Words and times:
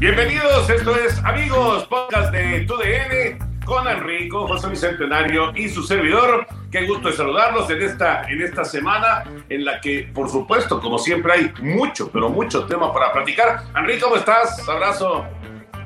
Bienvenidos, 0.00 0.68
esto 0.68 0.96
es 0.96 1.18
Amigos, 1.24 1.86
podcast 1.86 2.32
de 2.32 2.62
TUDN 2.62 3.64
con 3.64 3.86
Enrico, 3.88 4.46
José 4.46 4.68
Bicentenario 4.68 5.52
y 5.56 5.68
su 5.68 5.82
servidor. 5.84 6.46
Qué 6.70 6.84
gusto 6.86 7.08
de 7.08 7.14
saludarlos 7.14 7.70
en 7.70 7.80
esta, 7.80 8.22
en 8.24 8.42
esta 8.42 8.64
semana 8.64 9.24
en 9.48 9.64
la 9.64 9.80
que, 9.80 10.10
por 10.12 10.28
supuesto, 10.28 10.80
como 10.80 10.98
siempre, 10.98 11.32
hay 11.32 11.52
mucho, 11.62 12.10
pero 12.10 12.28
mucho 12.28 12.66
tema 12.66 12.92
para 12.92 13.12
platicar. 13.12 13.62
Enrico, 13.76 14.06
¿cómo 14.06 14.16
estás? 14.16 14.68
Abrazo. 14.68 15.24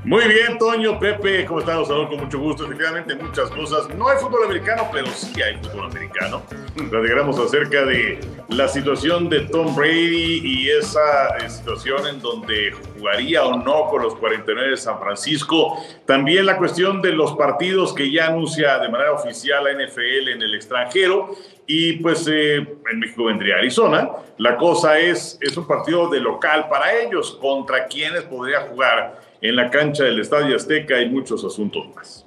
Muy 0.05 0.27
bien, 0.29 0.57
Toño, 0.59 0.99
Pepe, 0.99 1.45
¿cómo 1.45 1.61
están? 1.61 1.79
Los 1.79 1.89
con 1.89 2.21
mucho 2.21 2.39
gusto. 2.39 2.65
Efectivamente, 2.65 3.15
muchas 3.17 3.51
cosas. 3.51 3.89
No 3.97 4.09
hay 4.09 4.17
fútbol 4.19 4.45
americano, 4.45 4.89
pero 4.93 5.07
sí 5.09 5.43
hay 5.43 5.57
fútbol 5.57 5.91
americano. 5.91 6.43
Platicaremos 6.77 7.39
acerca 7.39 7.85
de 7.85 8.21
la 8.49 8.69
situación 8.69 9.29
de 9.29 9.41
Tom 9.41 9.75
Brady 9.75 10.41
y 10.45 10.71
esa 10.71 11.37
eh, 11.39 11.51
situación 11.51 12.07
en 12.07 12.21
donde 12.21 12.73
jugaría 12.73 13.45
o 13.45 13.57
no 13.57 13.87
con 13.87 14.03
los 14.03 14.15
49 14.15 14.71
de 14.71 14.77
San 14.77 14.99
Francisco. 15.01 15.77
También 16.07 16.47
la 16.47 16.57
cuestión 16.57 17.03
de 17.03 17.13
los 17.13 17.35
partidos 17.37 17.93
que 17.93 18.11
ya 18.11 18.29
anuncia 18.29 18.79
de 18.79 18.89
manera 18.89 19.13
oficial 19.13 19.65
la 19.65 19.73
NFL 19.73 20.29
en 20.29 20.43
el 20.43 20.55
extranjero. 20.55 21.35
Y 21.67 21.95
pues 21.95 22.27
eh, 22.29 22.57
en 22.57 22.99
México 22.99 23.25
vendría 23.25 23.57
Arizona. 23.57 24.09
La 24.39 24.57
cosa 24.57 24.99
es, 24.99 25.39
es 25.43 25.57
un 25.57 25.67
partido 25.67 26.09
de 26.09 26.21
local 26.21 26.69
para 26.71 26.95
ellos. 26.95 27.37
¿Contra 27.41 27.87
quiénes 27.87 28.23
podría 28.23 28.61
jugar? 28.61 29.28
En 29.41 29.57
la 29.57 29.71
cancha 29.71 30.05
del 30.05 30.21
Estadio 30.21 30.57
Azteca 30.57 31.01
y 31.01 31.09
muchos 31.09 31.45
asuntos 31.45 31.87
más. 31.95 32.25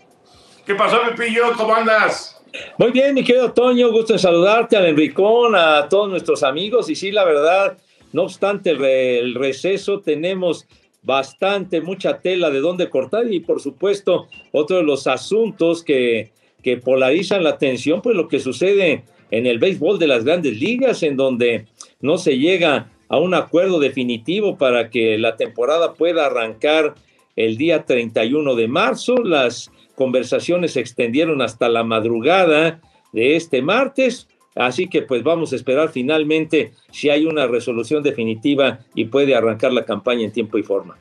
¿Qué 0.66 0.76
pasó, 0.76 0.98
Pepillo? 1.10 1.52
¿Cómo 1.58 1.74
andas? 1.74 2.42
Muy 2.78 2.92
bien, 2.92 3.14
mi 3.14 3.24
querido 3.24 3.52
Toño, 3.52 3.92
gusto 3.92 4.14
en 4.14 4.20
saludarte, 4.20 4.78
al 4.78 4.86
Enricón, 4.86 5.56
a 5.56 5.88
todos 5.90 6.10
nuestros 6.10 6.44
amigos. 6.44 6.90
Y 6.90 6.96
sí, 6.96 7.12
la 7.12 7.24
verdad, 7.24 7.78
no 8.14 8.24
obstante 8.24 8.72
el 8.72 9.36
receso, 9.36 10.02
tenemos 10.02 10.68
bastante, 11.02 11.82
mucha 11.82 12.20
tela 12.20 12.50
de 12.50 12.60
dónde 12.60 12.90
cortar 12.90 13.32
y 13.32 13.40
por 13.40 13.60
supuesto 13.60 14.28
otro 14.52 14.78
de 14.78 14.84
los 14.84 15.08
asuntos 15.08 15.84
que, 15.84 16.32
que 16.62 16.78
polarizan 16.78 17.44
la 17.44 17.52
atención, 17.52 18.02
pues 18.02 18.16
lo 18.16 18.28
que 18.28 18.40
sucede 18.40 19.04
en 19.32 19.48
el 19.48 19.58
béisbol 19.58 19.98
de 19.98 20.08
las 20.08 20.24
grandes 20.24 20.60
ligas, 20.60 21.02
en 21.04 21.18
donde 21.18 21.66
no 22.02 22.18
se 22.18 22.38
llega 22.38 22.91
a 23.12 23.18
un 23.18 23.34
acuerdo 23.34 23.80
definitivo 23.80 24.58
para 24.58 24.90
que 24.90 25.18
la 25.18 25.36
temporada 25.36 25.96
pueda 25.96 26.26
arrancar 26.26 26.96
el 27.36 27.58
día 27.58 27.84
31 27.84 28.56
de 28.56 28.70
marzo. 28.70 29.18
Las 29.18 29.70
conversaciones 29.96 30.74
se 30.74 30.80
extendieron 30.80 31.42
hasta 31.42 31.68
la 31.68 31.84
madrugada 31.84 32.80
de 33.12 33.36
este 33.36 33.62
martes, 33.62 34.30
así 34.56 34.88
que 34.88 35.02
pues 35.02 35.24
vamos 35.24 35.52
a 35.52 35.58
esperar 35.58 35.90
finalmente 35.90 36.72
si 36.90 37.10
hay 37.10 37.26
una 37.26 37.48
resolución 37.48 38.02
definitiva 38.02 38.80
y 38.96 39.04
puede 39.04 39.36
arrancar 39.36 39.74
la 39.74 39.84
campaña 39.84 40.24
en 40.24 40.32
tiempo 40.32 40.58
y 40.58 40.64
forma. 40.64 40.98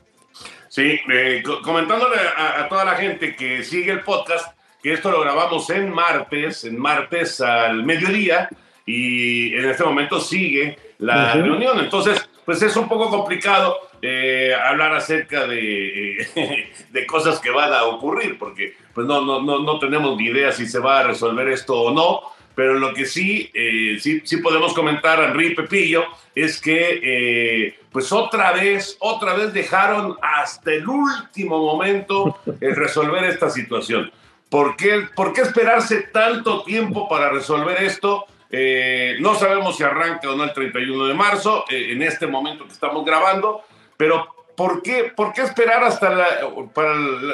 Sí, 0.67 0.99
eh, 1.13 1.41
comentándole 1.63 2.17
a, 2.35 2.65
a 2.65 2.67
toda 2.67 2.83
la 2.83 2.95
gente 2.95 3.37
que 3.37 3.63
sigue 3.63 3.93
el 3.93 4.01
podcast, 4.01 4.53
que 4.83 4.91
esto 4.91 5.11
lo 5.11 5.21
grabamos 5.21 5.69
en 5.69 5.89
martes, 5.89 6.65
en 6.65 6.77
martes 6.77 7.39
al 7.39 7.85
mediodía, 7.85 8.49
y 8.85 9.53
en 9.53 9.69
este 9.69 9.85
momento 9.85 10.19
sigue 10.19 10.77
la 11.01 11.33
reunión. 11.33 11.79
Entonces, 11.79 12.29
pues 12.45 12.61
es 12.61 12.75
un 12.75 12.87
poco 12.87 13.09
complicado 13.09 13.77
eh, 14.01 14.53
hablar 14.53 14.93
acerca 14.93 15.47
de, 15.47 16.21
eh, 16.21 16.71
de, 16.89 17.05
cosas 17.05 17.39
que 17.39 17.49
van 17.49 17.73
a 17.73 17.83
ocurrir, 17.83 18.37
porque 18.37 18.75
pues 18.93 19.05
no, 19.07 19.21
no, 19.21 19.41
no, 19.41 19.59
no 19.59 19.79
tenemos 19.79 20.17
ni 20.17 20.25
idea 20.25 20.51
si 20.51 20.67
se 20.67 20.79
va 20.79 20.99
a 20.99 21.03
resolver 21.03 21.47
esto 21.49 21.79
o 21.79 21.91
no, 21.91 22.21
pero 22.55 22.75
lo 22.75 22.93
que 22.93 23.05
sí, 23.05 23.49
eh, 23.53 23.97
sí, 23.99 24.21
sí 24.23 24.37
podemos 24.37 24.73
comentar, 24.73 25.21
Henry 25.21 25.55
Pepillo, 25.55 26.05
es 26.35 26.59
que 26.61 27.75
pues 27.91 28.11
otra 28.11 28.51
vez, 28.53 28.97
otra 28.99 29.33
vez 29.33 29.53
dejaron 29.53 30.17
hasta 30.21 30.71
el 30.73 30.87
último 30.87 31.59
momento 31.59 32.37
el 32.59 32.75
resolver 32.75 33.23
esta 33.25 33.49
situación. 33.49 34.11
¿Por 34.49 34.75
qué, 34.75 35.07
¿Por 35.15 35.31
qué 35.31 35.41
esperarse 35.41 36.09
tanto 36.11 36.63
tiempo 36.63 37.07
para 37.07 37.29
resolver 37.29 37.81
esto? 37.83 38.25
Eh, 38.51 39.15
no 39.19 39.35
sabemos 39.35 39.77
si 39.77 39.83
arranca 39.83 40.29
o 40.29 40.35
no 40.35 40.43
el 40.43 40.53
31 40.53 41.05
de 41.05 41.13
marzo, 41.13 41.63
eh, 41.69 41.87
en 41.91 42.01
este 42.01 42.27
momento 42.27 42.65
que 42.65 42.73
estamos 42.73 43.05
grabando, 43.05 43.61
pero 43.95 44.27
¿por 44.57 44.81
qué, 44.81 45.11
por 45.15 45.31
qué 45.31 45.41
esperar 45.41 45.83
hasta 45.83 46.09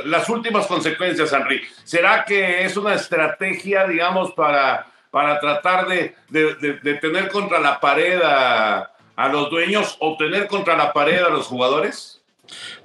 las 0.05 0.29
últimas 0.29 0.67
consecuencias, 0.67 1.33
Henry? 1.33 1.61
¿Será 1.83 2.23
que 2.23 2.63
es 2.63 2.77
una 2.77 2.93
estrategia, 2.93 3.87
digamos, 3.87 4.31
para, 4.33 4.87
para 5.09 5.39
tratar 5.39 5.87
de, 5.87 6.15
tener 7.01 7.29
contra 7.29 7.59
la 7.59 7.79
pared 7.79 8.21
a, 8.23 8.91
los 9.31 9.49
dueños 9.49 9.97
o 9.99 10.15
tener 10.15 10.47
contra 10.47 10.77
la 10.77 10.93
pared 10.93 11.23
a 11.23 11.29
los 11.29 11.47
jugadores? 11.47 12.21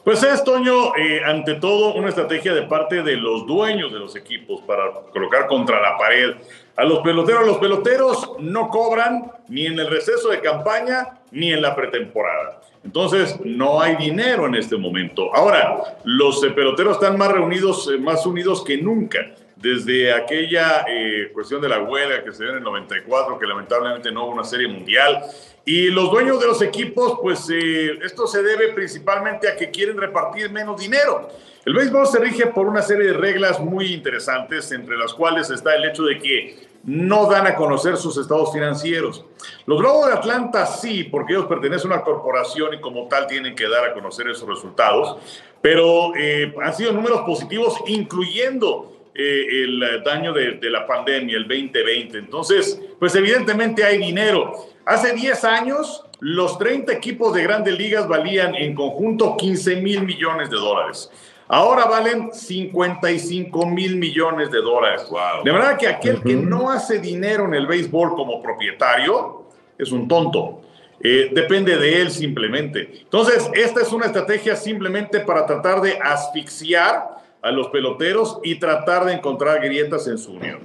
Pues 0.03 0.23
es, 0.23 0.43
Toño, 0.43 0.97
eh, 0.97 1.23
ante 1.25 1.55
todo 1.55 1.95
una 1.95 2.09
estrategia 2.09 2.53
de 2.53 2.63
parte 2.63 3.03
de 3.03 3.17
los 3.17 3.47
dueños 3.47 3.93
de 3.93 4.01
los 4.01 4.17
equipos 4.17 4.61
para 4.63 4.91
colocar 5.13 5.47
contra 5.47 5.81
la 5.81 5.97
pared 5.97 6.35
a 6.77 6.85
los 6.85 7.01
peloteros. 7.01 7.47
Los 7.47 7.59
peloteros 7.59 8.33
no 8.39 8.69
cobran 8.69 9.31
ni 9.49 9.67
en 9.67 9.79
el 9.79 9.89
receso 9.89 10.29
de 10.29 10.41
campaña 10.41 11.21
ni 11.31 11.53
en 11.53 11.63
la 11.63 11.75
pretemporada. 11.75 12.61
Entonces, 12.85 13.39
no 13.45 13.81
hay 13.81 13.97
dinero 13.97 14.47
en 14.47 14.57
este 14.57 14.77
momento. 14.77 15.35
Ahora, 15.35 15.97
los 16.05 16.43
eh, 16.43 16.51
peloteros 16.51 16.95
están 16.97 17.17
más 17.17 17.31
reunidos, 17.31 17.89
eh, 17.93 17.99
más 17.99 18.27
unidos 18.27 18.65
que 18.65 18.77
nunca. 18.79 19.21
Desde 19.63 20.13
aquella 20.13 20.85
cuestión 21.33 21.61
de 21.63 21.69
la 21.69 21.81
huelga 21.81 22.25
que 22.25 22.33
se 22.33 22.43
dio 22.43 22.51
en 22.51 22.59
el 22.59 22.65
94, 22.65 23.39
que 23.39 23.47
lamentablemente 23.47 24.11
no 24.11 24.25
hubo 24.25 24.33
una 24.33 24.43
serie 24.43 24.67
mundial, 24.67 25.23
y 25.65 25.87
los 25.91 26.11
dueños 26.11 26.41
de 26.41 26.49
los 26.49 26.61
equipos, 26.63 27.21
pues 27.23 27.49
eh, 27.49 27.93
esto 28.03 28.27
se 28.27 28.43
debe 28.43 28.73
principalmente 28.73 29.49
a 29.49 29.55
que 29.55 29.71
quieren 29.71 29.97
repartir 29.97 30.51
menos 30.51 30.81
dinero. 30.81 31.29
El 31.65 31.75
béisbol 31.75 32.09
se 32.09 32.19
rige 32.19 32.47
por 32.49 32.67
una 32.67 32.83
serie 32.83 33.07
de 33.07 33.13
reglas 33.13 33.61
muy 33.61 33.93
interesantes, 33.93 34.73
entre 34.73 34.97
las 34.97 35.15
cuales 35.15 35.49
está 35.51 35.77
el 35.77 35.85
hecho 35.85 36.03
de 36.03 36.19
que 36.19 36.67
no 36.83 37.27
dan 37.27 37.47
a 37.47 37.55
conocer 37.55 37.97
sus 37.97 38.19
estados 38.19 38.53
financieros. 38.53 39.25
Los 39.67 39.79
Globos 39.79 40.09
de 40.09 40.15
Atlanta 40.15 40.67
sí, 40.67 41.05
porque 41.05 41.35
ellos 41.35 41.47
pertenecen 41.47 41.93
a 41.93 41.95
una 41.95 42.05
corporación 42.05 42.75
y 42.75 42.81
como 42.81 43.07
tal 43.07 43.29
tienen 43.29 43.55
que 43.55 43.69
dar 43.69 43.85
a 43.85 43.95
conocer 43.95 44.29
esos 44.29 44.49
resultados, 44.49 45.19
pero 45.61 46.17
eh, 46.17 46.53
han 46.61 46.75
sido 46.75 46.91
números 46.91 47.21
positivos, 47.21 47.77
incluyendo 47.87 49.02
eh, 49.15 49.65
el 49.65 50.03
daño 50.05 50.33
de, 50.33 50.53
de 50.53 50.71
la 50.71 50.87
pandemia, 50.87 51.37
el 51.37 51.49
2020. 51.49 52.19
Entonces, 52.19 52.81
pues 52.99 53.15
evidentemente 53.15 53.85
hay 53.85 53.99
dinero. 53.99 54.53
Hace 54.85 55.13
10 55.13 55.45
años, 55.45 56.05
los 56.21 56.59
30 56.59 56.93
equipos 56.93 57.35
de 57.35 57.43
grandes 57.43 57.77
ligas 57.77 58.09
valían 58.09 58.55
en 58.55 58.75
conjunto 58.75 59.37
15 59.37 59.77
mil 59.77 60.03
millones 60.03 60.51
de 60.51 60.57
dólares. 60.57 61.11
Ahora 61.49 61.85
valen 61.85 62.33
55 62.33 63.67
mil 63.67 63.97
millones 63.97 64.51
de 64.51 64.63
dólares. 64.63 65.07
De 65.45 65.51
verdad 65.51 65.77
que 65.77 65.87
aquel 65.87 66.23
que 66.23 66.35
no 66.35 66.71
hace 66.71 66.99
dinero 66.99 67.45
en 67.45 67.55
el 67.55 67.67
béisbol 67.67 68.15
como 68.15 68.43
propietario 68.43 69.45
es 69.77 69.93
un 69.93 70.09
tonto. 70.09 70.63
Eh, 70.99 71.31
depende 71.33 71.77
de 71.77 72.01
él 72.01 72.11
simplemente. 72.11 73.01
Entonces, 73.03 73.51
esta 73.55 73.83
es 73.83 73.93
una 73.93 74.07
estrategia 74.07 74.57
simplemente 74.57 75.21
para 75.21 75.45
tratar 75.45 75.81
de 75.81 75.99
asfixiar 76.01 77.22
a 77.43 77.51
los 77.51 77.69
peloteros 77.69 78.39
y 78.43 78.57
tratar 78.57 79.05
de 79.05 79.15
encontrar 79.15 79.61
grietas 79.61 80.07
en 80.07 80.19
su 80.19 80.33
unión. 80.33 80.61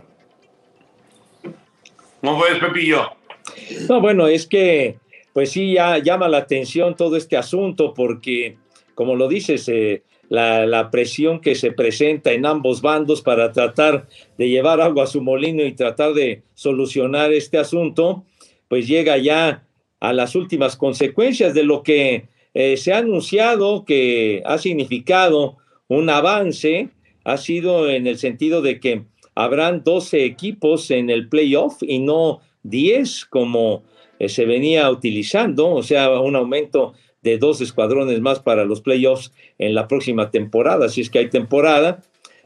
¿Cómo 2.21 2.41
ves, 2.41 2.59
Pepillo? 2.59 3.09
No, 3.89 4.01
bueno, 4.01 4.27
es 4.27 4.47
que 4.47 4.97
pues 5.33 5.51
sí 5.51 5.73
ya 5.73 5.97
llama 5.99 6.27
la 6.27 6.39
atención 6.39 6.95
todo 6.95 7.15
este 7.15 7.37
asunto 7.37 7.93
porque, 7.93 8.57
como 8.95 9.15
lo 9.15 9.27
dices, 9.27 9.69
eh, 9.69 10.03
la, 10.29 10.89
presión 10.91 11.39
que 11.39 11.55
se 11.55 11.71
presenta 11.71 12.31
en 12.31 12.45
ambos 12.45 12.81
bandos 12.81 13.21
para 13.21 13.51
tratar 13.51 14.07
de 14.37 14.49
llevar 14.49 14.81
agua 14.81 15.03
a 15.03 15.07
su 15.07 15.21
molino 15.21 15.63
y 15.63 15.73
tratar 15.73 16.13
de 16.13 16.41
solucionar 16.53 17.31
este 17.31 17.57
asunto, 17.57 18.25
pues 18.67 18.87
llega 18.87 19.17
ya 19.17 19.63
a 19.99 20.13
las 20.13 20.35
últimas 20.35 20.75
consecuencias 20.75 21.53
de 21.53 21.63
lo 21.63 21.83
que 21.83 22.27
eh, 22.53 22.77
se 22.77 22.93
ha 22.93 22.97
anunciado 22.97 23.85
que 23.85 24.41
ha 24.45 24.57
significado 24.57 25.57
un 25.87 26.09
avance, 26.09 26.89
ha 27.23 27.37
sido 27.37 27.89
en 27.89 28.07
el 28.07 28.17
sentido 28.17 28.61
de 28.61 28.79
que 28.79 29.03
habrán 29.35 29.83
12 29.83 30.25
equipos 30.25 30.91
en 30.91 31.09
el 31.09 31.29
playoff 31.29 31.81
y 31.81 31.99
no 31.99 32.39
10 32.63 33.25
como 33.25 33.83
eh, 34.19 34.29
se 34.29 34.45
venía 34.45 34.89
utilizando, 34.89 35.69
o 35.69 35.83
sea, 35.83 36.19
un 36.19 36.35
aumento 36.35 36.93
de 37.21 37.37
dos 37.37 37.61
escuadrones 37.61 38.19
más 38.21 38.39
para 38.39 38.65
los 38.65 38.81
playoffs 38.81 39.31
en 39.57 39.75
la 39.75 39.87
próxima 39.87 40.31
temporada, 40.31 40.89
si 40.89 41.01
es 41.01 41.09
que 41.09 41.19
hay 41.19 41.29
temporada, 41.29 42.01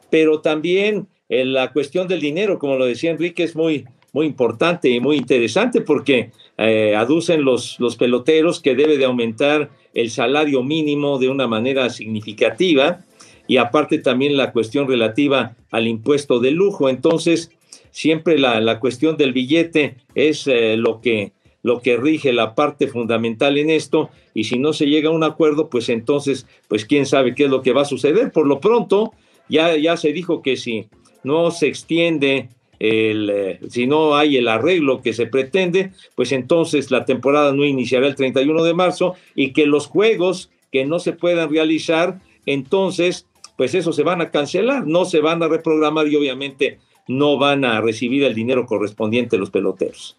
pero 0.09 0.41
también 0.41 1.07
eh, 1.29 1.45
la 1.45 1.71
cuestión 1.71 2.07
del 2.07 2.19
dinero, 2.19 2.59
como 2.59 2.75
lo 2.75 2.85
decía 2.85 3.11
Enrique, 3.11 3.43
es 3.43 3.55
muy, 3.55 3.85
muy 4.11 4.25
importante 4.25 4.89
y 4.89 4.99
muy 4.99 5.17
interesante 5.17 5.81
porque 5.81 6.31
eh, 6.57 6.95
aducen 6.95 7.43
los, 7.43 7.79
los 7.79 7.95
peloteros 7.95 8.59
que 8.59 8.75
debe 8.75 8.97
de 8.97 9.05
aumentar 9.05 9.69
el 9.93 10.09
salario 10.09 10.63
mínimo 10.63 11.19
de 11.19 11.29
una 11.29 11.47
manera 11.47 11.89
significativa 11.89 13.05
y 13.51 13.57
aparte 13.57 13.97
también 13.97 14.37
la 14.37 14.53
cuestión 14.53 14.87
relativa 14.87 15.57
al 15.71 15.85
impuesto 15.85 16.39
de 16.39 16.51
lujo. 16.51 16.87
Entonces, 16.87 17.51
siempre 17.89 18.39
la, 18.39 18.79
cuestión 18.79 19.17
del 19.17 19.33
billete 19.33 19.97
es 20.15 20.47
eh, 20.47 20.77
lo, 20.77 21.01
que, 21.01 21.33
lo 21.61 21.81
que 21.81 21.97
rige 21.97 22.31
la 22.31 22.55
parte 22.55 22.87
fundamental 22.87 23.57
en 23.57 23.69
esto 23.69 24.09
y 24.33 24.45
si 24.45 24.57
no 24.57 24.71
se 24.71 24.85
llega 24.85 25.09
a 25.09 25.11
un 25.11 25.25
acuerdo, 25.25 25.69
pues 25.69 25.89
entonces, 25.89 26.47
pues 26.69 26.85
quién 26.85 27.05
sabe 27.05 27.35
qué 27.35 27.43
es 27.43 27.49
lo 27.49 27.61
que 27.61 27.73
va 27.73 27.81
a 27.81 27.85
suceder. 27.93 28.31
Por 28.31 28.47
lo 28.47 28.61
pronto, 28.61 29.11
ya, 29.49 29.75
ya 29.75 29.97
se 29.97 30.13
dijo 30.13 30.41
que 30.41 30.55
si 30.55 30.87
no 31.25 31.51
se 31.51 31.67
extiende 31.67 32.47
el, 32.79 33.29
eh, 33.29 33.59
si 33.67 33.85
no 33.85 34.15
hay 34.15 34.37
el 34.37 34.47
arreglo 34.47 35.01
que 35.01 35.11
se 35.11 35.25
pretende, 35.25 35.91
pues 36.15 36.31
entonces 36.31 36.89
la 36.89 37.03
temporada 37.03 37.51
no 37.51 37.65
iniciará 37.65 38.07
el 38.07 38.15
31 38.15 38.63
de 38.63 38.73
marzo 38.73 39.15
y 39.35 39.51
que 39.51 39.65
los 39.65 39.87
juegos 39.87 40.49
que 40.71 40.85
no 40.85 40.99
se 40.99 41.11
puedan 41.11 41.49
realizar, 41.51 42.21
entonces, 42.45 43.27
pues 43.61 43.75
eso 43.75 43.93
se 43.93 44.01
van 44.01 44.21
a 44.21 44.31
cancelar, 44.31 44.87
no 44.87 45.05
se 45.05 45.19
van 45.19 45.43
a 45.43 45.47
reprogramar 45.47 46.07
y 46.07 46.15
obviamente 46.15 46.79
no 47.07 47.37
van 47.37 47.63
a 47.63 47.79
recibir 47.79 48.23
el 48.23 48.33
dinero 48.33 48.65
correspondiente 48.65 49.37
los 49.37 49.51
peloteros. 49.51 50.17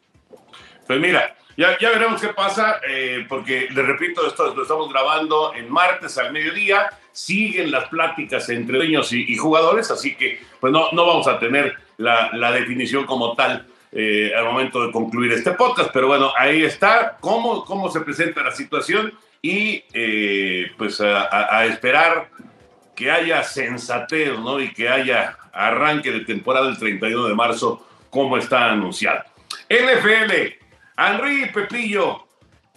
Pues 0.86 1.00
mira, 1.00 1.34
ya, 1.56 1.76
ya 1.80 1.90
veremos 1.90 2.20
qué 2.20 2.28
pasa, 2.28 2.76
eh, 2.88 3.26
porque 3.28 3.66
le 3.74 3.82
repito, 3.82 4.24
esto 4.28 4.54
lo 4.54 4.62
estamos 4.62 4.88
grabando 4.92 5.54
en 5.56 5.68
martes 5.68 6.16
al 6.18 6.32
mediodía, 6.32 6.86
siguen 7.10 7.72
las 7.72 7.88
pláticas 7.88 8.48
entre 8.48 8.76
dueños 8.76 9.12
y, 9.12 9.36
jugadores, 9.36 9.90
así 9.90 10.14
que 10.14 10.38
pues 10.60 10.72
no, 10.72 10.86
vamos 10.92 11.26
a 11.26 11.40
tener 11.40 11.74
la, 11.96 12.52
definición 12.52 13.06
como 13.06 13.34
tal 13.34 13.66
eh, 13.90 14.30
al 14.36 14.44
momento 14.44 14.86
de 14.86 14.92
concluir 14.92 15.32
este 15.32 15.50
podcast, 15.50 15.90
pero 15.92 16.06
bueno, 16.06 16.32
ahí 16.38 16.62
está 16.62 17.16
cómo, 17.18 17.64
cómo 17.64 17.90
se 17.90 18.02
presenta 18.02 18.40
la 18.40 18.52
situación 18.52 19.12
y 19.42 19.82
eh, 19.92 20.70
pues 20.78 21.00
a, 21.00 21.66
esperar 21.66 22.28
que 22.94 23.10
haya 23.10 23.42
sensatez, 23.42 24.38
¿no? 24.38 24.60
Y 24.60 24.72
que 24.72 24.88
haya 24.88 25.36
arranque 25.52 26.10
de 26.10 26.20
temporada 26.20 26.68
el 26.68 26.78
31 26.78 27.28
de 27.28 27.34
marzo, 27.34 27.86
como 28.10 28.36
está 28.36 28.70
anunciado. 28.70 29.22
NFL, 29.68 30.32
Henry 30.96 31.46
Pepillo, 31.52 32.26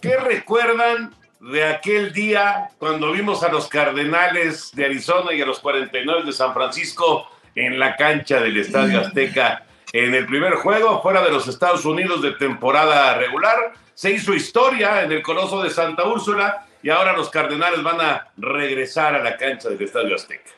¿qué 0.00 0.16
recuerdan 0.16 1.14
de 1.40 1.64
aquel 1.64 2.12
día 2.12 2.70
cuando 2.78 3.12
vimos 3.12 3.42
a 3.42 3.52
los 3.52 3.68
Cardenales 3.68 4.70
de 4.74 4.86
Arizona 4.86 5.32
y 5.32 5.42
a 5.42 5.46
los 5.46 5.60
49 5.60 6.24
de 6.24 6.32
San 6.32 6.54
Francisco 6.54 7.28
en 7.54 7.78
la 7.78 7.96
cancha 7.96 8.40
del 8.40 8.56
Estadio 8.56 9.00
Azteca 9.00 9.64
en 9.92 10.14
el 10.14 10.26
primer 10.26 10.54
juego 10.54 11.00
fuera 11.02 11.22
de 11.22 11.30
los 11.30 11.46
Estados 11.46 11.84
Unidos 11.84 12.22
de 12.22 12.32
temporada 12.32 13.14
regular? 13.14 13.74
Se 13.94 14.10
hizo 14.10 14.34
historia 14.34 15.02
en 15.02 15.12
el 15.12 15.22
Coloso 15.22 15.62
de 15.62 15.70
Santa 15.70 16.04
Úrsula 16.04 16.66
y 16.86 16.88
ahora 16.88 17.16
los 17.16 17.30
Cardenales 17.30 17.82
van 17.82 18.00
a 18.00 18.28
regresar 18.36 19.16
a 19.16 19.20
la 19.20 19.36
cancha 19.36 19.68
del 19.68 19.82
Estadio 19.82 20.14
Azteca. 20.14 20.52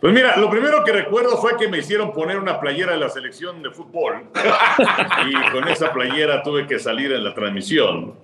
Pues 0.00 0.14
mira, 0.14 0.38
lo 0.38 0.48
primero 0.48 0.82
que 0.82 0.92
recuerdo 0.92 1.36
fue 1.36 1.58
que 1.58 1.68
me 1.68 1.76
hicieron 1.76 2.14
poner 2.14 2.38
una 2.38 2.58
playera 2.58 2.92
de 2.92 3.00
la 3.00 3.10
selección 3.10 3.62
de 3.62 3.70
fútbol. 3.70 4.30
Y 5.28 5.50
con 5.50 5.68
esa 5.68 5.92
playera 5.92 6.42
tuve 6.42 6.66
que 6.66 6.78
salir 6.78 7.12
en 7.12 7.22
la 7.22 7.34
transmisión 7.34 8.14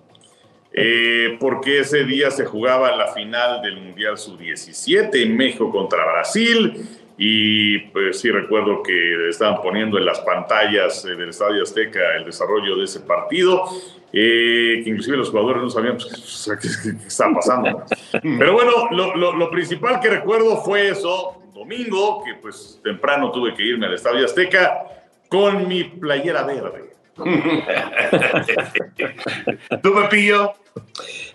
eh, 0.72 1.36
porque 1.38 1.80
ese 1.80 2.04
día 2.04 2.30
se 2.30 2.46
jugaba 2.46 2.96
la 2.96 3.08
final 3.08 3.60
del 3.60 3.76
Mundial 3.76 4.16
Sub-17 4.16 5.22
en 5.22 5.36
México 5.36 5.70
contra 5.70 6.02
Brasil. 6.02 6.82
Y 7.18 7.78
pues 7.90 8.20
sí 8.20 8.30
recuerdo 8.30 8.82
que 8.82 9.28
estaban 9.28 9.60
poniendo 9.60 9.98
en 9.98 10.06
las 10.06 10.20
pantallas 10.20 11.04
eh, 11.04 11.14
del 11.14 11.28
Estadio 11.28 11.62
Azteca 11.62 12.16
el 12.16 12.24
desarrollo 12.24 12.74
de 12.76 12.84
ese 12.84 13.00
partido, 13.00 13.64
eh, 14.18 14.80
que 14.82 14.88
inclusive 14.88 15.18
los 15.18 15.28
jugadores 15.28 15.62
no 15.62 15.68
sabían 15.68 15.98
pues, 15.98 16.50
qué, 16.58 16.68
estaba 17.06 17.34
pasando. 17.34 17.84
Pero 18.22 18.54
bueno, 18.54 18.88
lo, 18.90 19.50
principal 19.50 20.00
que 20.00 20.08
recuerdo 20.08 20.56
fue 20.62 20.88
eso, 20.88 21.42
domingo, 21.52 22.24
que 22.24 22.32
pues 22.40 22.80
temprano 22.82 23.30
tuve 23.30 23.52
que 23.52 23.62
irme 23.62 23.84
al 23.84 23.92
Estadio 23.92 24.24
Azteca 24.24 24.86
con 25.28 25.68
mi 25.68 25.84
playera 25.84 26.44
verde. 26.44 26.94
¿Tú, 29.82 29.94
Pepillo? 29.94 30.54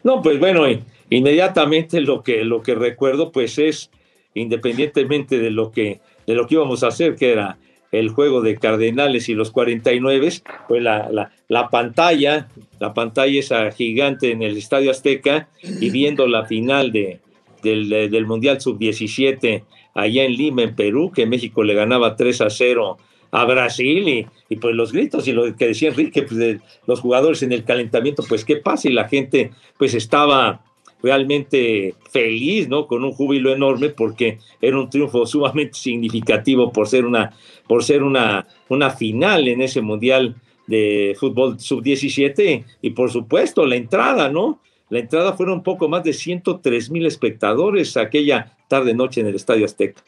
No, 0.03 0.23
pues 0.23 0.39
bueno, 0.39 0.63
inmediatamente 1.11 2.01
lo 2.01 2.23
que, 2.23 2.43
lo 2.43 2.63
que 2.63 2.73
recuerdo 2.73 3.31
pues 3.31 3.59
es, 3.59 3.91
independientemente 4.33 5.37
de 5.37 5.51
lo 5.51 5.71
que, 5.71 6.01
de 6.25 6.33
lo 6.33 6.47
que 6.47 6.55
íbamos 6.55 6.83
a 6.83 6.87
hacer, 6.87 7.15
que 7.15 7.31
era 7.31 7.59
el 7.91 8.09
juego 8.09 8.41
de 8.41 8.57
Cardenales 8.57 9.27
y 9.29 9.33
los 9.33 9.51
49, 9.51 10.29
pues 10.67 10.81
la, 10.81 11.09
la, 11.11 11.31
la, 11.47 11.69
pantalla, 11.69 12.47
la 12.79 12.93
pantalla 12.93 13.39
esa 13.39 13.71
gigante 13.71 14.31
en 14.31 14.41
el 14.41 14.57
Estadio 14.57 14.91
Azteca 14.91 15.49
y 15.61 15.89
viendo 15.89 16.25
la 16.27 16.45
final 16.45 16.91
de, 16.91 17.19
del, 17.61 17.89
del 17.89 18.25
Mundial 18.25 18.61
Sub-17 18.61 19.63
allá 19.93 20.23
en 20.23 20.33
Lima, 20.33 20.63
en 20.63 20.75
Perú, 20.75 21.11
que 21.13 21.25
México 21.25 21.63
le 21.63 21.73
ganaba 21.73 22.15
3 22.15 22.41
a 22.41 22.49
0 22.49 22.97
a 23.31 23.45
Brasil 23.45 24.07
y, 24.07 24.27
y 24.49 24.55
pues 24.57 24.75
los 24.75 24.91
gritos 24.91 25.27
y 25.27 25.33
lo 25.33 25.55
que 25.55 25.67
decía 25.67 25.89
Enrique, 25.89 26.23
pues 26.23 26.59
los 26.85 26.99
jugadores 26.99 27.43
en 27.43 27.51
el 27.51 27.63
calentamiento, 27.63 28.23
pues 28.27 28.45
qué 28.45 28.57
pasa 28.57 28.89
y 28.89 28.93
la 28.93 29.07
gente 29.07 29.51
pues 29.77 29.93
estaba 29.93 30.63
realmente 31.03 31.95
feliz, 32.09 32.67
¿no? 32.67 32.87
Con 32.87 33.03
un 33.03 33.11
júbilo 33.11 33.53
enorme 33.53 33.89
porque 33.89 34.39
era 34.61 34.79
un 34.79 34.89
triunfo 34.89 35.25
sumamente 35.25 35.77
significativo 35.77 36.71
por 36.71 36.87
ser 36.87 37.05
una, 37.05 37.31
por 37.67 37.83
ser 37.83 38.03
una, 38.03 38.47
una 38.69 38.89
final 38.91 39.47
en 39.47 39.61
ese 39.61 39.81
mundial 39.81 40.35
de 40.67 41.15
fútbol 41.19 41.59
sub-17 41.59 42.63
y 42.81 42.89
por 42.91 43.11
supuesto 43.11 43.65
la 43.65 43.75
entrada, 43.75 44.29
¿no? 44.29 44.59
La 44.89 44.99
entrada 44.99 45.33
fueron 45.33 45.55
un 45.55 45.63
poco 45.63 45.87
más 45.87 46.03
de 46.03 46.13
103 46.13 46.91
mil 46.91 47.05
espectadores 47.05 47.95
aquella 47.95 48.57
tarde-noche 48.67 49.21
en 49.21 49.27
el 49.27 49.35
Estadio 49.35 49.65
Azteca. 49.65 50.03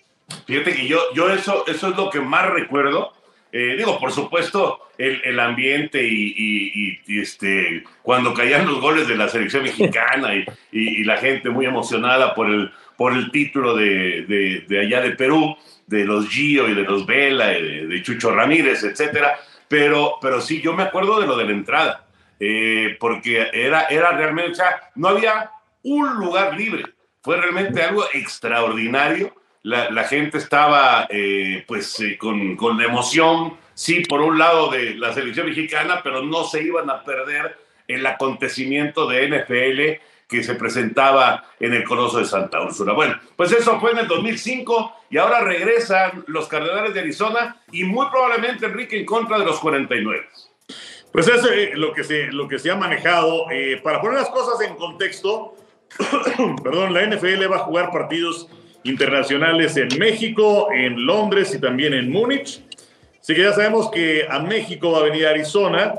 Fíjate 0.45 0.73
que 0.73 0.87
yo, 0.87 0.99
yo 1.15 1.29
eso, 1.29 1.63
eso 1.67 1.87
es 1.89 1.97
lo 1.97 2.09
que 2.09 2.19
más 2.19 2.49
recuerdo. 2.51 3.13
Eh, 3.55 3.75
digo, 3.77 3.99
por 3.99 4.11
supuesto, 4.11 4.89
el, 4.97 5.21
el 5.23 5.39
ambiente 5.39 6.03
y, 6.03 6.99
este, 7.07 7.83
cuando 8.01 8.33
caían 8.33 8.65
los 8.65 8.81
goles 8.81 9.07
de 9.07 9.15
la 9.15 9.29
selección 9.29 9.63
mexicana 9.63 10.35
y, 10.35 10.45
y 10.71 11.03
la 11.03 11.17
gente 11.17 11.49
muy 11.51 11.65
emocionada 11.67 12.33
por 12.33 12.49
el, 12.49 12.71
por 12.97 13.13
el 13.13 13.31
título 13.31 13.75
de, 13.75 14.65
de, 14.67 14.79
allá 14.79 15.01
de 15.01 15.11
Perú, 15.11 15.55
de 15.87 16.03
los 16.03 16.27
Gio 16.29 16.67
y 16.67 16.73
de 16.73 16.81
los 16.81 17.05
Vela, 17.05 17.49
de, 17.49 17.85
de 17.87 18.01
Chucho 18.01 18.31
Ramírez, 18.31 18.83
etcétera. 18.83 19.39
Pero, 19.67 20.15
pero 20.19 20.41
sí, 20.41 20.59
yo 20.59 20.73
me 20.73 20.83
acuerdo 20.83 21.21
de 21.21 21.27
lo 21.27 21.37
de 21.37 21.45
la 21.45 21.51
entrada 21.51 22.03
eh, 22.45 22.97
porque 22.99 23.47
era, 23.53 23.83
era 23.83 24.11
realmente, 24.11 24.51
o 24.51 24.55
sea, 24.55 24.91
no 24.95 25.09
había 25.09 25.51
un 25.83 26.15
lugar 26.15 26.57
libre. 26.57 26.83
Fue 27.21 27.37
realmente 27.37 27.81
algo 27.81 28.03
extraordinario. 28.13 29.33
La, 29.63 29.89
la 29.91 30.03
gente 30.03 30.37
estaba, 30.37 31.07
eh, 31.09 31.63
pues, 31.67 31.99
eh, 31.99 32.17
con, 32.17 32.55
con 32.55 32.81
emoción, 32.81 33.57
sí, 33.73 34.01
por 34.01 34.21
un 34.21 34.37
lado 34.37 34.69
de 34.69 34.95
la 34.95 35.13
selección 35.13 35.47
mexicana, 35.47 36.01
pero 36.03 36.21
no 36.21 36.43
se 36.43 36.63
iban 36.63 36.89
a 36.89 37.03
perder 37.03 37.57
el 37.87 38.05
acontecimiento 38.05 39.07
de 39.07 39.27
NFL 39.29 40.03
que 40.27 40.43
se 40.43 40.55
presentaba 40.55 41.45
en 41.59 41.73
el 41.73 41.83
Coloso 41.83 42.17
de 42.17 42.25
Santa 42.25 42.61
Úrsula. 42.61 42.93
Bueno, 42.93 43.19
pues 43.35 43.51
eso 43.51 43.79
fue 43.79 43.91
en 43.91 43.99
el 43.99 44.07
2005 44.07 44.95
y 45.09 45.17
ahora 45.17 45.41
regresan 45.41 46.23
los 46.27 46.47
Cardenales 46.47 46.93
de 46.93 47.01
Arizona 47.01 47.61
y 47.71 47.83
muy 47.83 48.07
probablemente 48.09 48.65
Enrique 48.65 48.99
en 48.99 49.05
contra 49.05 49.37
de 49.37 49.45
los 49.45 49.59
49. 49.59 50.27
Pues 51.11 51.27
eso 51.27 51.51
es 51.51 51.77
lo 51.77 51.93
que 51.93 52.03
se, 52.03 52.31
lo 52.31 52.47
que 52.47 52.57
se 52.57 52.71
ha 52.71 52.75
manejado. 52.75 53.45
Eh, 53.51 53.79
para 53.83 54.01
poner 54.01 54.17
las 54.19 54.29
cosas 54.29 54.67
en 54.67 54.75
contexto, 54.75 55.55
perdón, 56.63 56.93
la 56.93 57.05
NFL 57.05 57.51
va 57.51 57.57
a 57.57 57.59
jugar 57.59 57.91
partidos 57.91 58.49
internacionales 58.83 59.77
en 59.77 59.89
México, 59.97 60.69
en 60.71 61.05
Londres 61.05 61.53
y 61.55 61.59
también 61.59 61.93
en 61.93 62.09
Múnich. 62.11 62.61
Así 63.19 63.33
que 63.33 63.41
ya 63.41 63.53
sabemos 63.53 63.89
que 63.89 64.25
a 64.29 64.39
México 64.39 64.91
va 64.91 64.99
a 64.99 65.03
venir 65.03 65.25
Arizona, 65.25 65.93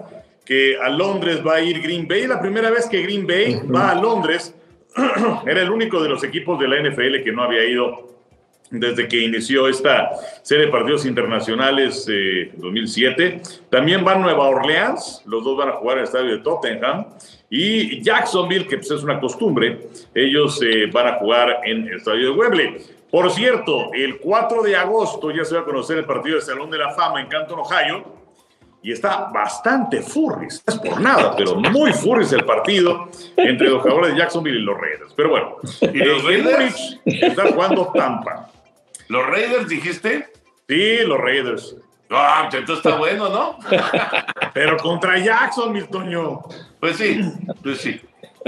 que 0.45 0.77
a 0.79 0.91
Londres 0.91 1.41
va 1.47 1.55
a 1.55 1.61
ir 1.63 1.81
Green 1.81 2.07
Bay. 2.07 2.27
La 2.27 2.41
primera 2.41 2.71
vez 2.71 2.87
que 2.87 3.03
Green 3.03 3.27
Bay 3.27 3.61
va 3.75 3.91
a 3.91 3.95
Londres, 3.95 4.55
era 5.47 5.63
el 5.63 5.71
único 5.71 6.03
de 6.03 6.09
los 6.09 6.23
equipos 6.23 6.59
de 6.61 6.69
la 6.69 6.83
NFL 6.83 7.23
que 7.25 7.33
no 7.33 7.43
había 7.43 7.65
ido 7.65 8.15
desde 8.71 9.07
que 9.09 9.21
inició 9.21 9.69
esta 9.69 10.11
serie 10.43 10.67
de 10.67 10.73
partidos 10.73 11.07
internacionales 11.07 12.07
eh, 12.11 12.53
2007. 12.57 13.41
También 13.71 14.05
van 14.05 14.23
Nueva 14.23 14.49
Orleans, 14.49 15.23
los 15.27 15.45
dos 15.45 15.57
van 15.57 15.69
a 15.69 15.73
jugar 15.73 15.97
en 15.97 16.01
el 16.01 16.05
estadio 16.05 16.31
de 16.33 16.39
Tottenham. 16.39 17.07
Y 17.51 18.03
Jacksonville, 18.03 18.67
que 18.67 18.79
pues, 18.79 18.91
es 18.91 19.03
una 19.03 19.21
costumbre, 19.21 19.89
ellos 20.15 20.61
eh, 20.63 20.87
van 20.93 21.07
a 21.07 21.13
jugar 21.19 21.61
en 21.65 21.87
el 21.87 21.97
estadio 21.97 22.31
de 22.33 22.37
Wembley. 22.37 22.77
Por 23.11 23.31
cierto, 23.31 23.93
el 23.93 24.19
4 24.19 24.63
de 24.63 24.77
agosto 24.77 25.31
ya 25.31 25.45
se 25.45 25.55
va 25.55 25.61
a 25.61 25.65
conocer 25.65 25.99
el 25.99 26.05
partido 26.05 26.37
de 26.37 26.43
Salón 26.43 26.71
de 26.71 26.79
la 26.79 26.91
Fama 26.95 27.21
en 27.21 27.29
Canton, 27.29 27.61
Ohio. 27.61 28.05
y 28.83 28.93
está 28.93 29.31
bastante 29.33 30.03
furris, 30.03 30.63
no 30.67 30.75
es 30.75 30.81
por 30.81 31.01
nada, 31.01 31.35
pero 31.37 31.55
muy 31.55 31.93
furris 31.93 32.33
el 32.33 32.45
partido 32.45 33.09
entre 33.37 33.71
los 33.71 33.81
jugadores 33.83 34.13
de 34.13 34.19
Jacksonville 34.19 34.59
y 34.59 34.63
los 34.63 34.79
Raiders. 34.79 35.13
Pero 35.17 35.31
bueno, 35.31 35.57
¿Y 35.81 35.99
los 35.99 36.23
eh, 36.25 36.27
Raiders? 36.27 37.01
Múnich 37.05 37.23
está 37.23 37.53
jugando 37.53 37.93
Tampa. 37.95 38.51
¿Los 39.09 39.27
Raiders 39.27 39.69
dijiste? 39.69 40.29
Sí, 40.69 40.99
los 41.07 41.19
Raiders. 41.19 41.77
Ah, 42.17 42.49
entonces 42.53 42.85
está 42.85 42.97
bueno, 42.97 43.29
¿no? 43.29 43.59
Pero 44.55 44.77
contra 44.77 45.19
Jackson, 45.19 45.73
mi 45.73 45.83
Toño. 45.83 46.43
Pues 46.81 46.97
sí, 46.97 47.21
pues 47.63 47.79
sí. 47.79 48.01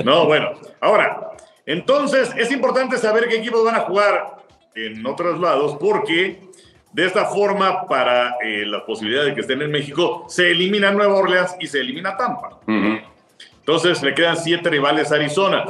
No, 0.04 0.26
bueno. 0.26 0.52
Ahora, 0.80 1.32
entonces 1.64 2.32
es 2.36 2.50
importante 2.52 2.98
saber 2.98 3.28
qué 3.28 3.36
equipos 3.36 3.64
van 3.64 3.76
a 3.76 3.80
jugar 3.80 4.36
en 4.74 5.04
otros 5.06 5.40
lados 5.40 5.76
porque 5.80 6.46
de 6.96 7.04
esta 7.04 7.26
forma, 7.26 7.86
para 7.86 8.36
eh, 8.42 8.64
las 8.64 8.82
posibilidades 8.84 9.28
de 9.28 9.34
que 9.34 9.42
estén 9.42 9.60
en 9.60 9.70
México, 9.70 10.24
se 10.28 10.50
elimina 10.50 10.90
Nueva 10.92 11.16
Orleans 11.16 11.54
y 11.60 11.66
se 11.66 11.80
elimina 11.80 12.16
Tampa. 12.16 12.60
Entonces 13.58 14.02
le 14.02 14.14
quedan 14.14 14.38
siete 14.38 14.70
rivales 14.70 15.12
a 15.12 15.16
Arizona. 15.16 15.66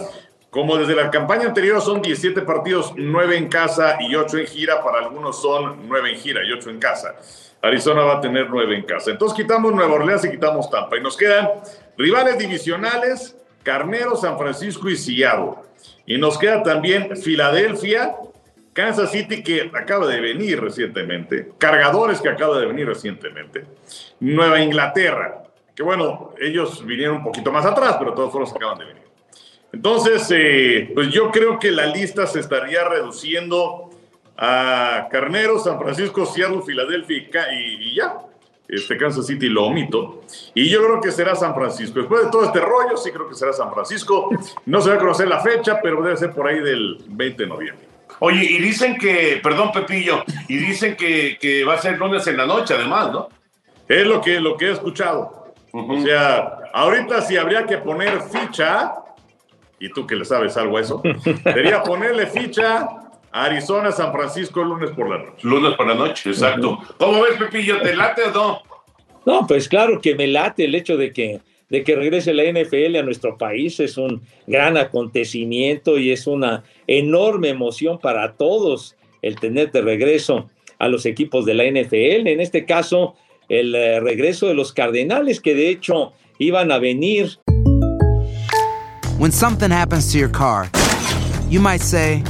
Como 0.51 0.77
desde 0.77 0.95
la 0.95 1.11
campaña 1.11 1.47
anterior 1.47 1.83
son 1.83 2.01
17 2.01 2.43
partidos, 2.43 2.93
9 2.97 3.37
en 3.37 3.49
casa 3.49 3.97
y 4.01 4.15
8 4.15 4.39
en 4.39 4.47
gira, 4.47 4.83
para 4.85 4.99
algunos 4.99 5.43
son 5.43 5.89
9 5.89 6.13
en 6.13 6.17
gira 6.17 6.45
y 6.45 6.53
8 6.53 6.71
en 6.71 6.79
casa. 6.79 7.17
Arizona 7.63 8.03
va 8.03 8.19
a 8.19 8.21
tener 8.21 8.49
9 8.49 8.77
en 8.77 8.83
casa. 8.83 9.11
Entonces 9.11 9.37
quitamos 9.37 9.75
Nueva 9.75 9.95
Orleans 9.95 10.25
y 10.25 10.31
quitamos 10.31 10.71
Tampa. 10.71 10.97
Y 10.97 11.01
nos 11.01 11.17
quedan 11.17 11.49
rivales 11.97 12.39
divisionales, 12.39 13.37
Carnero, 13.63 14.17
San 14.17 14.39
Francisco 14.39 14.89
y 14.89 14.97
Seattle. 14.97 15.55
Y 16.07 16.19
nos 16.19 16.39
queda 16.39 16.63
también 16.63 17.17
Filadelfia, 17.17 18.17
Kansas 18.73 19.11
City, 19.11 19.43
que 19.43 19.71
acaba 19.75 20.07
de 20.07 20.21
venir 20.21 20.61
recientemente, 20.61 21.53
Cargadores, 21.59 22.21
que 22.21 22.29
acaba 22.29 22.59
de 22.61 22.67
venir 22.67 22.87
recientemente, 22.87 23.65
Nueva 24.21 24.61
Inglaterra, 24.61 25.45
que 25.75 25.83
bueno, 25.83 26.35
ellos 26.39 26.85
vinieron 26.85 27.17
un 27.17 27.25
poquito 27.25 27.51
más 27.51 27.65
atrás, 27.65 27.97
pero 27.99 28.13
todos 28.13 28.31
fueron 28.31 28.51
acaban 28.51 28.79
de 28.79 28.85
venir. 28.85 29.03
Entonces, 29.73 30.27
eh, 30.31 30.91
pues 30.95 31.09
yo 31.09 31.31
creo 31.31 31.59
que 31.59 31.71
la 31.71 31.87
lista 31.87 32.27
se 32.27 32.41
estaría 32.41 32.85
reduciendo 32.85 33.86
a 34.39 35.09
Carnero, 35.11 35.59
San 35.59 35.79
Francisco, 35.79 36.27
Seattle, 36.27 36.63
Filadelfia 36.65 37.53
y, 37.53 37.91
y- 37.91 37.95
ya. 37.97 38.15
Este 38.69 38.97
Kansas 38.97 39.27
City 39.29 39.49
lo 39.49 39.67
omito. 39.67 40.23
Y 40.53 40.69
yo 40.69 40.85
creo 40.85 41.01
que 41.01 41.13
será 41.13 41.37
San 41.37 41.55
Francisco. 41.55 42.01
Después 42.01 42.25
de 42.25 42.31
todo 42.33 42.47
este 42.47 42.59
rollo, 42.59 42.97
sí 42.97 43.13
creo 43.13 43.29
que 43.29 43.37
será 43.37 43.53
San 43.53 43.73
Francisco. 43.73 44.29
No 44.65 44.81
se 44.81 44.91
va 44.91 44.97
a 44.97 44.99
conocer 44.99 45.29
la 45.29 45.39
fecha, 45.39 45.79
pero 45.81 46.03
debe 46.03 46.17
ser 46.17 46.33
por 46.33 46.49
ahí 46.49 46.59
del 46.59 46.99
20 47.07 47.45
de 47.45 47.49
noviembre. 47.49 47.87
Oye, 48.19 48.43
y 48.45 48.59
dicen 48.59 48.97
que, 48.99 49.39
perdón 49.41 49.71
Pepillo, 49.71 50.25
y 50.49 50.57
dicen 50.57 50.97
que, 50.97 51.39
que 51.41 51.63
va 51.65 51.75
a 51.75 51.79
ser 51.79 51.97
lunes 51.97 52.27
en 52.27 52.37
la 52.39 52.45
noche 52.47 52.75
además, 52.75 53.13
¿no? 53.13 53.29
Es 53.87 54.05
lo 54.05 54.21
que, 54.21 54.41
lo 54.41 54.57
que 54.57 54.67
he 54.67 54.73
escuchado. 54.73 55.55
O 55.73 56.01
sea, 56.01 56.59
ahorita 56.73 57.21
si 57.21 57.37
habría 57.37 57.67
que 57.67 57.79
poner 57.79 58.21
ficha, 58.23 58.95
y 59.79 59.91
tú 59.91 60.07
que 60.09 60.17
le 60.17 60.25
sabes 60.25 60.57
algo 60.57 60.79
a 60.79 60.81
eso, 60.81 61.03
sería 61.45 61.85
ponerle 61.85 62.27
ficha 62.27 62.89
Arizona, 63.45 63.93
San 63.93 64.13
Francisco 64.13 64.63
el 64.63 64.69
lunes 64.69 64.91
por 64.91 65.11
la 65.11 65.19
noche. 65.19 65.39
Lunes 65.43 65.75
por 65.75 65.87
la 65.87 65.95
noche, 65.95 66.31
exacto. 66.31 66.79
¿Cómo 66.99 67.23
ves, 67.23 67.35
Pepillo? 67.39 67.81
¿Te 67.83 67.95
late 67.95 68.23
o 68.25 68.31
no? 68.33 68.63
No, 69.27 69.47
pues 69.47 69.69
claro 69.69 70.01
que 70.01 70.15
me 70.15 70.27
late 70.27 70.65
el 70.65 70.75
hecho 70.75 70.97
de 70.97 71.13
que, 71.13 71.41
de 71.69 71.85
que 71.85 71.97
regrese 71.97 72.33
la 72.33 72.45
NFL 72.45 72.97
a 72.97 73.03
nuestro 73.03 73.37
país. 73.37 73.79
Es 73.81 73.99
un 73.99 74.23
gran 74.47 74.77
acontecimiento 74.77 75.99
y 75.99 76.13
es 76.13 76.27
una 76.27 76.65
enorme 76.87 77.51
emoción 77.51 77.99
para 77.99 78.33
todos 78.33 78.97
el 79.21 79.39
tener 79.39 79.71
de 79.73 79.83
regreso 79.83 80.49
a 80.79 80.89
los 80.89 81.05
equipos 81.05 81.45
de 81.45 81.55
la 81.55 81.65
NFL. 81.65 82.29
En 82.29 82.41
este 82.41 82.65
caso, 82.65 83.17
el 83.49 83.75
eh, 83.75 84.01
regreso 84.01 84.47
de 84.47 84.55
los 84.55 84.73
Cardenales, 84.73 85.41
que 85.41 85.55
de 85.55 85.69
hecho 85.69 86.13
iban 86.39 86.71
a 86.71 86.79
venir 86.79 87.39
When 89.19 89.33
something 89.33 89.71
happens 89.71 90.13
to 90.13 90.19
your 90.19 90.29
car, 90.29 90.69
you 91.49 91.59
might 91.59 91.81
say, 91.81 92.23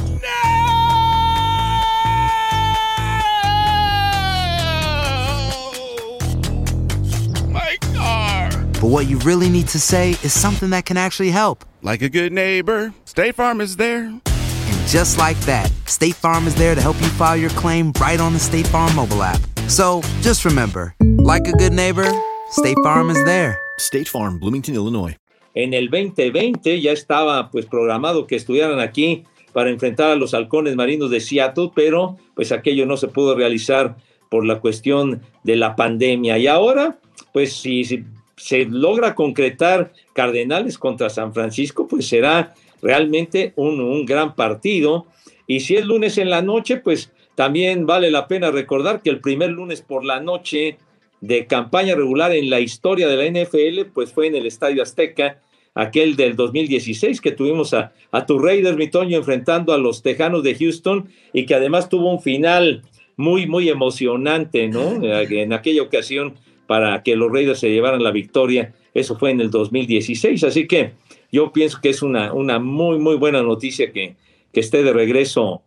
but 8.81 8.87
what 8.87 9.07
you 9.07 9.17
really 9.19 9.49
need 9.49 9.67
to 9.69 9.79
say 9.79 10.11
is 10.23 10.33
something 10.33 10.69
that 10.71 10.85
can 10.85 10.97
actually 10.97 11.31
help. 11.31 11.65
Like 11.81 12.01
a 12.01 12.09
good 12.09 12.31
neighbor, 12.31 12.93
State 13.05 13.35
Farm 13.35 13.61
is 13.61 13.77
there. 13.77 14.05
And 14.05 14.87
just 14.87 15.17
like 15.17 15.37
that, 15.41 15.71
State 15.85 16.15
Farm 16.15 16.47
is 16.47 16.55
there 16.55 16.75
to 16.75 16.81
help 16.81 16.99
you 17.01 17.07
file 17.09 17.37
your 17.37 17.49
claim 17.51 17.91
right 17.99 18.19
on 18.19 18.33
the 18.33 18.39
State 18.39 18.67
Farm 18.67 18.95
mobile 18.95 19.23
app. 19.23 19.41
So 19.67 20.01
just 20.21 20.45
remember, 20.45 20.95
like 21.17 21.47
a 21.47 21.53
good 21.53 21.73
neighbor, 21.73 22.09
State 22.51 22.77
Farm 22.83 23.09
is 23.09 23.23
there. 23.25 23.59
State 23.79 24.07
Farm, 24.07 24.39
Bloomington, 24.39 24.75
Illinois. 24.75 25.17
en 25.57 25.73
el 25.73 25.89
2020 25.89 26.81
ya 26.81 26.91
estaba 26.91 27.49
pues 27.49 27.65
programado 27.65 28.27
que 28.27 28.35
estuvieran 28.35 28.79
aquí 28.79 29.23
para 29.53 29.71
enfrentar 29.71 30.11
a 30.11 30.15
los 30.15 30.35
halcones 30.35 30.75
marinos 30.75 31.09
de 31.09 31.19
Seattle, 31.19 31.71
pero 31.73 32.17
pues 32.35 32.51
aquello 32.51 32.85
no 32.85 32.95
se 32.95 33.07
pudo 33.07 33.35
realizar 33.35 33.97
por 34.29 34.45
la 34.45 34.59
cuestión 34.59 35.23
de 35.43 35.55
la 35.55 35.75
pandemia. 35.75 36.37
Y 36.37 36.45
ahora, 36.45 36.99
pues 37.33 37.53
si, 37.53 37.83
si 37.85 38.05
se 38.37 38.65
logra 38.65 39.15
concretar 39.15 39.91
Cardenales 40.13 40.77
contra 40.77 41.09
San 41.09 41.33
Francisco, 41.33 41.87
pues 41.87 42.07
será 42.07 42.53
realmente 42.81 43.53
un, 43.55 43.81
un 43.81 44.05
gran 44.05 44.35
partido. 44.35 45.07
Y 45.47 45.61
si 45.61 45.75
es 45.75 45.85
lunes 45.85 46.17
en 46.17 46.29
la 46.29 46.41
noche, 46.41 46.77
pues 46.77 47.11
también 47.35 47.85
vale 47.85 48.09
la 48.11 48.27
pena 48.27 48.51
recordar 48.51 49.01
que 49.01 49.09
el 49.09 49.19
primer 49.19 49.49
lunes 49.49 49.81
por 49.81 50.05
la 50.05 50.19
noche 50.19 50.77
de 51.19 51.47
campaña 51.47 51.95
regular 51.95 52.31
en 52.31 52.49
la 52.49 52.59
historia 52.59 53.07
de 53.07 53.17
la 53.17 53.43
NFL, 53.43 53.91
pues 53.93 54.13
fue 54.13 54.27
en 54.27 54.35
el 54.35 54.45
Estadio 54.45 54.83
Azteca, 54.83 55.39
aquel 55.73 56.15
del 56.15 56.35
2016 56.35 57.21
que 57.21 57.31
tuvimos 57.31 57.73
a, 57.73 57.91
a 58.11 58.25
tu 58.25 58.39
Raiders, 58.39 58.77
mi 58.77 58.87
Toño, 58.89 59.17
enfrentando 59.17 59.73
a 59.73 59.77
los 59.77 60.01
Tejanos 60.01 60.43
de 60.43 60.55
Houston 60.55 61.09
y 61.33 61.45
que 61.45 61.55
además 61.55 61.89
tuvo 61.89 62.11
un 62.11 62.21
final 62.21 62.83
muy, 63.15 63.47
muy 63.47 63.69
emocionante, 63.69 64.67
¿no? 64.67 65.03
En 65.03 65.53
aquella 65.53 65.83
ocasión 65.83 66.35
para 66.67 67.01
que 67.03 67.15
los 67.15 67.31
Raiders 67.31 67.59
se 67.59 67.71
llevaran 67.71 68.03
la 68.03 68.11
victoria, 68.11 68.73
eso 68.93 69.17
fue 69.17 69.31
en 69.31 69.41
el 69.41 69.49
2016, 69.49 70.43
así 70.43 70.67
que 70.67 70.91
yo 71.31 71.51
pienso 71.51 71.79
que 71.81 71.89
es 71.89 72.01
una, 72.01 72.33
una 72.33 72.59
muy, 72.59 72.99
muy 72.99 73.15
buena 73.15 73.41
noticia 73.41 73.91
que, 73.91 74.15
que 74.53 74.59
esté 74.59 74.83
de 74.83 74.93
regreso 74.93 75.63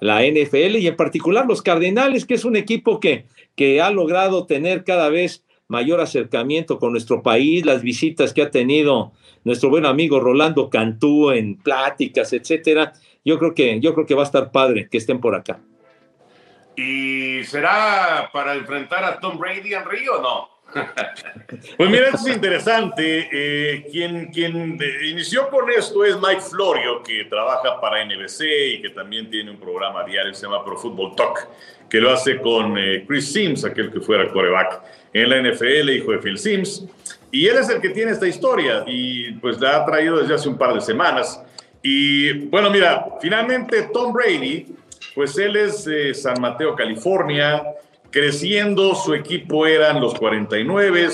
la 0.00 0.22
NFL 0.24 0.76
y 0.76 0.86
en 0.86 0.96
particular 0.96 1.46
los 1.46 1.62
Cardenales, 1.62 2.24
que 2.24 2.34
es 2.34 2.44
un 2.44 2.56
equipo 2.56 3.00
que, 3.00 3.26
que 3.54 3.80
ha 3.80 3.90
logrado 3.90 4.46
tener 4.46 4.84
cada 4.84 5.10
vez 5.10 5.44
mayor 5.68 6.00
acercamiento 6.00 6.78
con 6.78 6.92
nuestro 6.92 7.22
país, 7.22 7.64
las 7.64 7.82
visitas 7.82 8.32
que 8.32 8.42
ha 8.42 8.50
tenido 8.50 9.12
nuestro 9.44 9.70
buen 9.70 9.86
amigo 9.86 10.18
Rolando 10.18 10.68
Cantú 10.68 11.30
en 11.30 11.56
pláticas, 11.56 12.32
etcétera. 12.32 12.94
Yo 13.24 13.38
creo 13.38 13.54
que 13.54 13.78
yo 13.80 13.94
creo 13.94 14.06
que 14.06 14.14
va 14.14 14.22
a 14.22 14.26
estar 14.26 14.50
padre 14.50 14.88
que 14.90 14.98
estén 14.98 15.20
por 15.20 15.34
acá. 15.34 15.60
¿Y 16.80 17.44
será 17.44 18.30
para 18.32 18.54
enfrentar 18.54 19.04
a 19.04 19.20
Tom 19.20 19.38
Brady 19.38 19.74
en 19.74 19.84
Río 19.84 20.18
o 20.18 20.22
no? 20.22 20.60
Pues 21.76 21.90
mira, 21.90 22.06
esto 22.06 22.28
es 22.28 22.34
interesante. 22.34 23.28
Eh, 23.30 23.86
quien, 23.90 24.30
quien 24.32 24.78
eh, 24.80 25.08
inició 25.08 25.50
con 25.50 25.68
esto 25.70 26.04
es 26.04 26.16
Mike 26.16 26.40
Florio, 26.40 27.02
que 27.02 27.24
trabaja 27.24 27.80
para 27.80 28.02
NBC 28.04 28.40
y 28.74 28.82
que 28.82 28.90
también 28.90 29.28
tiene 29.28 29.50
un 29.50 29.58
programa 29.58 30.04
diario 30.04 30.30
que 30.30 30.36
se 30.38 30.46
llama 30.46 30.64
Pro 30.64 30.78
Football 30.78 31.16
Talk, 31.16 31.48
que 31.88 32.00
lo 32.00 32.12
hace 32.12 32.40
con 32.40 32.78
eh, 32.78 33.04
Chris 33.06 33.32
Sims, 33.32 33.64
aquel 33.64 33.92
que 33.92 34.00
fuera 34.00 34.30
coreback 34.30 34.80
en 35.12 35.28
la 35.28 35.50
NFL, 35.50 35.90
hijo 35.90 36.12
de 36.12 36.18
Phil 36.18 36.38
Sims. 36.38 36.86
Y 37.30 37.46
él 37.46 37.58
es 37.58 37.68
el 37.68 37.80
que 37.80 37.90
tiene 37.90 38.12
esta 38.12 38.28
historia 38.28 38.84
y 38.86 39.32
pues 39.32 39.60
la 39.60 39.76
ha 39.76 39.84
traído 39.84 40.18
desde 40.18 40.34
hace 40.34 40.48
un 40.48 40.56
par 40.56 40.72
de 40.72 40.80
semanas. 40.80 41.42
Y 41.82 42.32
bueno, 42.46 42.70
mira, 42.70 43.06
finalmente 43.20 43.90
Tom 43.92 44.12
Brady, 44.12 44.66
pues 45.14 45.36
él 45.38 45.56
es 45.56 45.84
de 45.84 46.14
San 46.14 46.40
Mateo, 46.40 46.74
California. 46.74 47.62
Creciendo, 48.10 48.94
su 48.94 49.14
equipo 49.14 49.66
eran 49.66 50.00
los 50.00 50.14
49, 50.14 51.08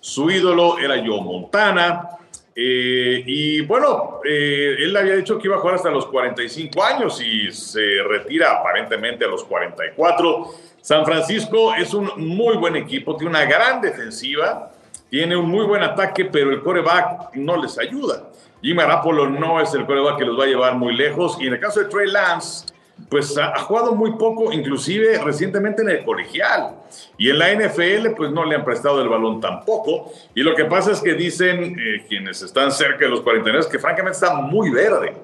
su 0.00 0.30
ídolo 0.30 0.78
era 0.78 0.96
Joe 0.96 1.22
Montana. 1.22 2.08
eh, 2.54 3.22
y 3.24 3.62
bueno, 3.62 4.20
eh, 4.28 4.76
él 4.80 4.94
había 4.94 5.16
dicho 5.16 5.38
que 5.38 5.48
iba 5.48 5.56
a 5.56 5.60
jugar 5.60 5.76
hasta 5.76 5.90
los 5.90 6.04
45 6.06 6.84
años 6.84 7.22
y 7.22 7.50
se 7.50 8.02
retira 8.06 8.58
aparentemente 8.58 9.24
a 9.24 9.28
los 9.28 9.44
44. 9.44 10.48
San 10.82 11.06
Francisco 11.06 11.74
es 11.74 11.94
un 11.94 12.10
muy 12.16 12.56
buen 12.56 12.76
equipo, 12.76 13.16
tiene 13.16 13.30
una 13.30 13.44
gran 13.46 13.80
defensiva, 13.80 14.70
tiene 15.08 15.36
un 15.36 15.48
muy 15.48 15.64
buen 15.64 15.82
ataque, 15.82 16.26
pero 16.26 16.50
el 16.50 16.60
coreback 16.60 17.34
no 17.34 17.56
les 17.62 17.78
ayuda. 17.78 18.28
Jimmy 18.60 18.82
Garoppolo 18.82 19.28
no 19.28 19.60
es 19.60 19.72
el 19.74 19.86
coreback 19.86 20.18
que 20.18 20.24
los 20.24 20.38
va 20.38 20.44
a 20.44 20.46
llevar 20.46 20.74
muy 20.76 20.94
lejos. 20.94 21.36
Y 21.40 21.46
en 21.46 21.54
el 21.54 21.60
caso 21.60 21.80
de 21.80 21.86
Trey 21.86 22.10
Lance, 22.10 22.66
pues 23.08 23.36
ha, 23.38 23.58
jugado 23.58 23.94
muy 23.94 24.12
poco, 24.12 24.52
inclusive 24.52 25.18
recientemente 25.22 25.82
en 25.82 25.90
el 25.90 26.04
colegial. 26.04 26.76
Y 27.18 27.30
en 27.30 27.38
la 27.38 27.52
NFL, 27.52 28.10
pues 28.16 28.30
no 28.30 28.44
le 28.44 28.56
han 28.56 28.64
prestado 28.64 29.00
el 29.02 29.08
balón 29.08 29.40
tampoco. 29.40 30.12
Y 30.34 30.42
lo 30.42 30.54
que 30.54 30.64
pasa 30.64 30.92
es 30.92 31.00
que 31.00 31.14
dicen 31.14 31.76
eh, 31.78 32.04
quienes 32.08 32.42
están 32.42 32.70
cerca 32.72 33.04
de 33.04 33.10
los 33.10 33.20
49 33.22 33.66
que 33.70 33.78
francamente 33.78 34.16
está 34.16 34.34
muy 34.34 34.70
verde. 34.70 35.14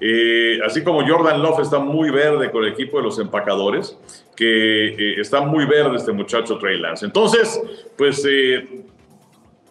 Eh, 0.00 0.60
así 0.64 0.84
como 0.84 1.06
Jordan 1.06 1.42
Love 1.42 1.60
está 1.60 1.80
muy 1.80 2.10
verde 2.10 2.52
con 2.52 2.64
el 2.64 2.72
equipo 2.72 2.98
de 2.98 3.04
los 3.04 3.18
empacadores, 3.18 3.98
que 4.36 4.88
eh, 4.88 5.20
está 5.20 5.40
muy 5.40 5.64
verde 5.64 5.96
este 5.96 6.12
muchacho 6.12 6.56
Trey 6.58 6.78
Lance. 6.78 7.04
Entonces, 7.04 7.60
pues 7.96 8.22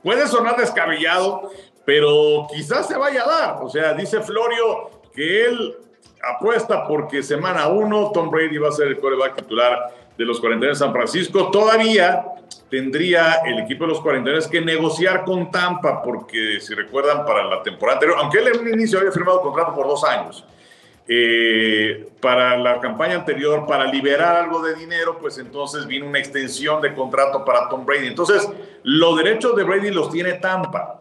puede 0.03 0.27
sonar 0.27 0.57
descabellado, 0.57 1.49
pero 1.85 2.47
quizás 2.53 2.87
se 2.87 2.97
vaya 2.97 3.23
a 3.23 3.27
dar. 3.27 3.63
O 3.63 3.69
sea, 3.69 3.93
dice 3.93 4.21
Florio 4.21 4.89
que 5.13 5.45
él 5.45 5.75
apuesta 6.23 6.87
porque 6.87 7.23
semana 7.23 7.67
uno 7.67 8.11
Tom 8.13 8.29
Brady 8.29 8.57
va 8.57 8.69
a 8.69 8.71
ser 8.71 8.87
el 8.87 8.99
coreback 8.99 9.35
titular 9.35 9.93
de 10.17 10.25
los 10.25 10.39
49 10.39 10.73
de 10.73 10.75
San 10.75 10.91
Francisco. 10.91 11.51
Todavía 11.51 12.25
tendría 12.69 13.41
el 13.45 13.59
equipo 13.59 13.85
de 13.85 13.91
los 13.91 14.01
49 14.01 14.45
que 14.51 14.61
negociar 14.61 15.23
con 15.23 15.51
Tampa, 15.51 16.01
porque 16.01 16.59
si 16.59 16.73
recuerdan, 16.73 17.25
para 17.25 17.43
la 17.45 17.63
temporada 17.63 17.97
anterior, 17.97 18.17
aunque 18.19 18.39
él 18.39 18.47
en 18.47 18.59
un 18.59 18.67
inicio 18.73 18.99
había 18.99 19.11
firmado 19.11 19.41
contrato 19.41 19.73
por 19.73 19.87
dos 19.87 20.03
años, 20.03 20.43
eh, 21.09 22.09
para 22.19 22.57
la 22.57 22.81
campaña 22.81 23.15
anterior, 23.15 23.65
para 23.65 23.85
liberar 23.85 24.35
algo 24.35 24.61
de 24.61 24.75
dinero, 24.75 25.17
pues 25.19 25.37
entonces 25.37 25.87
vino 25.87 26.05
una 26.05 26.19
extensión 26.19 26.81
de 26.81 26.93
contrato 26.93 27.45
para 27.45 27.69
Tom 27.69 27.85
Brady. 27.85 28.07
Entonces, 28.07 28.49
los 28.83 29.17
derechos 29.17 29.55
de 29.55 29.63
Brady 29.63 29.91
los 29.91 30.11
tiene 30.11 30.33
Tampa. 30.33 30.96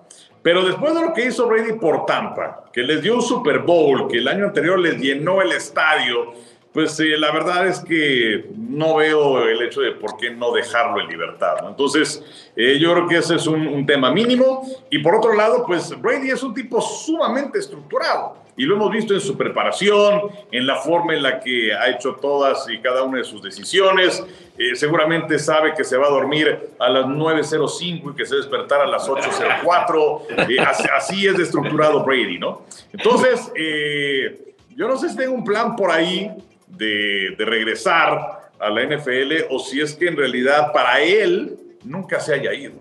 Pero 0.47 0.65
después 0.65 0.95
de 0.95 1.01
lo 1.01 1.13
que 1.13 1.27
hizo 1.27 1.49
Brady 1.49 1.73
por 1.73 2.07
Tampa, 2.07 2.67
que 2.73 2.81
les 2.81 3.03
dio 3.03 3.17
un 3.17 3.23
Super 3.23 3.59
Bowl, 3.59 4.07
que 4.07 4.19
el 4.19 4.29
año 4.29 4.45
anterior 4.45 4.79
les 4.79 4.97
llenó 4.97 5.43
el 5.43 5.51
estadio, 5.51 6.35
pues 6.73 7.01
eh, 7.01 7.19
la 7.19 7.33
verdad 7.33 7.67
es 7.67 7.81
que 7.81 8.49
no 8.57 8.95
veo 8.95 9.43
el 9.43 9.61
hecho 9.61 9.81
de 9.81 9.91
por 9.91 10.17
qué 10.17 10.31
no 10.31 10.53
dejarlo 10.53 11.01
en 11.01 11.09
libertad. 11.09 11.57
Entonces, 11.67 12.25
eh, 12.55 12.79
yo 12.79 12.93
creo 12.93 13.09
que 13.09 13.17
ese 13.17 13.35
es 13.35 13.49
un, 13.49 13.85
tema 13.87 14.13
mínimo. 14.13 14.63
Y 14.89 15.01
por 15.01 15.17
otro 15.17 15.35
lado, 15.35 15.65
pues 15.67 16.01
Brady 16.01 16.31
es 16.31 16.45
un 16.45 16.55
tipo 16.55 16.81
sumamente 16.81 17.59
estructurado. 17.59 18.37
Y 18.57 18.65
lo 18.65 18.77
hemos 18.77 18.91
visto 18.91 19.13
en 19.13 19.21
su 19.21 19.37
preparación, 19.37 20.23
en 20.51 20.67
la 20.67 20.77
forma 20.77 21.15
en 21.15 21.23
la 21.23 21.41
que 21.41 21.75
ha 21.75 21.91
hecho 21.91 22.15
todas 22.15 22.67
y 22.71 22.79
cada 22.79 23.03
una 23.03 23.19
de 23.19 23.25
sus 23.25 23.43
decisiones. 23.43 24.25
Eh, 24.59 24.75
seguramente 24.75 25.39
sabe 25.39 25.75
que 25.75 25.85
se 25.85 25.99
va 25.99 26.07
a 26.07 26.11
dormir 26.11 26.71
a 26.79 26.89
las 26.89 27.05
9.05 27.05 28.13
y 28.13 28.17
que 28.17 28.25
se 28.25 28.37
despertará 28.37 28.85
a 28.85 28.87
las 28.87 29.07
8.04. 29.07 30.67
así, 30.67 30.85
así, 30.97 31.27
es 31.27 31.37
de 31.37 31.43
estructurado 31.43 32.03
Brady, 32.03 32.39
¿no? 32.39 32.63
Entonces, 32.93 33.53
yo 34.75 34.89
no 34.89 34.97
sé 34.97 35.11
si 35.11 35.17
tengo 35.17 35.35
un 35.35 35.45
plan 35.45 35.77
por 35.77 35.91
ahí 35.91 36.31
de, 36.69 37.35
regresar 37.39 38.51
a 38.59 38.71
la 38.71 38.85
NFL 38.85 39.47
o 39.51 39.59
si 39.59 39.81
es 39.81 39.95
que 39.95 40.09
en 40.09 40.17
realidad 40.17 40.73
para 40.73 41.01
él 41.01 41.57
nunca 41.85 42.21
se 42.21 42.35
haya 42.35 42.53
ido. 42.53 42.75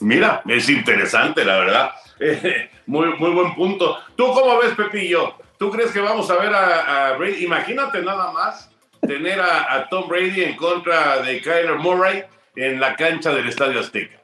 Mira, 0.00 0.42
es 0.48 0.68
interesante, 0.68 1.44
la 1.44 1.58
verdad. 1.58 1.90
muy, 2.92 3.08
muy 3.18 3.30
buen 3.30 3.54
punto. 3.54 3.96
¿Tú 4.16 4.30
cómo 4.34 4.58
ves, 4.58 4.74
Pepillo? 4.74 5.34
¿Tú 5.58 5.70
crees 5.70 5.92
que 5.92 6.00
vamos 6.00 6.30
a 6.30 6.36
ver 6.36 6.52
a, 6.54 7.16
Brady? 7.16 7.44
Imagínate 7.44 8.02
nada 8.02 8.30
más 8.32 8.70
tener 9.00 9.40
a, 9.40 9.88
Tom 9.88 10.08
Brady 10.08 10.42
en 10.42 10.56
contra 10.56 11.22
de 11.22 11.40
Kyler 11.40 11.78
Murray 11.78 12.22
en 12.54 12.78
la 12.78 12.94
cancha 12.94 13.32
del 13.32 13.48
Estadio 13.48 13.80
Azteca. 13.80 14.20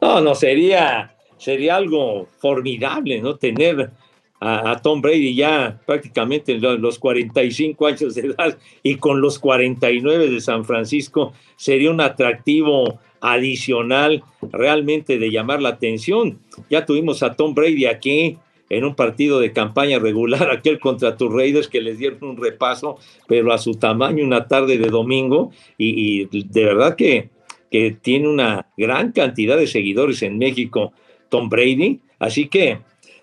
No, 0.00 0.22
no, 0.22 0.34
sería, 0.34 1.14
sería 1.36 1.76
algo 1.76 2.28
formidable, 2.38 3.20
¿no? 3.20 3.36
Tener 3.36 3.90
a, 4.40 4.80
Tom 4.82 5.00
Brady 5.00 5.34
ya 5.34 5.80
prácticamente 5.84 6.58
los, 6.58 6.78
los 6.78 6.98
45 6.98 7.86
años 7.86 8.14
de 8.14 8.20
edad 8.28 8.58
y 8.82 8.96
con 8.96 9.20
los 9.20 9.38
49 9.38 10.30
de 10.30 10.40
San 10.40 10.64
Francisco 10.64 11.32
sería 11.56 11.90
un 11.90 12.00
atractivo 12.00 13.00
adicional 13.20 14.22
realmente 14.52 15.18
de 15.18 15.30
llamar 15.30 15.60
la 15.60 15.70
atención. 15.70 16.38
Ya 16.70 16.86
tuvimos 16.86 17.22
a 17.22 17.34
Tom 17.34 17.54
Brady 17.54 17.86
aquí 17.86 18.38
en 18.70 18.84
un 18.84 18.94
partido 18.94 19.40
de 19.40 19.52
campaña 19.52 19.98
regular, 19.98 20.50
aquel 20.52 20.78
contra 20.78 21.16
tus 21.16 21.32
Raiders 21.32 21.68
que 21.68 21.80
les 21.80 21.98
dieron 21.98 22.22
un 22.22 22.36
repaso, 22.36 22.98
pero 23.26 23.52
a 23.52 23.58
su 23.58 23.74
tamaño 23.74 24.24
una 24.24 24.46
tarde 24.46 24.78
de 24.78 24.88
domingo 24.88 25.50
y, 25.76 26.26
de 26.26 26.64
verdad 26.64 26.96
que, 26.96 27.30
que 27.70 27.96
tiene 28.00 28.28
una 28.28 28.66
gran 28.76 29.12
cantidad 29.12 29.56
de 29.56 29.66
seguidores 29.66 30.22
en 30.22 30.38
México, 30.38 30.92
Tom 31.28 31.48
Brady. 31.48 32.00
Así 32.18 32.48
que, 32.48 32.78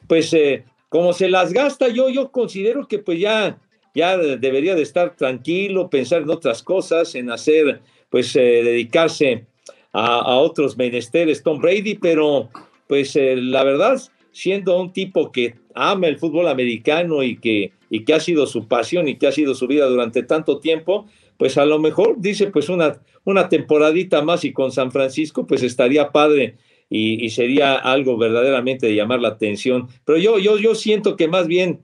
pues 0.07 0.33
eh, 0.33 0.63
como 0.95 1.11
se 1.11 1.27
las 1.27 1.51
gasta, 1.51 1.89
yo, 1.89 2.07
yo 2.07 2.31
considero 2.31 2.87
que 2.87 2.99
pues 2.99 3.19
ya, 3.19 3.59
ya 3.93 4.17
debería 4.17 4.75
de 4.75 4.81
estar 4.81 5.17
tranquilo, 5.17 5.89
pensar 5.89 6.21
en 6.21 6.29
otras 6.29 6.63
cosas, 6.63 7.15
en 7.15 7.29
hacer, 7.29 7.81
pues 8.09 8.33
eh, 8.37 8.61
dedicarse 8.63 9.45
a, 9.91 10.37
otros 10.37 10.77
menesteres, 10.77 11.43
Tom 11.43 11.59
Brady, 11.59 11.95
pero 11.95 12.47
pues 12.87 13.13
eh, 13.17 13.35
la 13.35 13.65
verdad, 13.65 14.01
siendo 14.31 14.79
un 14.79 14.93
tipo 14.93 15.33
que 15.33 15.55
ama 15.73 16.07
el 16.07 16.17
fútbol 16.17 16.47
americano 16.47 17.23
y 17.23 17.39
que, 17.41 17.73
y 17.89 18.05
que 18.05 18.13
ha 18.13 18.21
sido 18.21 18.47
su 18.47 18.69
pasión 18.69 19.09
y 19.09 19.17
que 19.17 19.27
ha 19.27 19.33
sido 19.33 19.53
su 19.53 19.67
vida 19.67 19.87
durante 19.87 20.23
tanto 20.23 20.59
tiempo, 20.59 21.07
pues 21.35 21.57
a 21.57 21.65
lo 21.65 21.77
mejor 21.77 22.15
dice 22.19 22.47
pues 22.47 22.69
una, 22.69 23.01
una 23.25 23.49
temporadita 23.49 24.21
más 24.21 24.45
y 24.45 24.53
con 24.53 24.71
San 24.71 24.93
Francisco 24.93 25.45
pues 25.45 25.61
estaría 25.61 26.13
padre 26.13 26.55
y, 26.89 27.29
sería 27.29 27.75
algo 27.75 28.17
verdaderamente 28.17 28.87
de 28.87 28.95
llamar 28.95 29.19
la 29.19 29.29
atención. 29.29 29.89
Pero 30.05 30.17
yo, 30.17 30.39
yo, 30.39 30.57
yo 30.57 30.75
siento 30.75 31.15
que 31.17 31.27
más 31.27 31.47
bien 31.47 31.81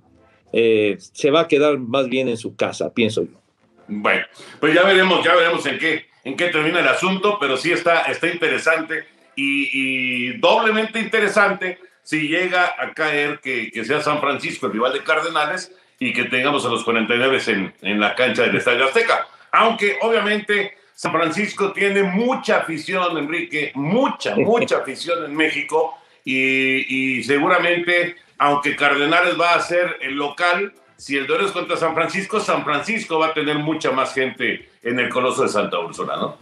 eh, 0.54 0.98
se 1.00 1.32
va 1.32 1.42
a 1.42 1.48
quedar 1.48 1.80
más 1.80 2.08
bien 2.08 2.30
en 2.30 2.38
su 2.38 2.56
casa, 2.56 2.94
pienso 2.94 3.24
yo. 3.24 3.42
Bueno, 3.88 4.26
pues 4.60 4.74
ya 4.74 4.84
veremos, 4.84 5.24
ya 5.24 5.36
veremos 5.36 5.66
en 5.66 5.80
qué, 5.80 6.06
en 6.24 6.38
qué 6.38 6.48
termina 6.48 6.80
el 6.80 6.88
asunto, 6.88 7.38
pero 7.40 7.58
sí 7.58 7.72
está, 7.72 8.04
está 8.04 8.28
interesante 8.28 9.06
y, 9.36 10.38
doblemente 10.38 11.00
interesante 11.00 11.80
si 12.04 12.28
llega 12.28 12.76
a 12.78 12.94
caer 12.94 13.40
que, 13.40 13.72
que, 13.72 13.86
sea 13.86 14.02
San 14.02 14.20
Francisco 14.20 14.68
el 14.68 14.74
rival 14.74 14.94
de 14.94 15.04
Cardenales 15.04 15.76
y 16.00 16.14
que 16.14 16.26
tengamos 16.26 16.66
a 16.66 16.70
los 16.70 16.84
49 16.84 17.40
en, 17.48 17.74
en 17.82 18.00
la 18.00 18.16
cancha 18.16 18.44
del 18.44 18.56
Estadio 18.56 18.86
Azteca. 18.86 19.28
Aunque 19.52 19.98
obviamente 20.02 20.76
San 21.02 21.14
Francisco 21.14 21.72
tiene 21.72 22.04
mucha 22.04 22.58
afición, 22.58 23.18
Enrique, 23.18 23.72
mucha, 23.74 24.36
mucha 24.36 24.78
afición 24.78 25.26
en 25.26 25.36
México 25.36 25.98
y, 26.24 27.24
seguramente, 27.24 28.18
aunque 28.38 28.76
Cardenales 28.76 29.34
va 29.36 29.56
a 29.56 29.62
ser 29.62 29.98
el 30.02 30.14
local, 30.14 30.74
si 30.98 31.18
el 31.18 31.26
duelo 31.26 31.48
es 31.48 31.54
contra 31.54 31.76
San 31.76 31.96
Francisco, 31.96 32.40
San 32.40 32.64
Francisco 32.64 33.18
va 33.18 33.30
a 33.30 33.34
tener 33.34 33.58
mucha 33.58 33.90
más 33.90 34.14
gente 34.14 34.70
en 34.84 35.00
el 35.00 35.10
Coloso 35.10 35.42
de 35.42 35.50
Santa 35.50 35.80
Úrsula, 35.80 36.18
¿no? 36.18 36.38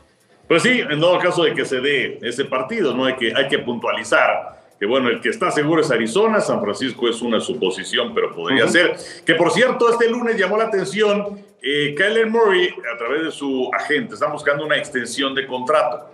Pues 0.49 0.63
sí, 0.63 0.81
en 0.81 0.99
todo 0.99 1.17
caso 1.19 1.45
de 1.45 1.53
que 1.53 1.63
se 1.63 1.79
dé 1.79 2.19
ese 2.21 2.43
partido, 2.43 2.93
¿no? 2.93 3.05
Hay 3.05 3.15
que, 3.15 3.31
hay 3.33 3.47
que 3.47 3.59
puntualizar 3.59 4.58
que 4.79 4.85
bueno, 4.85 5.09
el 5.09 5.19
que 5.19 5.29
está 5.29 5.51
seguro 5.51 5.81
es 5.81 5.91
Arizona, 5.91 6.39
San 6.39 6.61
Francisco 6.61 7.09
es 7.09 7.21
una 7.21 7.41
suposición, 7.41 8.13
pero 8.15 8.33
podría 8.33 8.67
ser. 8.67 8.95
Que 9.25 9.35
por 9.35 9.51
cierto, 9.51 9.89
este 9.89 10.09
lunes 10.09 10.37
llamó 10.37 10.57
la 10.57 10.65
atención 10.65 11.43
eh, 11.61 11.93
Kyler 11.97 12.27
Murray, 12.27 12.69
a 12.93 12.97
través 12.97 13.23
de 13.23 13.31
su 13.31 13.69
agente, 13.73 14.13
está 14.13 14.27
buscando 14.27 14.65
una 14.65 14.77
extensión 14.77 15.35
de 15.35 15.45
contrato 15.45 16.09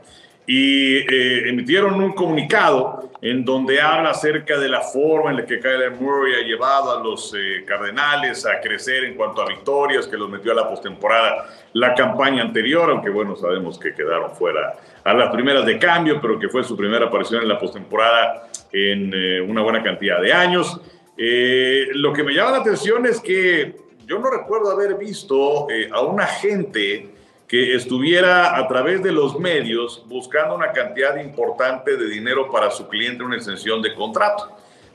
y 0.48 0.98
eh, 0.98 1.50
emitieron 1.50 2.00
un 2.02 2.14
comunicado 2.14 3.10
en 3.22 3.44
donde 3.44 3.82
habla 3.82 4.12
acerca 4.12 4.60
de 4.60 4.70
la 4.70 4.82
forma 4.82 5.32
en 5.32 5.38
la 5.38 5.46
que 5.46 5.60
Kyler 5.60 5.92
Murray 5.92 6.36
ha 6.36 6.46
llevado 6.46 6.92
a 6.92 7.04
los 7.04 7.34
eh, 7.36 7.64
Cardenales 7.66 8.46
a 8.46 8.60
crecer 8.62 9.06
en 9.06 9.16
cuanto 9.16 9.42
a 9.42 9.48
victorias, 9.48 10.08
que 10.08 10.18
los 10.18 10.30
metió 10.30 10.52
a 10.52 10.56
la 10.56 10.70
postemporada 10.70 11.48
la 11.74 11.96
campaña 11.96 12.44
anterior, 12.44 12.90
aunque 12.92 13.10
bueno, 13.10 13.36
sabemos 13.36 13.80
que 13.80 13.94
quedaron 13.94 14.36
fuera 14.36 14.76
a 15.04 15.14
las 15.14 15.32
primeras 15.32 15.66
de 15.66 15.80
cambio, 15.80 16.20
pero 16.22 16.40
que 16.40 16.50
fue 16.50 16.64
su 16.64 16.78
primera 16.78 17.08
aparición 17.08 17.42
en 17.42 17.48
la 17.48 17.60
postemporada 17.60 18.48
en 18.72 19.12
eh, 19.14 19.42
una 19.42 19.62
buena 19.62 19.82
cantidad 19.84 20.22
de 20.22 20.34
años. 20.34 20.80
lo 21.18 22.12
que 22.14 22.24
me 22.24 22.34
llama 22.34 22.52
la 22.52 22.58
atención 22.58 23.06
es 23.06 23.20
que 23.20 23.86
yo 24.06 24.20
no 24.20 24.30
recuerdo 24.30 24.72
haber 24.72 24.96
visto 24.96 25.68
eh, 25.70 25.90
a 25.92 26.02
un 26.02 26.22
agente 26.22 27.10
que 27.48 27.76
estuviera 27.76 28.58
a 28.58 28.68
través 28.68 29.02
de 29.04 29.12
los 29.12 29.40
medios 29.40 30.04
buscando 30.08 30.56
una 30.56 30.72
cantidad 30.72 31.16
importante 31.18 31.96
de 31.96 32.08
dinero 32.08 32.52
para 32.52 32.72
su 32.72 32.88
cliente, 32.88 33.24
una 33.24 33.36
extensión 33.36 33.82
de 33.82 33.94
contrato. 33.94 34.52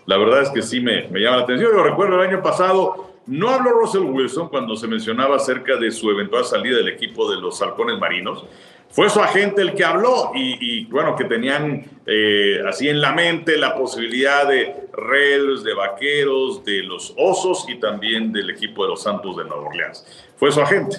La 0.06 0.16
verdad 0.16 0.42
es 0.42 0.50
que 0.50 0.62
sí 0.62 0.80
me, 0.80 1.09
me 1.09 1.20
llama 1.20 1.38
la 1.38 1.42
atención. 1.44 1.72
Yo 1.72 1.83
recuerdo 1.83 2.20
el 2.20 2.28
año 2.28 2.42
pasado, 2.42 3.10
no 3.31 3.49
habló 3.49 3.71
Russell 3.71 4.03
Wilson 4.03 4.49
cuando 4.49 4.75
se 4.75 4.88
mencionaba 4.88 5.37
acerca 5.37 5.77
de 5.77 5.93
su 5.93 6.11
eventual 6.11 6.45
salida 6.45 6.79
del 6.79 6.88
equipo 6.88 7.31
de 7.31 7.40
los 7.40 7.62
halcones 7.62 7.97
marinos. 7.97 8.45
Fue 8.90 9.09
su 9.09 9.21
agente 9.21 9.62
el 9.62 9.75
que 9.75 9.85
habló 9.85 10.33
y, 10.35 10.85
bueno, 10.87 11.14
que 11.14 11.25
tenían 11.27 11.85
eh, 12.07 12.61
así 12.69 12.88
en 12.88 13.01
la 13.01 13.12
mente 13.12 13.57
la 13.57 13.77
posibilidad 13.77 14.49
de 14.49 14.88
Reds, 14.93 15.62
de 15.62 15.75
Vaqueros, 15.75 16.64
de 16.64 16.83
los 16.83 17.14
Osos 17.16 17.66
y 17.69 17.77
también 17.77 18.33
del 18.33 18.51
equipo 18.51 18.83
de 18.83 18.90
los 18.90 19.03
Santos 19.05 19.37
de 19.37 19.45
Nueva 19.45 19.69
Orleans. 19.69 20.05
Fue 20.35 20.51
su 20.51 20.61
agente. 20.61 20.97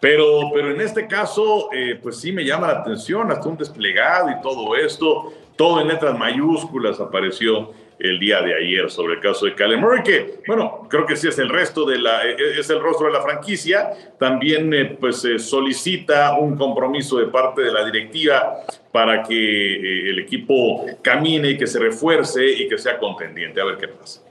Pero, 0.00 0.50
pero 0.52 0.72
en 0.72 0.80
este 0.80 1.06
caso, 1.06 1.70
eh, 1.72 1.96
pues 2.02 2.18
sí 2.18 2.32
me 2.32 2.44
llama 2.44 2.66
la 2.66 2.80
atención, 2.80 3.30
hasta 3.30 3.48
un 3.48 3.56
desplegado 3.56 4.30
y 4.30 4.42
todo 4.42 4.74
esto, 4.74 5.32
todo 5.54 5.80
en 5.80 5.86
letras 5.86 6.18
mayúsculas 6.18 6.98
apareció 6.98 7.72
el 7.98 8.18
día 8.18 8.40
de 8.42 8.54
ayer 8.54 8.90
sobre 8.90 9.14
el 9.14 9.20
caso 9.20 9.46
de 9.46 9.54
Kyler 9.54 9.78
Murray, 9.78 10.02
que, 10.02 10.40
bueno, 10.46 10.86
creo 10.88 11.04
que 11.04 11.16
sí 11.16 11.28
es 11.28 11.38
el 11.38 11.48
resto 11.48 11.84
de 11.84 11.98
la, 11.98 12.24
e, 12.24 12.30
e, 12.32 12.60
es 12.60 12.70
el 12.70 12.80
rostro 12.80 13.08
de 13.08 13.12
la 13.12 13.22
franquicia. 13.22 13.90
También, 14.18 14.72
eh, 14.72 14.96
pues, 14.98 15.26
solicita 15.38 16.34
un 16.38 16.56
compromiso 16.56 17.18
de 17.18 17.26
parte 17.26 17.62
de 17.62 17.72
la 17.72 17.84
directiva 17.84 18.60
para 18.92 19.22
que 19.22 19.34
eh, 19.34 20.10
el 20.10 20.18
equipo 20.18 20.86
camine 21.02 21.50
y 21.50 21.58
que 21.58 21.66
se 21.66 21.78
refuerce 21.78 22.46
y 22.46 22.68
que 22.68 22.78
sea 22.78 22.98
contendiente. 22.98 23.60
A 23.60 23.64
ver 23.64 23.76
qué 23.76 23.88
pasa. 23.88 24.22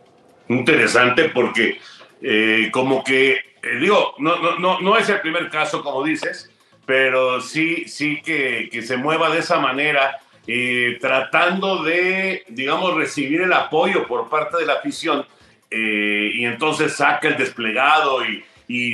interesante 0.50 1.30
porque 1.30 1.80
eh, 2.22 2.70
como 2.72 3.04
que, 3.04 3.34
eh, 3.34 3.40
digo, 3.80 4.16
no, 4.20 4.38
no, 4.40 4.58
no, 4.58 4.80
no 4.80 4.98
es 4.98 5.08
el 5.10 5.22
primer 5.22 5.50
caso, 5.50 5.84
como 5.84 6.04
dices, 6.04 6.50
pero 6.86 7.42
sí, 7.42 7.86
sí 7.88 8.22
que, 8.22 8.70
que 8.72 8.82
se 8.82 8.98
mueva 8.98 9.30
de 9.30 9.40
esa 9.40 9.60
manera, 9.60 10.20
eh, 10.50 10.98
tratando 11.02 11.84
de, 11.84 12.46
digamos, 12.48 12.96
recibir 12.96 13.42
el 13.42 13.52
apoyo 13.52 14.08
por 14.08 14.30
parte 14.30 14.58
de 14.58 14.66
la 14.66 14.76
afición 14.76 15.26
eh, 15.70 16.32
y 16.34 16.46
entonces 16.46 16.96
saca 16.96 17.28
el 17.28 17.36
desplegado 17.36 18.22
y, 18.26 18.44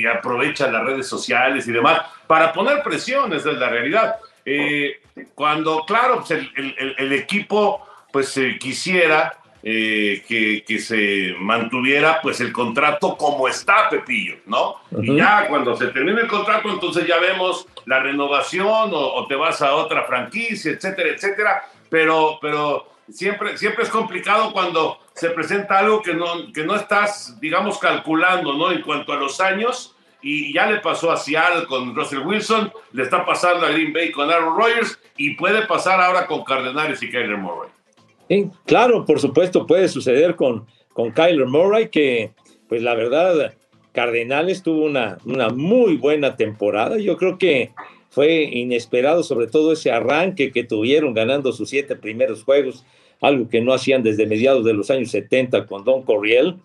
aprovecha 0.06 0.70
las 0.70 0.84
redes 0.84 1.08
sociales 1.08 1.66
y 1.66 1.72
demás 1.72 2.00
para 2.28 2.52
poner 2.52 2.82
presión, 2.82 3.32
esa 3.32 3.50
es 3.50 3.58
la 3.58 3.68
realidad. 3.68 4.16
Eh, 4.44 5.00
cuando, 5.34 5.84
claro, 5.84 6.24
pues 6.24 6.30
el, 6.30 7.12
equipo 7.12 7.84
pues 8.12 8.38
quisiera 8.60 9.36
eh, 9.66 10.22
que, 10.28 10.62
que, 10.62 10.78
se 10.78 11.34
mantuviera 11.38 12.20
pues 12.20 12.38
el 12.40 12.52
contrato 12.52 13.16
como 13.16 13.48
está, 13.48 13.88
Pepillo, 13.88 14.36
¿no? 14.44 14.72
Uh 14.90 14.98
-huh. 14.98 15.04
Y 15.04 15.16
ya 15.16 15.48
cuando 15.48 15.74
se 15.74 15.86
termine 15.86 16.20
el 16.20 16.26
contrato, 16.26 16.68
entonces 16.68 17.06
ya 17.06 17.18
vemos 17.18 17.66
la 17.86 18.00
renovación 18.00 18.92
o, 18.92 19.14
o, 19.14 19.26
te 19.26 19.34
vas 19.34 19.62
a 19.62 19.74
otra 19.74 20.04
franquicia, 20.04 20.70
etcétera, 20.70 21.08
etcétera. 21.08 21.64
Pero, 21.88 22.38
pero 22.42 22.86
siempre, 23.10 23.56
siempre 23.56 23.84
es 23.84 23.88
complicado 23.90 24.52
cuando 24.52 24.98
se 25.14 25.30
presenta 25.30 25.78
algo 25.78 26.02
que 26.02 26.12
no, 26.12 26.52
que 26.52 26.64
no 26.64 26.74
estás, 26.74 27.40
digamos, 27.40 27.78
calculando, 27.78 28.52
¿no? 28.52 28.70
En 28.70 28.82
cuanto 28.82 29.14
a 29.14 29.16
los 29.16 29.40
años. 29.40 29.96
Y 30.20 30.52
ya 30.52 30.66
le 30.66 30.80
pasó 30.80 31.10
a 31.10 31.16
Seattle 31.16 31.66
con 31.66 31.94
Russell 31.94 32.20
Wilson, 32.20 32.70
le 32.92 33.02
está 33.02 33.24
pasando 33.24 33.64
a 33.64 33.70
Green 33.70 33.94
Bay 33.94 34.10
con 34.10 34.30
Aaron 34.30 34.58
Rodgers 34.58 34.98
y 35.16 35.36
puede 35.36 35.66
pasar 35.66 36.02
ahora 36.02 36.26
con 36.26 36.44
Cardenales 36.44 37.02
y 37.02 37.10
Kyler 37.10 37.38
Murray. 37.38 37.70
Claro, 38.64 39.04
por 39.04 39.20
supuesto, 39.20 39.66
puede 39.66 39.88
suceder 39.88 40.36
con, 40.36 40.66
con 40.92 41.10
Kyler 41.12 41.46
Murray, 41.46 41.88
que 41.88 42.32
pues 42.68 42.82
la 42.82 42.94
verdad, 42.94 43.54
Cardenales 43.92 44.62
tuvo 44.62 44.84
una, 44.84 45.18
una 45.24 45.50
muy 45.50 45.96
buena 45.96 46.36
temporada. 46.36 46.98
Yo 46.98 47.16
creo 47.16 47.38
que 47.38 47.72
fue 48.10 48.44
inesperado, 48.44 49.22
sobre 49.22 49.46
todo 49.46 49.72
ese 49.72 49.90
arranque 49.90 50.52
que 50.52 50.64
tuvieron 50.64 51.14
ganando 51.14 51.52
sus 51.52 51.68
siete 51.68 51.96
primeros 51.96 52.44
juegos, 52.44 52.84
algo 53.20 53.48
que 53.48 53.60
no 53.60 53.72
hacían 53.72 54.02
desde 54.02 54.26
mediados 54.26 54.64
de 54.64 54.72
los 54.72 54.90
años 54.90 55.10
70 55.10 55.66
con 55.66 55.84
Don 55.84 56.02
Corriel. 56.02 56.56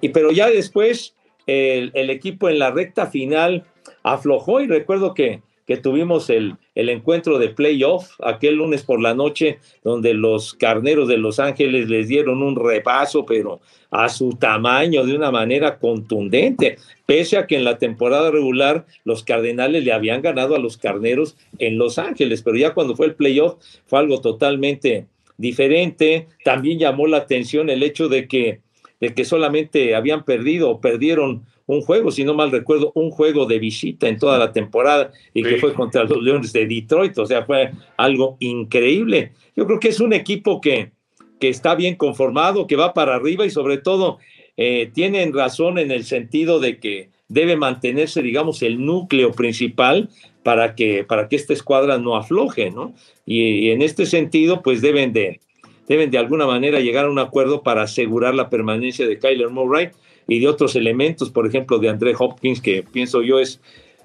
Y 0.00 0.10
pero 0.10 0.30
ya 0.30 0.50
después 0.50 1.14
el, 1.46 1.90
el 1.94 2.10
equipo 2.10 2.48
en 2.48 2.58
la 2.58 2.70
recta 2.70 3.06
final 3.06 3.64
aflojó 4.02 4.60
y 4.60 4.66
recuerdo 4.66 5.14
que 5.14 5.42
que 5.66 5.76
tuvimos 5.76 6.30
el, 6.30 6.56
el, 6.74 6.88
encuentro 6.88 7.38
de 7.38 7.48
playoff 7.48 8.12
aquel 8.22 8.56
lunes 8.56 8.82
por 8.82 9.00
la 9.00 9.14
noche, 9.14 9.58
donde 9.84 10.14
los 10.14 10.54
carneros 10.54 11.08
de 11.08 11.18
Los 11.18 11.38
Ángeles 11.38 11.88
les 11.88 12.08
dieron 12.08 12.42
un 12.42 12.56
repaso, 12.56 13.26
pero 13.26 13.60
a 13.90 14.08
su 14.08 14.30
tamaño, 14.30 15.04
de 15.04 15.14
una 15.14 15.30
manera 15.30 15.78
contundente, 15.78 16.76
pese 17.06 17.36
a 17.36 17.46
que 17.46 17.56
en 17.56 17.64
la 17.64 17.78
temporada 17.78 18.30
regular 18.30 18.86
los 19.04 19.22
cardenales 19.22 19.84
le 19.84 19.92
habían 19.92 20.22
ganado 20.22 20.54
a 20.54 20.58
los 20.58 20.76
carneros 20.76 21.36
en 21.58 21.78
Los 21.78 21.98
Ángeles, 21.98 22.42
pero 22.42 22.56
ya 22.56 22.74
cuando 22.74 22.96
fue 22.96 23.06
el 23.06 23.14
playoff 23.14 23.56
fue 23.86 23.98
algo 23.98 24.20
totalmente 24.20 25.06
diferente. 25.36 26.28
También 26.44 26.78
llamó 26.78 27.06
la 27.06 27.18
atención 27.18 27.68
el 27.68 27.82
hecho 27.82 28.08
de 28.08 28.28
que, 28.28 28.60
de 29.02 29.12
que 29.14 29.24
solamente 29.24 29.96
habían 29.96 30.24
perdido 30.24 30.70
o 30.70 30.80
perdieron 30.80 31.42
un 31.66 31.80
juego, 31.80 32.12
si 32.12 32.22
no 32.22 32.34
mal 32.34 32.52
recuerdo, 32.52 32.92
un 32.94 33.10
juego 33.10 33.46
de 33.46 33.58
visita 33.58 34.06
en 34.06 34.16
toda 34.16 34.38
la 34.38 34.52
temporada 34.52 35.10
y 35.34 35.42
sí. 35.42 35.48
que 35.48 35.56
fue 35.56 35.74
contra 35.74 36.04
los 36.04 36.22
Leones 36.22 36.52
de 36.52 36.68
Detroit, 36.68 37.18
o 37.18 37.26
sea, 37.26 37.44
fue 37.44 37.72
algo 37.96 38.36
increíble. 38.38 39.32
Yo 39.56 39.66
creo 39.66 39.80
que 39.80 39.88
es 39.88 39.98
un 39.98 40.12
equipo 40.12 40.60
que, 40.60 40.92
que 41.40 41.48
está 41.48 41.74
bien 41.74 41.96
conformado, 41.96 42.68
que 42.68 42.76
va 42.76 42.94
para 42.94 43.16
arriba 43.16 43.44
y 43.44 43.50
sobre 43.50 43.78
todo 43.78 44.18
eh, 44.56 44.88
tienen 44.94 45.32
razón 45.32 45.80
en 45.80 45.90
el 45.90 46.04
sentido 46.04 46.60
de 46.60 46.78
que 46.78 47.08
debe 47.26 47.56
mantenerse, 47.56 48.22
digamos, 48.22 48.62
el 48.62 48.86
núcleo 48.86 49.32
principal 49.32 50.10
para 50.44 50.76
que, 50.76 51.02
para 51.02 51.26
que 51.26 51.34
esta 51.34 51.54
escuadra 51.54 51.98
no 51.98 52.14
afloje, 52.14 52.70
¿no? 52.70 52.94
Y, 53.26 53.66
y 53.66 53.70
en 53.72 53.82
este 53.82 54.06
sentido, 54.06 54.62
pues 54.62 54.80
deben 54.80 55.12
de, 55.12 55.40
deben 55.92 56.10
de 56.10 56.16
alguna 56.16 56.46
manera 56.46 56.80
llegar 56.80 57.04
a 57.04 57.10
un 57.10 57.18
acuerdo 57.18 57.62
para 57.62 57.82
asegurar 57.82 58.34
la 58.34 58.48
permanencia 58.48 59.06
de 59.06 59.18
Kyler 59.18 59.50
Murray 59.50 59.90
y 60.26 60.40
de 60.40 60.48
otros 60.48 60.74
elementos, 60.74 61.28
por 61.30 61.46
ejemplo, 61.46 61.78
de 61.78 61.90
André 61.90 62.14
Hopkins, 62.18 62.62
que 62.62 62.82
pienso 62.82 63.20
yo 63.20 63.38
es 63.38 63.60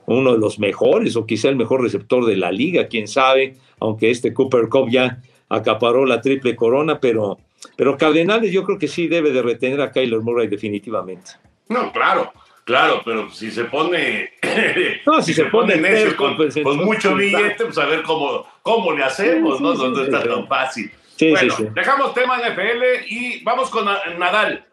uno 0.06 0.34
de 0.34 0.38
los 0.38 0.60
mejores 0.60 1.16
o 1.16 1.26
quizá 1.26 1.48
el 1.48 1.56
mejor 1.56 1.82
receptor 1.82 2.26
de 2.26 2.36
la 2.36 2.52
liga, 2.52 2.88
quién 2.88 3.08
sabe, 3.08 3.56
aunque 3.80 4.10
este 4.12 4.34
Cooper 4.34 4.68
Cup 4.68 4.90
ya 4.90 5.22
acaparó 5.48 6.06
la 6.06 6.20
triple 6.20 6.58
corona, 6.58 7.00
pero, 7.00 7.38
pero 7.78 7.98
Cardenales 7.98 8.52
yo 8.52 8.66
creo 8.66 8.78
que 8.78 8.90
sí 8.90 9.08
debe 9.08 9.32
de 9.32 9.42
retener 9.42 9.80
a 9.80 9.92
Kyler 9.92 10.20
Murray 10.20 10.48
definitivamente. 10.48 11.32
No, 11.70 11.94
claro, 11.94 12.34
claro, 12.66 13.02
pero 13.06 13.30
si 13.30 13.50
se 13.50 13.64
pone, 13.64 14.32
no, 15.06 15.22
si, 15.22 15.28
si 15.28 15.34
se, 15.36 15.44
se, 15.44 15.50
pone, 15.50 15.78
pone 15.78 15.90
necio, 15.90 16.18
con, 16.18 16.36
pues, 16.36 16.54
con 16.62 16.84
mucho 16.84 17.16
billete, 17.16 17.64
pues 17.64 17.78
a 17.78 17.86
ver 17.86 18.04
cómo, 18.04 18.46
cómo 18.62 18.92
le 18.92 19.06
hacemos, 19.06 19.58
sí, 19.58 19.64
¿no? 19.64 19.74
Sí, 19.74 19.84
no, 19.84 19.90
no 19.92 20.04
está 20.04 20.24
tan 20.24 20.48
fácil. 20.50 20.92
Bueno, 21.20 21.56
dejamos 21.74 22.14
tema 22.14 22.38
NFL 22.38 23.06
y 23.08 23.44
vamos 23.44 23.70
con 23.70 23.86
Nadal. 23.86 24.66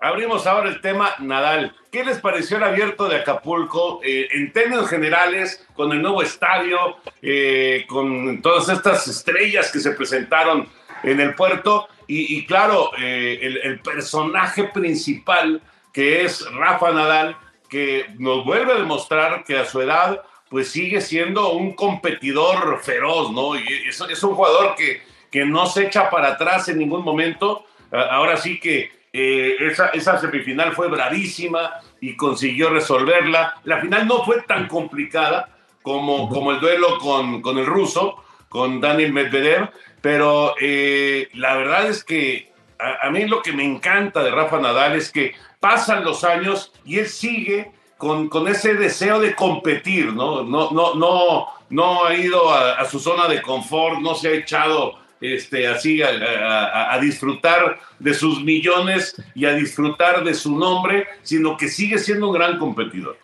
Abrimos 0.00 0.48
ahora 0.48 0.68
el 0.68 0.80
tema 0.80 1.14
Nadal. 1.20 1.76
¿Qué 1.92 2.04
les 2.04 2.18
pareció 2.18 2.56
el 2.56 2.64
abierto 2.64 3.08
de 3.08 3.16
Acapulco 3.16 4.00
eh, 4.02 4.28
en 4.32 4.52
términos 4.52 4.88
generales, 4.88 5.64
con 5.74 5.92
el 5.92 6.02
nuevo 6.02 6.22
estadio, 6.22 6.96
eh, 7.22 7.84
con 7.86 8.42
todas 8.42 8.68
estas 8.68 9.06
estrellas 9.06 9.70
que 9.70 9.78
se 9.78 9.92
presentaron 9.92 10.68
en 11.04 11.20
el 11.20 11.36
puerto? 11.36 11.88
Y, 12.08 12.36
y 12.36 12.46
claro, 12.46 12.90
eh, 12.98 13.38
el, 13.42 13.58
el, 13.58 13.78
personaje 13.78 14.64
principal 14.64 15.62
que 15.92 16.24
es 16.24 16.44
Rafa 16.52 16.90
Nadal, 16.90 17.36
que 17.68 18.06
nos 18.18 18.44
vuelve 18.44 18.72
a 18.72 18.76
demostrar 18.76 19.44
que 19.44 19.56
a 19.56 19.66
su 19.66 19.80
edad 19.80 20.20
pues 20.50 20.68
sigue 20.68 21.00
siendo 21.00 21.52
un 21.52 21.74
competidor 21.74 22.80
feroz, 22.82 23.30
¿no? 23.30 23.54
Y 23.54 23.62
es, 23.88 24.00
es 24.00 24.22
un 24.22 24.34
jugador 24.34 24.74
que, 24.74 25.00
que 25.32 25.44
no 25.46 25.66
se 25.66 25.86
echa 25.86 26.10
para 26.10 26.28
atrás 26.28 26.68
en 26.68 26.78
ningún 26.78 27.02
momento. 27.02 27.64
Ahora 27.90 28.36
sí 28.36 28.60
que 28.60 28.92
eh, 29.12 29.56
esa, 29.60 29.88
esa, 29.88 30.18
semifinal 30.18 30.72
fue 30.72 30.88
bravísima 30.88 31.72
y 32.00 32.14
consiguió 32.14 32.70
resolverla. 32.70 33.60
La 33.64 33.80
final 33.80 34.06
no 34.06 34.24
fue 34.24 34.42
tan 34.42 34.68
complicada 34.68 35.48
como, 35.82 36.28
como 36.28 36.52
el 36.52 36.60
duelo 36.60 36.98
con, 36.98 37.42
con 37.42 37.58
el 37.58 37.66
ruso, 37.66 38.22
con 38.48 38.80
Daniel 38.80 39.12
Medvedev, 39.12 39.70
pero 40.00 40.54
eh, 40.60 41.28
la 41.34 41.56
verdad 41.56 41.88
es 41.88 42.04
que 42.04 42.52
a, 42.78 43.06
a, 43.06 43.10
mí 43.10 43.26
lo 43.26 43.42
que 43.42 43.52
me 43.52 43.64
encanta 43.64 44.22
de 44.22 44.30
Rafa 44.30 44.60
Nadal 44.60 44.94
es 44.94 45.10
que 45.10 45.34
pasan 45.60 46.04
los 46.04 46.24
años 46.24 46.72
y 46.84 46.98
él 46.98 47.06
sigue 47.06 47.72
con, 47.96 48.28
con 48.28 48.48
ese 48.48 48.74
deseo 48.74 49.20
de 49.20 49.34
competir, 49.34 50.12
¿no? 50.12 50.42
No, 50.42 50.70
no, 50.72 50.94
no, 50.94 51.46
no 51.70 52.04
ha 52.04 52.14
ido 52.14 52.50
a, 52.50 52.72
a 52.74 52.84
su 52.84 52.98
zona 52.98 53.28
de 53.28 53.40
confort, 53.40 54.00
no 54.00 54.14
se 54.14 54.28
ha 54.28 54.32
echado 54.32 55.01
este, 55.22 55.68
así 55.68 56.02
a, 56.02 56.08
a, 56.08 56.94
a, 56.94 56.98
disfrutar 56.98 57.78
de 57.98 58.12
sus 58.12 58.42
millones 58.42 59.14
y 59.34 59.46
a 59.46 59.54
disfrutar 59.54 60.24
de 60.24 60.34
su 60.34 60.58
nombre, 60.58 61.06
sino 61.22 61.56
que 61.56 61.68
sigue 61.68 61.98
siendo 61.98 62.28
un 62.28 62.34
gran 62.34 62.58
competidor. 62.58 63.16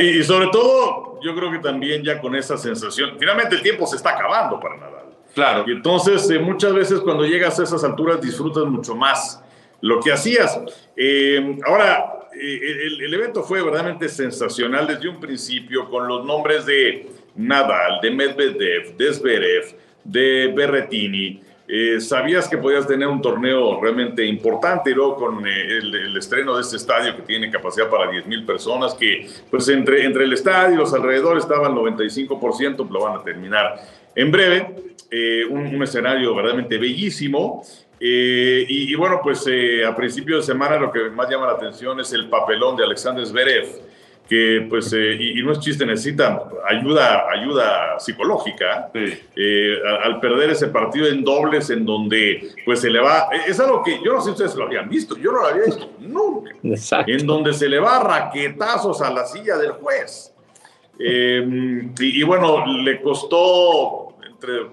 Y 0.00 0.22
sobre 0.22 0.46
todo, 0.48 1.18
yo 1.22 1.34
creo 1.34 1.50
que 1.50 1.58
también 1.58 2.04
ya 2.04 2.20
con 2.20 2.36
esa 2.36 2.56
sensación, 2.56 3.16
finalmente 3.18 3.56
el 3.56 3.62
tiempo 3.62 3.86
se 3.86 3.96
está 3.96 4.10
acabando 4.10 4.60
para 4.60 4.76
Nadal. 4.76 5.06
Claro. 5.34 5.64
Y 5.66 5.72
entonces, 5.72 6.30
eh, 6.30 6.38
muchas 6.38 6.72
veces 6.72 7.00
cuando 7.00 7.24
llegas 7.24 7.58
a 7.58 7.64
esas 7.64 7.82
alturas 7.82 8.20
disfrutas 8.20 8.64
mucho 8.66 8.94
más 8.94 9.42
lo 9.80 9.98
que 10.00 10.12
hacías. 10.12 10.60
Eh, 10.96 11.58
ahora, 11.66 12.28
eh, 12.34 12.60
el, 12.62 13.02
el, 13.02 13.14
evento 13.14 13.42
fue 13.42 13.62
verdaderamente 13.62 14.08
sensacional 14.08 14.86
desde 14.86 15.08
un 15.08 15.18
principio 15.18 15.88
con 15.88 16.06
los 16.06 16.24
nombres 16.24 16.64
de 16.66 17.10
Nadal, 17.34 18.00
de 18.02 18.10
Medvedev, 18.10 18.96
de 18.96 19.12
Zverev, 19.12 19.76
de 20.04 20.52
Berretini. 20.54 21.40
Eh, 21.74 22.00
sabías 22.00 22.48
que 22.48 22.58
podías 22.58 22.86
tener 22.86 23.08
un 23.08 23.22
torneo 23.22 23.80
realmente 23.80 24.26
importante 24.26 24.90
y 24.90 24.94
luego 24.94 25.16
con 25.16 25.46
eh, 25.46 25.78
el, 25.78 26.16
estreno 26.16 26.56
de 26.56 26.60
este 26.60 26.76
estadio 26.76 27.16
que 27.16 27.22
tiene 27.22 27.50
capacidad 27.50 27.88
para 27.88 28.10
10 28.10 28.26
mil 28.26 28.44
personas, 28.44 28.94
que 28.94 29.26
pues 29.50 29.68
entre, 29.68 30.04
entre 30.04 30.24
el 30.24 30.32
estadio 30.34 30.74
y 30.74 30.78
los 30.78 30.92
alrededores 30.92 31.44
estaban 31.44 31.74
95%, 31.74 32.90
lo 32.90 33.00
van 33.00 33.20
a 33.20 33.22
terminar 33.22 33.76
en 34.14 34.30
breve. 34.30 34.74
Eh, 35.10 35.44
un, 35.48 35.74
un, 35.74 35.82
escenario 35.82 36.34
verdaderamente 36.34 36.78
bellísimo. 36.78 37.64
Y, 38.00 38.92
y, 38.92 38.94
bueno, 38.96 39.20
pues 39.22 39.46
a 39.86 39.94
principio 39.94 40.38
de 40.38 40.42
semana 40.42 40.76
lo 40.76 40.90
que 40.90 41.08
más 41.10 41.30
llama 41.30 41.46
la 41.46 41.52
atención 41.52 42.00
es 42.00 42.12
el 42.12 42.28
papelón 42.28 42.76
de 42.76 42.84
Alexander 42.84 43.24
Zverev 43.24 43.66
que 44.28 44.66
pues, 44.68 44.92
eh, 44.92 45.16
y, 45.18 45.40
y, 45.40 45.42
no 45.42 45.52
es 45.52 45.60
chiste, 45.60 45.84
necesita 45.84 46.44
ayuda, 46.66 47.28
ayuda 47.30 47.98
psicológica 47.98 48.90
sí. 48.94 49.20
eh, 49.36 49.76
al, 50.02 50.20
perder 50.20 50.50
ese 50.50 50.68
partido 50.68 51.06
en 51.06 51.22
dobles 51.22 51.68
en 51.70 51.84
donde 51.84 52.50
pues 52.64 52.80
se 52.80 52.90
le 52.90 53.00
va, 53.00 53.28
es 53.46 53.58
algo 53.60 53.82
que 53.82 54.00
yo 54.02 54.12
no 54.12 54.20
sé 54.20 54.26
si 54.26 54.30
ustedes 54.32 54.54
lo 54.54 54.64
habían 54.64 54.88
visto, 54.88 55.16
yo 55.16 55.32
no 55.32 55.42
lo 55.42 55.48
había 55.48 55.64
visto 55.64 55.90
nunca, 55.98 56.52
Exacto. 56.62 57.10
en 57.12 57.26
donde 57.26 57.52
se 57.52 57.68
le 57.68 57.78
va 57.78 57.98
raquetazos 57.98 59.02
a 59.02 59.10
la 59.12 59.26
silla 59.26 59.56
del 59.56 59.72
juez. 59.72 60.32
Eh, 60.98 61.90
y, 61.98 62.20
y, 62.20 62.22
bueno, 62.22 62.64
le 62.66 63.00
costó 63.00 64.14
entre, 64.24 64.66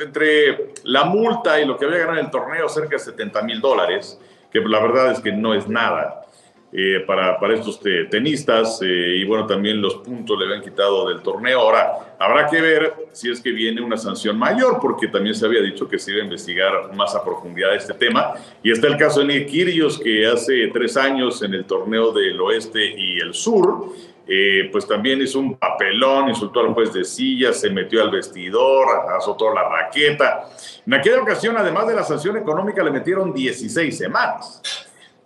entre 0.00 0.74
la 0.84 1.04
multa 1.04 1.60
y 1.60 1.66
lo 1.66 1.76
que 1.76 1.86
había 1.86 1.98
ganado 1.98 2.18
en 2.18 2.26
el 2.26 2.30
torneo 2.30 2.68
cerca 2.68 2.90
de 2.90 2.98
70 2.98 3.42
mil 3.42 3.60
dólares 3.60 4.18
que 4.52 4.60
la 4.60 4.80
verdad 4.80 5.12
es 5.12 5.20
que 5.20 5.32
no 5.32 5.54
es 5.54 5.66
nada. 5.66 6.26
Eh, 6.74 7.04
para, 7.06 7.38
para, 7.38 7.54
estos 7.54 7.78
tenistas 8.10 8.80
eh, 8.80 8.86
y 8.86 9.24
bueno, 9.24 9.46
también 9.46 9.82
los 9.82 9.96
puntos 9.96 10.38
le 10.38 10.46
habían 10.46 10.62
quitado 10.62 11.06
del 11.06 11.20
torneo. 11.20 11.60
Ahora, 11.60 12.14
habrá 12.18 12.46
que 12.46 12.62
ver 12.62 12.94
si 13.12 13.30
es 13.30 13.42
que 13.42 13.50
viene 13.50 13.82
una 13.82 13.98
sanción 13.98 14.38
mayor, 14.38 14.78
porque 14.80 15.08
también 15.08 15.34
se 15.34 15.44
había 15.44 15.60
dicho 15.60 15.86
que 15.86 15.98
se 15.98 16.12
iba 16.12 16.22
a 16.22 16.24
investigar 16.24 16.94
más 16.94 17.14
a 17.14 17.22
profundidad 17.22 17.74
este 17.74 17.92
tema. 17.92 18.32
Y 18.62 18.70
está 18.70 18.86
el 18.86 18.96
caso 18.96 19.20
de 19.20 19.26
Nick 19.26 19.48
Kyrgios, 19.50 19.98
que 19.98 20.26
hace 20.26 20.68
tres 20.68 20.96
años 20.96 21.42
en 21.42 21.52
el 21.52 21.66
torneo 21.66 22.10
del 22.10 22.40
oeste 22.40 22.82
y 22.82 23.18
el 23.18 23.34
sur, 23.34 23.92
eh, 24.26 24.70
pues 24.72 24.86
también 24.86 25.20
hizo 25.20 25.40
un 25.40 25.58
papelón, 25.58 26.30
insultó 26.30 26.60
al 26.60 26.72
juez 26.72 26.90
de 26.94 27.04
silla, 27.04 27.52
se 27.52 27.68
metió 27.68 28.00
al 28.00 28.10
vestidor, 28.10 29.10
azotó 29.14 29.52
la 29.52 29.68
raqueta. 29.68 30.48
En 30.86 30.94
aquella 30.94 31.20
ocasión, 31.20 31.54
además 31.58 31.86
de 31.86 31.96
la 31.96 32.02
sanción 32.02 32.38
económica, 32.38 32.82
le 32.82 32.92
metieron 32.92 33.34
16 33.34 33.94
semanas. 33.94 34.62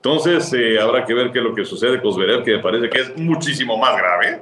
Entonces, 0.06 0.52
eh, 0.52 0.78
habrá 0.78 1.04
que 1.04 1.12
ver 1.12 1.32
qué 1.32 1.40
es 1.40 1.44
lo 1.44 1.52
que 1.52 1.64
sucede 1.64 2.00
con 2.00 2.12
Zverev, 2.12 2.44
que 2.44 2.52
me 2.52 2.62
parece 2.62 2.88
que 2.88 3.00
es 3.00 3.16
muchísimo 3.16 3.76
más 3.76 3.96
grave 3.96 4.40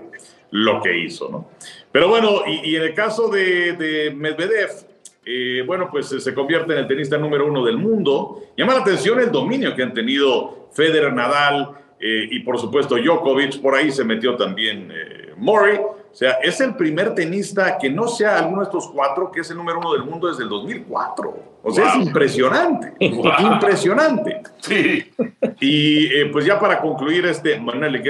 lo 0.50 0.83
que 0.83 0.98
hizo, 0.98 1.31
¿no? 1.31 1.48
Pero 1.90 2.07
bueno, 2.07 2.42
y, 2.46 2.77
en 2.77 2.83
el 2.83 2.92
caso 2.92 3.31
de, 3.31 4.12
Medvedev, 4.14 4.68
eh, 5.24 5.64
bueno, 5.66 5.88
pues 5.90 6.12
eh, 6.12 6.20
se 6.20 6.35
convierte 6.35 6.74
en 6.74 6.81
el 6.81 6.87
tenista 6.87 7.16
número 7.16 7.46
uno 7.46 7.64
del 7.64 7.79
mundo. 7.79 8.42
Llama 8.59 8.74
la 8.74 8.81
atención 8.81 9.18
el 9.20 9.33
dominio 9.33 9.74
que 9.74 9.83
han 9.83 9.94
tenido 9.94 10.68
Federer, 10.74 11.14
Nadal 11.14 11.70
y 11.98 12.40
por 12.40 12.59
supuesto 12.59 12.96
Djokovic. 12.96 13.62
Por 13.62 13.74
ahí 13.74 13.90
se 13.90 14.05
metió 14.05 14.37
también 14.37 14.92
Murray. 15.38 15.81
O 16.14 16.16
sea, 16.16 16.35
es 16.44 16.61
el 16.61 16.77
primer 16.77 17.12
tenista 17.12 17.77
que 17.77 17.90
no 17.90 18.07
sea 18.07 18.38
alguno 18.38 18.59
de 18.59 18.66
estos 18.66 18.87
cuatro 18.87 19.33
que 19.33 19.40
es 19.40 19.50
el 19.50 19.57
número 19.57 19.81
uno 19.81 19.94
del 19.94 20.05
mundo 20.05 20.29
desde 20.29 20.44
el 20.44 20.48
2004. 20.48 21.35
O 21.61 21.72
sea, 21.72 21.88
es 21.88 22.07
impresionante. 22.07 22.92
Impresionante. 23.00 24.40
Sí. 24.61 25.12
Y 25.59 26.07
eh, 26.14 26.27
pues 26.31 26.44
ya 26.44 26.61
para 26.61 26.81
concluir 26.81 27.27
este, 27.27 27.59
Manuel, 27.59 28.00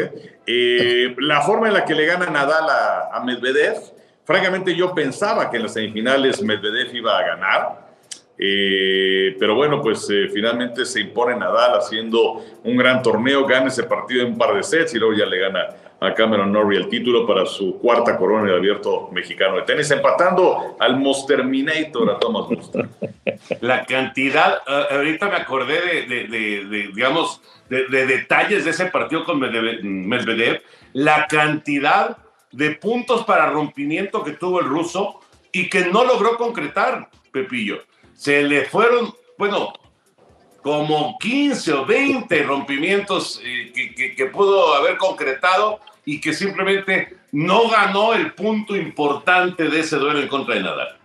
eh, 0.47 1.17
la 1.17 1.41
forma 1.41 1.69
en 1.69 1.73
la 1.73 1.87
que 1.87 1.95
le 1.95 2.05
gana 2.05 2.27
Nadal 2.27 2.67
a, 3.11 3.25
Medvedev, 3.25 3.79
francamente 4.25 4.77
yo 4.77 4.95
pensaba 4.95 5.51
que 5.51 5.57
en 5.57 5.63
las 5.63 5.73
semifinales 5.73 6.43
Medvedev 6.43 6.95
iba 6.95 7.19
a 7.19 7.23
ganar. 7.23 7.85
Eh, 8.37 9.35
pero 9.41 9.55
bueno, 9.55 9.81
pues 9.81 10.07
finalmente 10.31 10.85
se 10.85 11.01
impone 11.01 11.37
Nadal 11.37 11.79
haciendo 11.79 12.45
un 12.65 12.77
gran 12.77 13.01
torneo, 13.01 13.47
gana 13.47 13.69
ese 13.69 13.85
partido 13.85 14.27
en 14.27 14.33
un 14.33 14.39
par 14.39 14.55
de 14.55 14.63
sets 14.63 14.95
y 14.95 14.99
luego 14.99 15.15
ya 15.15 15.25
le 15.25 15.39
gana 15.39 15.69
a 16.01 16.13
Cameron 16.15 16.53
Norrie 16.53 16.79
el 16.79 16.89
título 16.89 17.27
para 17.27 17.47
su 17.47 17.79
cuarta 17.79 18.17
corona 18.17 18.51
de 18.51 18.57
abierto 18.57 19.09
mexicano 19.13 19.57
de 19.57 19.63
tenis, 19.63 19.91
empatando 19.91 20.77
al 20.79 21.03
Terminator 21.27 22.11
a 22.11 22.19
Thomas 22.19 22.51
Muster. 22.51 22.89
La 23.61 23.85
cantidad, 23.85 24.63
eh, 24.67 24.87
ahorita 24.91 25.29
me 25.29 25.37
acordé 25.37 26.07
de, 26.07 26.91
digamos, 26.95 27.41
de, 27.69 28.07
detalles 28.07 28.65
de 28.65 28.71
ese 28.71 28.87
partido 28.87 29.25
con 29.25 29.41
Medvedev, 29.41 30.63
la 30.93 31.27
cantidad 31.27 32.19
de 32.53 32.71
puntos 32.73 33.25
para 33.25 33.51
rompimiento 33.51 34.23
que 34.23 34.33
tuvo 34.33 34.61
el 34.61 34.67
ruso 34.67 35.21
y 35.53 35.69
que 35.69 35.87
no 35.87 36.05
logró 36.05 36.37
concretar, 36.37 37.11
Pepillo. 37.33 37.81
Se 38.13 38.43
le 38.43 38.65
fueron, 38.65 39.13
bueno, 39.39 39.73
como 40.65 41.19
15 41.19 41.73
o 41.75 41.85
20 41.85 42.43
rompimientos 42.45 43.39
eh, 43.45 43.71
que, 43.95 44.15
que, 44.17 44.27
pudo 44.27 44.73
haber 44.73 44.97
concretado 44.97 45.79
y 46.07 46.23
que 46.23 46.33
simplemente 46.33 47.19
no 47.33 47.69
ganó 47.69 48.15
el 48.15 48.33
punto 48.33 48.75
importante 48.75 49.69
de 49.69 49.81
ese 49.81 49.97
duelo 49.97 50.21
en 50.21 50.29
contra 50.29 50.55
de 50.55 50.63
Nadal. 50.63 50.97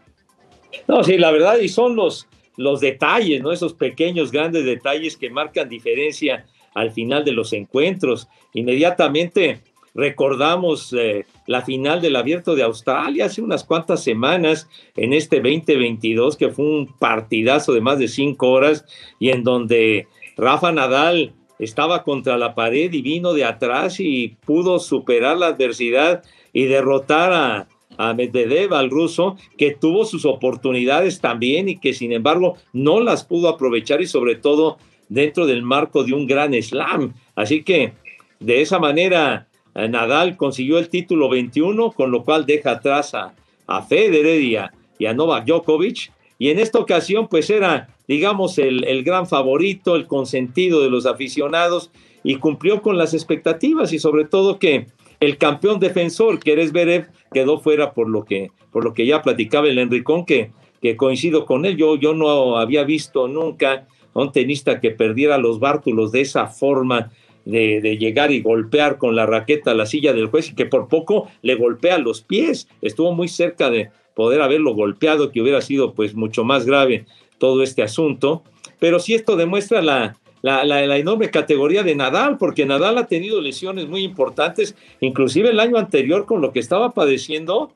No, 0.87 1.03
sí, 1.03 1.17
la 1.17 1.31
verdad, 1.31 1.57
y 1.59 1.67
son 1.67 1.97
los, 1.97 2.25
los 2.55 2.79
detalles, 2.79 3.41
¿no? 3.41 3.51
Esos 3.51 3.73
pequeños, 3.73 4.31
grandes 4.31 4.63
detalles 4.63 5.17
que 5.17 5.29
marcan 5.29 5.67
diferencia 5.67 6.45
al 6.73 6.91
final 6.91 7.25
de 7.25 7.33
los 7.33 7.51
encuentros. 7.51 8.29
Inmediatamente 8.53 9.59
recordamos 9.93 10.93
eh, 10.93 11.25
la 11.47 11.61
final 11.61 12.01
del 12.01 12.15
Abierto 12.15 12.55
de 12.55 12.63
Australia 12.63 13.25
hace 13.25 13.41
unas 13.41 13.63
cuantas 13.63 14.03
semanas 14.03 14.69
en 14.95 15.13
este 15.13 15.37
2022, 15.37 16.37
que 16.37 16.49
fue 16.49 16.65
un 16.65 16.87
partidazo 16.87 17.73
de 17.73 17.81
más 17.81 17.99
de 17.99 18.07
cinco 18.07 18.49
horas 18.49 18.85
y 19.19 19.29
en 19.29 19.43
donde 19.43 20.07
Rafa 20.37 20.71
Nadal 20.71 21.33
estaba 21.59 22.03
contra 22.03 22.37
la 22.37 22.55
pared 22.55 22.91
y 22.93 23.01
vino 23.01 23.33
de 23.33 23.43
atrás 23.43 23.99
y 23.99 24.37
pudo 24.45 24.79
superar 24.79 25.37
la 25.37 25.47
adversidad 25.47 26.23
y 26.53 26.65
derrotar 26.65 27.33
a, 27.33 27.67
a 27.97 28.13
Medvedev, 28.13 28.73
al 28.73 28.89
ruso, 28.89 29.35
que 29.57 29.75
tuvo 29.75 30.05
sus 30.05 30.25
oportunidades 30.25 31.19
también 31.19 31.67
y 31.67 31.77
que 31.77 31.93
sin 31.93 32.13
embargo 32.13 32.55
no 32.71 33.01
las 33.01 33.25
pudo 33.25 33.49
aprovechar 33.49 34.01
y 34.01 34.07
sobre 34.07 34.35
todo 34.35 34.77
dentro 35.09 35.45
del 35.45 35.63
marco 35.63 36.05
de 36.05 36.13
un 36.13 36.25
gran 36.25 36.53
slam. 36.61 37.13
Así 37.35 37.63
que 37.63 37.91
de 38.39 38.61
esa 38.61 38.79
manera 38.79 39.48
Nadal 39.75 40.37
consiguió 40.37 40.77
el 40.79 40.89
título 40.89 41.29
21, 41.29 41.91
con 41.91 42.11
lo 42.11 42.23
cual 42.23 42.45
deja 42.45 42.71
atrás 42.71 43.13
a, 43.13 43.33
a 43.67 43.81
Federer 43.83 44.41
y 44.41 44.55
a, 44.55 44.71
Novak 45.13 45.45
Djokovic. 45.45 46.11
Y 46.37 46.49
en 46.49 46.59
esta 46.59 46.79
ocasión 46.79 47.27
pues 47.27 47.49
era 47.49 47.89
digamos, 48.09 48.57
el, 48.57 49.03
gran 49.03 49.27
favorito, 49.27 49.95
el 49.95 50.07
consentido 50.07 50.81
de 50.81 50.89
los 50.89 51.05
aficionados 51.05 51.91
y 52.23 52.37
cumplió 52.37 52.81
con 52.81 52.97
las 52.97 53.13
expectativas 53.13 53.93
y 53.93 53.99
sobre 53.99 54.25
todo 54.25 54.57
que 54.57 54.87
el 55.19 55.37
campeón 55.37 55.79
defensor, 55.79 56.39
que 56.39 56.53
eres 56.53 56.71
Berev, 56.71 57.05
quedó 57.31 57.59
fuera 57.59 57.93
por 57.93 58.09
lo 58.09 58.25
que, 58.25 58.49
por 58.71 58.83
lo 58.83 58.95
que 58.95 59.05
ya 59.05 59.21
platicaba 59.21 59.67
el 59.67 59.77
Enricón, 59.77 60.25
que, 60.25 60.49
que 60.81 60.97
coincido 60.97 61.45
con 61.45 61.67
él. 61.67 61.77
Yo, 61.77 61.97
yo 61.97 62.15
no 62.15 62.57
había 62.57 62.83
visto 62.83 63.27
nunca 63.27 63.85
a 64.15 64.19
un 64.19 64.31
tenista 64.31 64.79
que 64.79 64.89
perdiera 64.89 65.37
los 65.37 65.59
bártulos 65.59 66.11
de 66.11 66.21
esa 66.21 66.47
forma 66.47 67.11
de, 67.45 67.81
de, 67.81 67.97
llegar 67.97 68.31
y 68.31 68.41
golpear 68.41 68.97
con 68.97 69.15
la 69.15 69.25
raqueta 69.25 69.73
la 69.73 69.85
silla 69.85 70.13
del 70.13 70.27
juez 70.27 70.49
y 70.49 70.55
que 70.55 70.65
por 70.65 70.87
poco 70.87 71.29
le 71.41 71.55
golpea 71.55 71.97
los 71.97 72.21
pies. 72.21 72.67
Estuvo 72.81 73.13
muy 73.13 73.27
cerca 73.27 73.69
de 73.69 73.89
poder 74.13 74.41
haberlo 74.41 74.73
golpeado, 74.73 75.31
que 75.31 75.41
hubiera 75.41 75.61
sido 75.61 75.93
pues 75.93 76.13
mucho 76.13 76.43
más 76.43 76.65
grave 76.65 77.05
todo 77.37 77.63
este 77.63 77.83
asunto. 77.83 78.43
Pero 78.77 78.99
sí 78.99 79.13
esto 79.13 79.35
demuestra 79.35 79.81
la, 79.81 80.17
la, 80.41 80.97
enorme 80.97 81.29
categoría 81.29 81.83
de 81.83 81.95
Nadal, 81.95 82.37
porque 82.37 82.65
Nadal 82.65 82.97
ha 82.97 83.07
tenido 83.07 83.41
lesiones 83.41 83.87
muy 83.87 84.03
importantes, 84.03 84.75
inclusive 84.99 85.49
el 85.49 85.59
año 85.59 85.77
anterior 85.77 86.25
con 86.25 86.41
lo 86.41 86.51
que 86.51 86.59
estaba 86.59 86.91
padeciendo, 86.91 87.71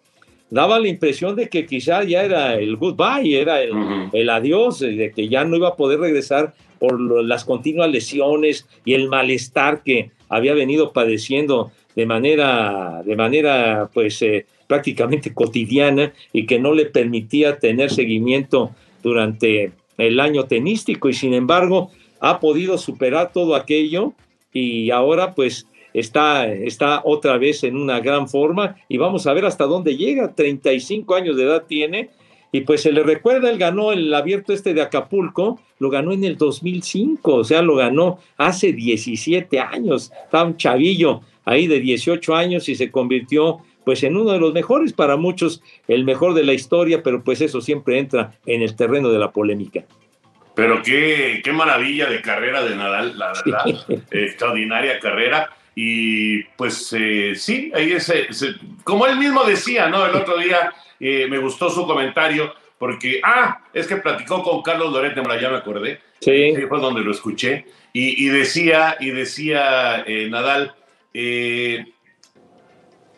daba 0.49 0.79
la 0.79 0.87
impresión 0.87 1.35
de 1.35 1.49
que 1.49 1.65
quizá 1.65 2.03
ya 2.03 2.23
era 2.23 2.55
el 2.55 2.77
goodbye, 2.77 3.39
era 3.39 3.61
el, 3.61 3.71
el 4.13 4.29
adiós, 4.29 4.79
de 4.79 5.11
que 5.15 5.27
ya 5.27 5.45
no 5.45 5.55
iba 5.55 5.69
a 5.69 5.75
poder 5.75 5.99
regresar 5.99 6.53
por 6.83 6.99
las 6.99 7.45
continuas 7.45 7.89
lesiones 7.89 8.67
y 8.83 8.93
el 8.93 9.07
malestar 9.07 9.83
que 9.83 10.11
había 10.27 10.53
venido 10.53 10.91
padeciendo 10.91 11.71
de 11.95 12.05
manera, 12.05 13.01
de 13.05 13.15
manera 13.15 13.89
pues 13.93 14.21
eh, 14.21 14.45
prácticamente 14.67 15.33
cotidiana 15.33 16.11
y 16.33 16.45
que 16.45 16.59
no 16.59 16.73
le 16.73 16.87
permitía 16.87 17.57
tener 17.57 17.89
seguimiento 17.89 18.71
durante 19.01 19.71
el 19.97 20.19
año 20.19 20.43
tenístico 20.43 21.07
y 21.07 21.13
sin 21.13 21.33
embargo 21.33 21.89
ha 22.19 22.41
podido 22.41 22.77
superar 22.77 23.31
todo 23.31 23.55
aquello 23.55 24.11
y 24.51 24.91
ahora 24.91 25.35
pues 25.35 25.65
está, 25.93 26.51
está 26.51 27.01
otra 27.05 27.37
vez 27.37 27.63
en 27.63 27.77
una 27.77 28.01
gran 28.01 28.27
forma 28.27 28.75
y 28.89 28.97
vamos 28.97 29.25
a 29.25 29.31
ver 29.31 29.45
hasta 29.45 29.63
dónde 29.63 29.95
llega, 29.95 30.35
35 30.35 31.15
años 31.15 31.37
de 31.37 31.43
edad 31.43 31.63
tiene 31.65 32.09
y 32.53 32.61
pues 32.61 32.83
se 32.83 32.91
le 32.91 33.01
recuerda, 33.01 33.49
él 33.49 33.57
ganó 33.57 33.91
el 33.91 34.13
abierto 34.13 34.53
este 34.53 34.75
de 34.75 34.83
Acapulco, 34.83 35.59
lo 35.79 35.89
ganó 35.89 36.13
en 36.13 36.23
el 36.23 36.37
2005, 36.37 37.33
o 37.33 37.43
sea, 37.43 37.63
lo 37.63 37.75
ganó 37.75 38.19
hace 38.37 38.73
17 38.73 39.59
años, 39.59 40.11
estaba 40.23 40.45
un 40.45 40.55
chavillo 40.55 41.21
ahí 41.45 41.65
de 41.65 41.79
18 41.79 42.35
años 42.35 42.69
y 42.69 42.75
se 42.75 42.91
convirtió 42.91 43.57
pues 43.83 44.03
en 44.03 44.15
uno 44.15 44.31
de 44.33 44.39
los 44.39 44.53
mejores, 44.53 44.93
para 44.93 45.17
muchos 45.17 45.63
el 45.87 46.05
mejor 46.05 46.35
de 46.35 46.43
la 46.43 46.53
historia, 46.53 47.01
pero 47.01 47.23
pues 47.23 47.41
eso 47.41 47.59
siempre 47.59 47.97
entra 47.97 48.35
en 48.45 48.61
el 48.61 48.75
terreno 48.75 49.09
de 49.09 49.17
la 49.17 49.31
polémica. 49.31 49.83
Pero 50.53 50.83
qué, 50.83 51.41
qué 51.43 51.51
maravilla 51.51 52.07
de 52.07 52.21
carrera 52.21 52.63
de 52.63 52.75
Nadal, 52.75 53.17
la 53.17 53.33
verdad, 53.33 53.85
extraordinaria 54.11 54.99
carrera. 54.99 55.49
Y 55.75 56.43
pues 56.55 56.95
eh, 56.95 57.33
sí, 57.35 57.71
ahí 57.73 57.93
es, 57.93 58.13
como 58.83 59.07
él 59.07 59.17
mismo 59.17 59.43
decía, 59.43 59.89
¿no? 59.89 60.05
El 60.05 60.15
otro 60.15 60.37
día 60.37 60.71
eh, 61.05 61.27
me 61.27 61.37
gustó 61.37 61.69
su 61.69 61.85
comentario 61.85 62.53
porque, 62.77 63.21
ah, 63.23 63.61
es 63.73 63.87
que 63.87 63.97
platicó 63.97 64.43
con 64.43 64.61
Carlos 64.61 64.91
Loret, 64.91 65.15
ya 65.15 65.49
me 65.49 65.57
acordé. 65.57 66.01
Sí. 66.19 66.53
fue 66.67 66.79
donde 66.79 67.01
lo 67.01 67.11
escuché. 67.11 67.65
Y, 67.93 68.27
decía, 68.27 68.97
y 68.99 69.11
decía 69.11 70.03
eh, 70.07 70.27
Nadal, 70.29 70.73
eh, 71.13 71.85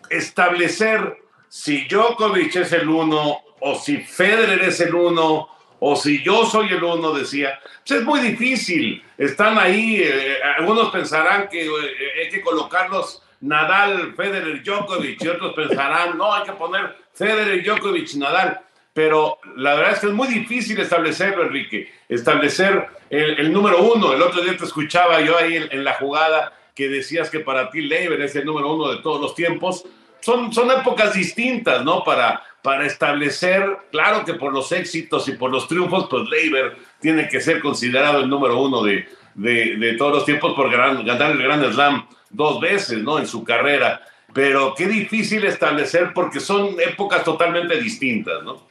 establecer 0.09 1.17
si 1.47 1.87
Djokovic 1.87 2.57
es 2.57 2.73
el 2.73 2.89
uno 2.89 3.39
o 3.59 3.75
si 3.75 3.97
Federer 3.97 4.61
es 4.63 4.81
el 4.81 4.93
uno 4.93 5.47
o 5.79 5.95
si 5.95 6.21
yo 6.23 6.45
soy 6.45 6.69
el 6.69 6.83
uno, 6.83 7.13
decía, 7.13 7.59
pues 7.87 7.99
es 7.99 8.05
muy 8.05 8.19
difícil. 8.19 9.03
Están 9.17 9.57
ahí, 9.57 10.01
eh, 10.03 10.37
algunos 10.57 10.89
pensarán 10.89 11.47
que 11.47 11.61
hay 11.61 12.29
que 12.29 12.41
colocarlos 12.41 13.23
Nadal, 13.41 14.13
Federer, 14.15 14.63
Djokovic, 14.63 15.23
y 15.23 15.27
otros 15.27 15.53
pensarán, 15.53 16.17
no, 16.17 16.33
hay 16.33 16.43
que 16.43 16.53
poner 16.53 17.04
Federer, 17.15 17.63
Djokovic, 17.63 18.13
Nadal. 18.15 18.59
pero 18.93 19.39
la 19.55 19.75
verdad 19.75 19.93
es 19.93 19.99
que 19.99 20.07
es 20.07 20.13
muy 20.13 20.27
difícil 20.27 20.79
establecerlo, 20.79 21.43
Enrique, 21.43 21.91
establecer 22.07 22.87
el, 23.09 23.51
número 23.51 23.81
uno. 23.81 24.13
El 24.13 24.21
otro 24.21 24.41
día 24.41 24.55
te 24.57 24.65
escuchaba 24.65 25.21
yo 25.21 25.37
ahí 25.37 25.55
en, 25.69 25.83
la 25.83 25.93
jugada 25.95 26.53
que 26.73 26.87
decías 26.89 27.29
que 27.29 27.39
para 27.39 27.69
ti 27.69 27.81
Leiber 27.81 28.21
es 28.21 28.35
el 28.35 28.45
número 28.45 28.73
uno 28.73 28.91
de 28.91 29.01
todos 29.01 29.21
los 29.21 29.35
tiempos. 29.35 29.85
Son, 30.19 30.51
son 30.51 30.71
épocas 30.71 31.13
distintas, 31.13 31.83
¿no? 31.83 32.03
Para, 32.03 32.43
para 32.61 32.85
establecer, 32.85 33.77
claro 33.91 34.25
que 34.25 34.33
por 34.33 34.51
los 34.51 34.71
éxitos 34.71 35.27
y 35.27 35.33
por 35.33 35.51
los 35.51 35.67
triunfos, 35.67 36.07
pues 36.09 36.27
Leiber 36.29 36.75
tiene 36.99 37.29
que 37.29 37.39
ser 37.39 37.59
considerado 37.61 38.21
el 38.21 38.29
número 38.29 38.59
uno 38.59 38.81
de, 38.81 39.07
de, 39.35 39.95
todos 39.97 40.13
los 40.13 40.25
tiempos 40.25 40.53
por 40.53 40.71
ganar 40.71 41.31
el 41.31 41.43
Grand 41.43 41.71
Slam 41.71 42.07
dos 42.29 42.59
veces, 42.59 42.99
¿no? 42.99 43.19
En 43.19 43.27
su 43.27 43.43
carrera. 43.43 44.01
Pero 44.35 44.73
qué 44.75 44.85
difícil 44.85 45.45
establecer 45.45 46.11
porque 46.13 46.41
son 46.41 46.75
épocas 46.77 47.23
totalmente 47.23 47.79
distintas, 47.79 48.43
¿no? 48.43 48.67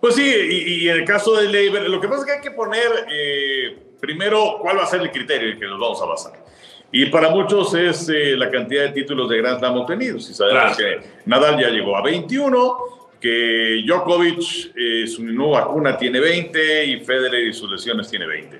Pues 0.00 0.14
sí, 0.14 0.24
y, 0.24 0.88
en 0.88 0.96
el 0.96 1.04
caso 1.04 1.36
de 1.36 1.50
Leiber, 1.50 1.86
lo 1.90 2.00
que 2.00 2.08
pasa 2.08 2.20
es 2.20 2.26
que 2.26 2.32
hay 2.32 2.40
que 2.40 2.50
poner 2.52 2.88
eh, 3.12 3.76
primero 4.00 4.56
cuál 4.58 4.78
va 4.78 4.84
a 4.84 4.86
ser 4.86 5.02
el 5.02 5.10
criterio 5.10 5.50
en 5.50 5.60
que 5.60 5.66
nos 5.66 5.78
vamos 5.78 6.00
a 6.00 6.06
basar. 6.06 6.32
Y 6.90 7.04
para 7.06 7.28
muchos 7.28 7.74
es 7.74 8.08
eh, 8.08 8.34
la 8.38 8.50
cantidad 8.50 8.84
de 8.84 8.92
títulos 8.92 9.28
de 9.28 9.36
Grand 9.36 9.58
Slam 9.58 9.76
obtenidos. 9.76 10.30
Y 10.30 10.32
sabemos 10.32 10.78
que 10.78 11.00
Nadal 11.26 11.60
ya 11.60 11.68
llegó 11.68 11.94
a 11.98 12.02
21, 12.02 12.78
que 13.20 13.82
Djokovic, 13.86 14.72
eh, 14.74 15.06
su 15.06 15.22
nueva 15.24 15.60
vacuna 15.60 15.98
tiene 15.98 16.20
20 16.20 16.86
y 16.86 17.00
Federer 17.00 17.48
y 17.48 17.52
sus 17.52 17.70
lesiones 17.70 18.08
tiene 18.08 18.26
20. 18.26 18.58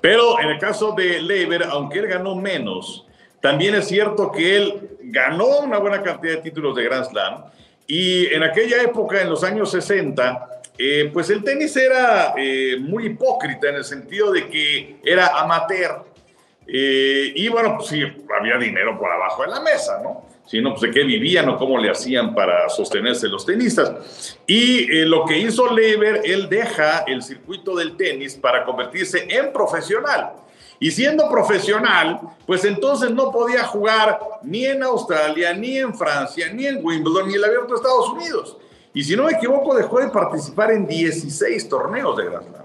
Pero 0.00 0.40
en 0.40 0.48
el 0.50 0.58
caso 0.58 0.92
de 0.96 1.22
Leiber, 1.22 1.62
aunque 1.70 2.00
él 2.00 2.08
ganó 2.08 2.34
menos, 2.34 3.06
también 3.42 3.74
es 3.74 3.88
cierto 3.88 4.30
que 4.30 4.56
él 4.56 4.90
ganó 5.02 5.58
una 5.58 5.78
buena 5.78 6.00
cantidad 6.00 6.36
de 6.36 6.40
títulos 6.42 6.76
de 6.76 6.84
Grand 6.84 7.04
Slam. 7.04 7.44
Y 7.88 8.26
en 8.26 8.44
aquella 8.44 8.80
época, 8.80 9.20
en 9.20 9.28
los 9.28 9.42
años 9.42 9.72
60, 9.72 10.62
eh, 10.78 11.10
pues 11.12 11.28
el 11.28 11.42
tenis 11.42 11.76
era 11.76 12.34
eh, 12.38 12.76
muy 12.78 13.06
hipócrita 13.06 13.68
en 13.68 13.74
el 13.74 13.84
sentido 13.84 14.32
de 14.32 14.48
que 14.48 14.96
era 15.04 15.40
amateur. 15.40 16.04
Eh, 16.68 17.32
y 17.34 17.48
bueno, 17.48 17.74
pues 17.76 17.88
sí, 17.88 18.00
había 18.38 18.56
dinero 18.58 18.96
por 18.96 19.10
abajo 19.10 19.42
de 19.42 19.48
la 19.48 19.60
mesa, 19.60 20.00
¿no? 20.04 20.24
Si 20.46 20.60
no, 20.60 20.70
pues 20.70 20.82
de 20.82 20.90
qué 20.92 21.02
vivían 21.02 21.48
o 21.48 21.58
cómo 21.58 21.78
le 21.78 21.90
hacían 21.90 22.36
para 22.36 22.68
sostenerse 22.68 23.26
los 23.26 23.44
tenistas. 23.44 24.38
Y 24.46 25.04
lo 25.04 25.24
que 25.24 25.38
hizo 25.38 25.72
Lever, 25.72 26.20
él 26.24 26.48
deja 26.48 27.00
el 27.08 27.22
circuito 27.22 27.74
del 27.74 27.96
tenis 27.96 28.36
para 28.36 28.64
convertirse 28.64 29.26
en 29.28 29.52
profesional. 29.52 30.32
Y 30.82 30.90
siendo 30.90 31.30
profesional, 31.30 32.18
pues 32.44 32.64
entonces 32.64 33.12
no 33.12 33.30
podía 33.30 33.62
jugar 33.62 34.18
ni 34.42 34.64
en 34.64 34.82
Australia, 34.82 35.54
ni 35.54 35.78
en 35.78 35.94
Francia, 35.94 36.52
ni 36.52 36.66
en 36.66 36.84
Wimbledon, 36.84 37.28
ni 37.28 37.34
en 37.34 37.38
el 37.38 37.44
Abierto 37.44 37.68
de 37.68 37.74
Estados 37.76 38.08
Unidos. 38.08 38.56
Y 38.92 39.04
si 39.04 39.14
no 39.14 39.22
me 39.22 39.30
equivoco, 39.30 39.76
dejó 39.76 40.00
de 40.00 40.08
participar 40.08 40.72
en 40.72 40.84
16 40.88 41.68
torneos 41.68 42.16
de 42.16 42.24
Grand 42.24 42.48
Slam. 42.48 42.64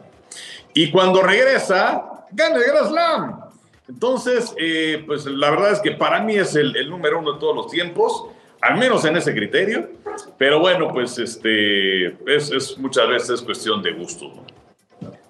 Y 0.73 0.89
cuando 0.89 1.21
regresa, 1.21 2.25
gana 2.31 2.55
el 2.55 2.63
Grand 2.63 2.87
Slam. 2.87 3.39
Entonces, 3.87 4.51
eh, 4.57 5.03
pues 5.05 5.27
la 5.27 5.51
verdad 5.51 5.73
es 5.73 5.79
que 5.79 5.91
para 5.91 6.19
mí 6.19 6.37
es 6.37 6.55
el, 6.55 6.89
número 6.89 7.19
uno 7.19 7.33
de 7.33 7.39
todos 7.39 7.55
los 7.55 7.67
tiempos, 7.67 8.29
al 8.63 8.79
menos 8.79 9.05
en 9.05 9.15
ese 9.15 9.31
criterio. 9.31 9.91
Pero 10.39 10.59
bueno, 10.59 10.91
pues 10.91 11.19
este, 11.19 12.07
es, 12.25 12.79
muchas 12.79 13.07
veces 13.09 13.43
cuestión 13.43 13.83
de 13.83 13.91
gusto. 13.91 14.33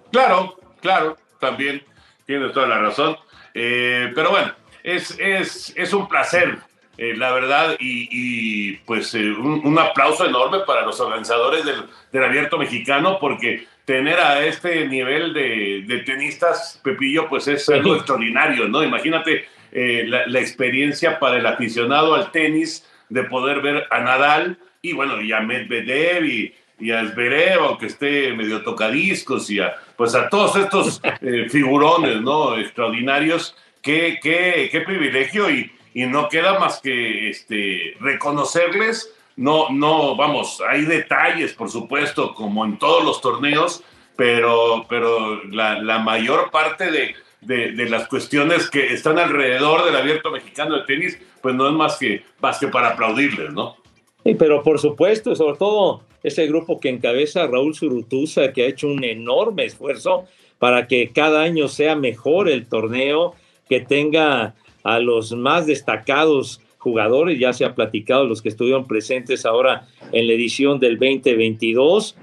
Claro, 0.09 0.55
claro, 0.79 1.17
también 1.41 1.83
tienes 2.27 2.53
toda 2.53 2.67
la 2.67 2.77
razón. 2.77 3.17
Eh, 3.55 4.11
pero 4.13 4.29
bueno, 4.29 4.53
es, 4.83 5.17
es, 5.19 5.73
es 5.75 5.93
un 5.93 6.07
placer 6.07 6.59
eh, 6.99 7.15
la 7.15 7.31
verdad, 7.31 7.75
y, 7.79 8.73
pues 8.77 9.13
eh, 9.13 9.29
un, 9.29 9.77
aplauso 9.77 10.25
enorme 10.25 10.61
para 10.65 10.83
los 10.83 10.99
organizadores 10.99 11.63
del, 11.63 11.83
del, 12.11 12.23
abierto 12.23 12.57
mexicano, 12.57 13.19
porque 13.19 13.67
tener 13.85 14.19
a 14.19 14.43
este 14.43 14.87
nivel 14.87 15.31
de, 15.31 15.83
de 15.85 15.99
tenistas, 15.99 16.81
Pepillo, 16.83 17.29
pues 17.29 17.47
es 17.47 17.69
algo 17.69 17.95
extraordinario, 17.95 18.67
¿no? 18.67 18.83
Imagínate 18.83 19.45
la, 19.71 20.25
la, 20.25 20.39
experiencia 20.39 21.19
para 21.19 21.37
el 21.37 21.45
aficionado 21.45 22.15
al 22.15 22.31
tenis 22.31 22.83
de 23.09 23.23
poder 23.25 23.61
ver 23.61 23.85
a 23.91 23.99
Nadal 23.99 24.57
y 24.81 24.93
bueno, 24.93 25.21
y 25.21 25.31
a 25.33 25.41
Medvedev 25.41 26.25
y, 26.25 26.55
y 26.79 26.91
a 26.91 27.05
Zverev, 27.07 27.59
aunque 27.61 27.87
esté 27.87 28.33
medio 28.33 28.63
tocadiscos, 28.63 29.49
y 29.49 29.59
a, 29.59 29.75
pues 29.95 30.15
a 30.15 30.29
todos 30.29 30.55
estos 30.55 31.01
figurones, 31.49 32.21
¿no? 32.21 32.57
Extraordinarios. 32.57 33.55
Qué, 33.81 34.19
qué, 34.21 34.69
qué 34.71 34.81
privilegio 34.81 35.49
y, 35.49 35.71
y 35.93 36.05
no 36.05 36.29
queda 36.29 36.59
más 36.59 36.79
que 36.81 37.29
este, 37.29 37.95
reconocerles. 37.99 39.13
No, 39.35 39.69
no, 39.69 40.15
vamos, 40.15 40.61
hay 40.67 40.85
detalles, 40.85 41.53
por 41.53 41.69
supuesto, 41.69 42.33
como 42.33 42.65
en 42.65 42.77
todos 42.77 43.03
los 43.03 43.21
torneos, 43.21 43.83
pero, 44.15 44.85
pero 44.89 45.43
la, 45.45 45.99
mayor 45.99 46.49
parte 46.49 46.91
de, 46.91 47.15
de, 47.41 47.89
las 47.89 48.07
cuestiones 48.07 48.69
que 48.69 48.93
están 48.93 49.19
alrededor 49.19 49.85
del 49.85 49.95
abierto 49.95 50.31
mexicano 50.31 50.77
de 50.77 50.85
tenis, 50.85 51.19
pues 51.41 51.53
no 51.53 51.67
es 51.67 51.73
más 51.73 51.97
que, 51.97 52.23
más 52.41 52.57
que 52.57 52.67
para 52.67 52.89
aplaudirles, 52.89 53.53
¿no? 53.53 53.77
Sí, 54.23 54.33
pero 54.33 54.63
por 54.63 54.79
supuesto, 54.79 55.35
sobre 55.35 55.57
todo 55.57 56.03
ese 56.27 56.47
grupo 56.47 56.79
que 56.79 56.89
encabeza 56.89 57.47
Raúl 57.47 57.75
Surutusa, 57.75 58.53
que 58.53 58.63
ha 58.63 58.67
hecho 58.67 58.87
un 58.87 59.03
enorme 59.03 59.65
esfuerzo 59.65 60.25
para 60.59 60.87
que 60.87 61.09
cada 61.09 61.41
año 61.41 61.67
sea 61.67 61.95
mejor 61.95 62.49
el 62.49 62.67
torneo, 62.67 63.33
que 63.69 63.79
tenga 63.79 64.55
a 64.83 64.99
los 64.99 65.33
más 65.33 65.67
destacados 65.67 66.61
jugadores, 66.77 67.39
ya 67.39 67.53
se 67.53 67.65
ha 67.65 67.75
platicado 67.75 68.25
los 68.25 68.41
que 68.41 68.49
estuvieron 68.49 68.87
presentes 68.87 69.45
ahora 69.45 69.87
en 70.11 70.27
la 70.27 70.33
edición 70.33 70.79
del 70.79 70.97
2022 70.97 72.15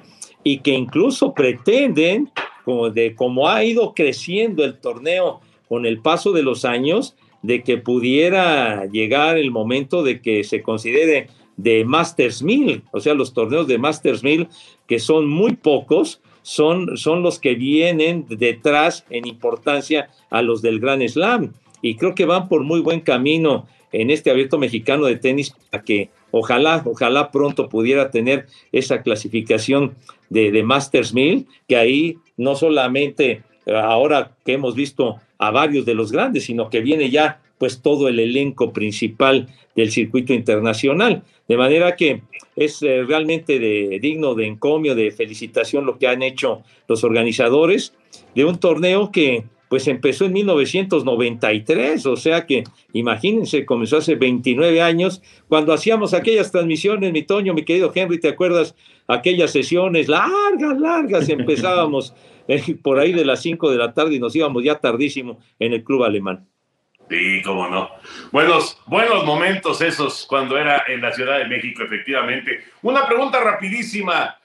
y 0.43 0.59
que 0.59 0.71
incluso 0.73 1.35
pretenden, 1.35 2.31
como, 2.65 2.91
de, 2.91 3.15
como 3.15 3.49
ha 3.49 3.65
ido 3.65 3.95
creciendo 3.95 4.65
el 4.65 4.79
torneo 4.79 5.41
con 5.69 5.87
el 5.87 6.01
paso 6.01 6.33
de 6.33 6.43
los 6.43 6.65
años, 6.65 7.15
de 7.43 7.63
que 7.63 7.77
pudiera 7.77 8.87
llegar 8.87 9.37
el 9.37 9.51
momento 9.51 10.03
de 10.03 10.23
que 10.23 10.45
se 10.45 10.63
considere 10.63 11.29
de 11.57 11.85
Masters 11.85 12.43
1000, 12.43 12.83
o 12.93 13.01
sea, 13.01 13.15
los 13.15 13.33
torneos 13.33 13.67
de 13.67 13.79
Masters 13.79 14.23
1000, 14.23 14.49
que 14.87 14.99
son 14.99 15.29
muy 15.29 15.55
pocos, 15.57 16.21
son, 16.43 16.97
son 16.97 17.23
los 17.23 17.39
que 17.39 17.55
vienen 17.55 18.27
detrás 18.29 19.07
en 19.11 19.27
importancia 19.27 20.11
a 20.31 20.43
los 20.43 20.63
del 20.63 20.81
Gran 20.81 21.07
Slam. 21.09 21.53
Y 21.81 21.97
creo 21.97 22.15
que 22.15 22.27
van 22.27 22.49
por 22.49 22.65
muy 22.65 22.81
buen 22.81 23.01
camino 23.01 23.67
en 23.93 24.11
este 24.11 24.31
abierto 24.31 24.59
mexicano 24.59 25.07
de 25.07 25.17
tenis 25.17 25.55
para 25.71 25.85
que 25.85 26.11
ojalá, 26.31 26.83
ojalá 26.85 27.31
pronto 27.31 27.69
pudiera 27.69 28.11
tener 28.11 28.47
esa 28.73 29.03
clasificación 29.03 29.95
de, 30.29 30.51
de 30.51 30.63
Masters 30.63 31.15
1000, 31.15 31.47
que 31.69 31.77
ahí 31.77 32.19
no 32.37 32.57
solamente 32.57 33.43
eh, 33.67 33.75
ahora 33.77 34.33
que 34.45 34.55
hemos 34.55 34.75
visto 34.75 35.21
a 35.39 35.51
varios 35.51 35.85
de 35.85 35.95
los 35.95 36.13
grandes, 36.13 36.45
sino 36.45 36.69
que 36.71 36.81
viene 36.81 37.11
ya 37.11 37.41
pues 37.65 37.81
todo 37.81 38.09
el 38.09 38.21
elenco 38.21 38.75
principal 38.75 39.49
del 39.75 39.91
circuito 39.91 40.35
internacional. 40.35 41.23
De 41.49 41.57
manera 41.57 41.97
que 41.97 42.21
es 42.57 42.83
eh, 42.83 43.05
realmente 43.05 43.59
de, 43.59 43.99
digno 44.03 44.35
de 44.35 44.47
encomio, 44.47 44.95
de 44.95 45.11
felicitación 45.11 45.87
lo 45.87 45.97
que 45.97 46.07
han 46.07 46.23
hecho 46.23 46.61
los 46.89 47.05
organizadores 47.05 47.95
de 48.35 48.45
un 48.45 48.59
torneo 48.59 49.11
que 49.11 49.45
pues 49.71 49.89
empezó 49.89 50.27
en 50.27 50.35
1993, 50.35 52.05
o 52.05 52.17
sea 52.17 52.45
que 52.45 52.65
imagínense, 52.93 53.65
comenzó 53.65 53.97
hace 53.97 54.15
29 54.15 54.83
años, 54.83 55.23
cuando 55.49 55.73
hacíamos 55.73 56.13
aquellas 56.13 56.53
transmisiones, 56.53 57.15
mi 57.15 57.23
Toño, 57.23 57.55
mi 57.55 57.65
querido 57.65 57.91
Henry, 57.95 58.21
¿te 58.21 58.29
acuerdas? 58.29 58.75
Aquellas 59.07 59.53
sesiones 59.53 60.07
largas, 60.09 60.79
largas, 60.79 61.31
empezábamos 61.31 62.13
eh, 62.49 62.77
por 62.83 62.99
ahí 62.99 63.15
de 63.15 63.25
las 63.25 63.41
5 63.41 63.71
de 63.71 63.79
la 63.79 63.95
tarde 63.95 64.17
y 64.17 64.19
nos 64.19 64.37
íbamos 64.37 64.63
ya 64.63 64.81
tardísimo 64.81 65.39
en 65.59 65.73
el 65.73 65.83
club 65.83 66.05
alemán. 66.05 66.47
Sí, 67.09 67.43
cómo 67.43 67.69
no. 67.69 67.91
Buenos, 68.33 68.81
buenos 68.87 69.25
momentos 69.25 69.81
esos 69.81 70.27
cuando 70.27 70.59
era 70.59 70.85
en 70.89 71.01
la 71.01 71.13
Ciudad 71.13 71.39
de 71.39 71.47
México, 71.47 71.83
efectivamente. 71.83 72.65
Una 72.83 73.07
pregunta 73.07 73.41
rapidísima. 73.41 74.39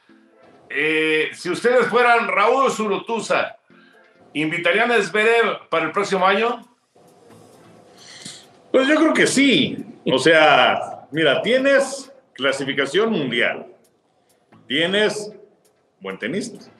Eh, 0.70 1.30
si 1.34 1.50
ustedes 1.50 1.88
fueran 1.88 2.28
Raúl 2.28 2.70
Zurutuza, 2.72 3.60
¿Invitarían 4.34 4.92
a 4.92 5.02
Zverev 5.02 5.68
para 5.70 5.86
el 5.86 5.92
próximo 5.92 6.26
año? 6.26 6.66
Pues 8.72 8.88
yo 8.88 8.96
creo 8.96 9.14
que 9.14 9.26
sí. 9.26 9.78
O 10.06 10.20
sea, 10.20 11.08
mira, 11.12 11.42
tienes 11.42 12.12
clasificación 12.34 13.12
mundial, 13.12 13.66
tienes 14.68 15.34
buen 16.00 16.18
tenista, 16.20 16.72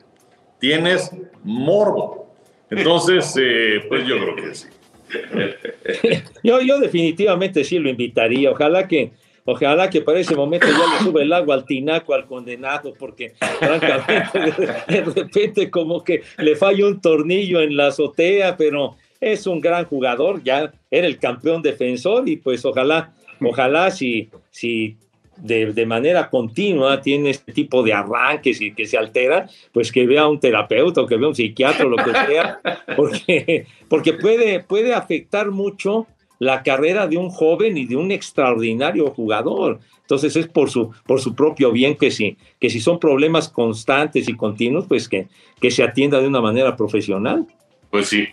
tienes 0.60 1.12
morbo. 1.44 2.34
Entonces, 2.70 3.36
eh, 3.40 3.84
pues 3.90 4.06
yo 4.06 4.18
creo 4.20 4.36
que 4.36 4.54
sí. 4.54 4.68
yo, 6.44 6.62
yo 6.62 6.80
definitivamente 6.80 7.64
sí 7.64 7.80
lo 7.80 7.90
invitaría. 7.90 8.52
Ojalá 8.52 8.88
que 8.88 9.12
Ojalá 9.52 9.90
que 9.90 10.02
para 10.02 10.20
ese 10.20 10.36
momento 10.36 10.68
ya 10.68 10.94
le 10.94 11.04
sube 11.04 11.24
el 11.24 11.34
agua 11.34 11.56
al 11.56 11.66
tinaco 11.66 12.14
al 12.14 12.28
condenado, 12.28 12.94
porque 12.94 13.34
francamente 13.40 14.40
de, 14.88 15.02
repente 15.02 15.72
como 15.72 16.04
que 16.04 16.22
le 16.38 16.56
falla 16.56 16.86
un 16.86 17.02
tornillo 17.02 17.60
en 17.60 17.76
la 17.76 17.88
azotea, 17.88 18.56
pero 18.58 18.96
es 19.20 19.48
un 19.48 19.60
gran 19.60 19.86
jugador, 19.86 20.44
ya 20.44 20.72
era 20.92 21.08
el 21.08 21.18
campeón 21.18 21.64
defensor 21.64 22.30
y 22.30 22.38
pues 22.38 22.64
ojalá, 22.64 23.12
ojalá 23.42 23.90
si, 23.90 24.30
si 24.52 24.98
de, 25.42 25.74
de, 25.74 25.86
manera 25.86 26.30
continua 26.30 27.02
tiene 27.02 27.32
este 27.32 27.52
tipo 27.52 27.84
de 27.84 27.94
arranques 27.94 28.62
y 28.62 28.74
que 28.74 28.86
se 28.86 28.98
altera, 28.98 29.48
pues 29.72 29.92
que 29.92 30.06
vea 30.06 30.28
un 30.28 30.40
terapeuta 30.40 31.02
o 31.02 31.08
que 31.08 31.18
vea 31.18 31.30
un 31.30 31.36
psiquiatra 31.36 31.86
o 31.86 31.90
lo 31.90 31.98
que 31.98 32.12
sea, 32.12 32.60
porque, 32.96 33.66
porque 33.88 34.14
puede, 34.14 34.62
puede 34.62 34.94
afectar 34.94 35.52
mucho 35.52 36.08
la 36.40 36.64
carrera 36.64 37.08
de 37.08 37.18
un 37.18 37.30
joven 37.30 37.78
y 37.78 37.86
de 37.86 37.96
un 37.96 38.12
extraordinario 38.12 39.12
jugador. 39.12 39.80
Entonces 40.02 40.36
es 40.36 40.48
por 40.48 40.72
su, 40.72 40.92
por 41.06 41.22
su 41.22 41.36
propio 41.36 41.72
bien 41.72 41.96
que 41.96 42.10
si, 42.10 42.38
que 42.60 42.70
si 42.70 42.80
son 42.80 43.00
problemas 43.00 43.50
constantes 43.50 44.28
y 44.28 44.36
continuos, 44.36 44.86
pues 44.88 45.08
que, 45.08 45.28
que 45.62 45.70
se 45.70 45.84
atienda 45.84 46.20
de 46.20 46.28
una 46.28 46.42
manera 46.42 46.76
profesional. 46.76 47.46
Pues 47.92 48.08
sí, 48.08 48.28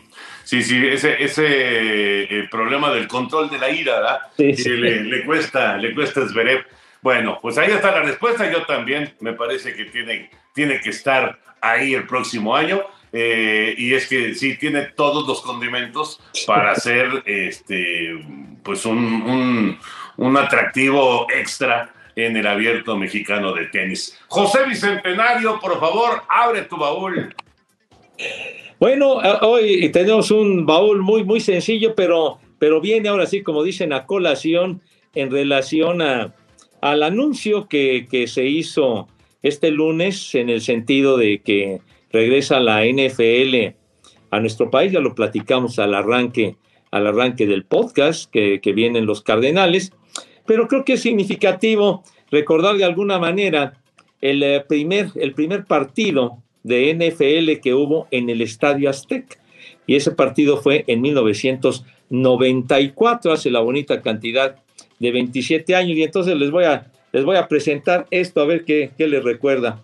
sí, 0.45 0.63
sí, 0.63 0.77
ese, 0.87 1.23
ese 1.23 1.45
eh, 1.45 2.49
problema 2.51 2.93
del 2.93 3.09
control 3.09 3.51
de 3.51 3.59
la 3.59 3.71
ira, 3.71 3.97
¿verdad? 3.97 4.19
Sí, 4.37 4.55
sí. 4.55 4.71
Le, 4.71 5.05
le, 5.05 5.25
cuesta, 5.25 5.77
le 5.77 5.95
cuesta 5.95 6.27
Zverev. 6.27 6.65
Bueno, 7.07 7.39
pues 7.41 7.57
ahí 7.57 7.71
está 7.71 7.93
la 7.93 8.03
respuesta. 8.03 8.51
Yo 8.51 8.67
también 8.67 9.15
me 9.21 9.33
parece 9.33 9.77
que 9.77 9.85
tiene, 9.85 10.29
tiene 10.53 10.81
que 10.81 10.91
estar 10.91 11.39
ahí 11.61 11.95
el 11.95 12.05
próximo 12.05 12.57
año. 12.57 12.83
Eh, 13.13 13.77
y 13.79 13.95
es 13.95 14.09
que 14.09 14.35
sí 14.35 14.57
tiene 14.57 14.87
todos 14.87 15.25
los 15.29 15.41
condimentos 15.41 16.19
para 16.49 16.73
hacer 16.73 17.23
este, 17.25 18.11
pues 18.65 18.85
un, 18.87 18.99
un, 18.99 19.79
un 20.17 20.37
atractivo 20.37 21.29
extra 21.33 21.95
en 22.17 22.37
el 22.37 22.45
abierto 22.45 22.97
mexicano 22.97 23.53
de 23.53 23.67
tenis. 23.67 24.19
José 24.27 24.65
Bicentenario, 24.67 25.61
por 25.61 25.79
favor, 25.79 26.25
abre 26.29 26.63
tu 26.63 26.77
baúl. 26.77 27.33
Bueno, 28.81 29.21
hoy 29.43 29.89
tenemos 29.93 30.33
un 30.33 30.67
baúl 30.67 31.03
muy, 31.03 31.23
muy 31.23 31.39
sencillo, 31.39 31.95
pero, 31.95 32.41
pero 32.59 32.81
viene 32.81 33.11
ahora 33.11 33.27
sí, 33.27 33.45
como 33.45 33.63
dicen, 33.63 33.93
a 33.93 34.07
colación 34.07 34.83
en 35.15 35.31
relación 35.31 36.03
a, 36.03 36.35
al 36.81 37.03
anuncio 37.03 37.69
que, 37.69 38.07
se 38.27 38.47
hizo 38.47 39.09
este 39.43 39.71
lunes 39.71 40.35
en 40.35 40.51
el 40.51 40.61
sentido 40.61 41.17
de 41.17 41.41
que 41.41 41.81
regresa 42.13 42.61
la 42.61 42.85
NFL 42.85 43.75
a 44.31 44.41
nuestro 44.41 44.71
país, 44.71 44.93
ya 44.93 45.01
lo 45.01 45.15
platicamos 45.15 45.79
al 45.79 45.95
arranque, 45.95 46.57
al 46.91 47.07
arranque 47.07 47.47
del 47.47 47.65
podcast, 47.65 48.31
que, 48.31 48.61
que 48.61 48.73
vienen 48.73 49.07
los 49.07 49.23
Cardenales, 49.23 49.93
pero 50.47 50.69
creo 50.69 50.85
que 50.85 50.95
es 50.95 51.03
significativo 51.03 52.03
recordar 52.31 52.77
de 52.77 52.85
alguna 52.85 53.19
manera 53.19 53.75
el 54.21 54.43
eh, 54.43 54.65
primer, 54.67 55.11
el 55.17 55.35
primer 55.35 55.65
partido 55.65 56.39
de 56.63 56.95
NFL 56.95 57.61
que 57.61 57.75
hubo 57.75 58.09
en 58.11 58.31
el 58.31 58.41
Estadio 58.43 58.91
Azteca. 58.91 59.37
Y 59.87 59.97
ese 59.97 60.11
partido 60.11 60.57
fue 60.57 60.85
en 60.89 61.01
1994, 61.01 63.33
hace 63.33 63.51
la 63.51 63.61
bonita 63.61 64.03
cantidad 64.03 64.57
de 64.99 65.11
27 65.13 65.75
años. 65.75 65.97
Y 65.97 66.03
entonces 66.03 66.37
les 66.37 66.51
voy 66.51 66.65
a, 66.65 66.87
les 67.13 67.25
voy 67.25 67.37
a 67.37 67.49
presentar 67.49 68.07
esto, 68.11 68.41
a 68.41 68.47
ver 68.47 68.65
qué, 68.65 68.91
qué 68.97 69.07
les 69.07 69.23
recuerda. 69.23 69.81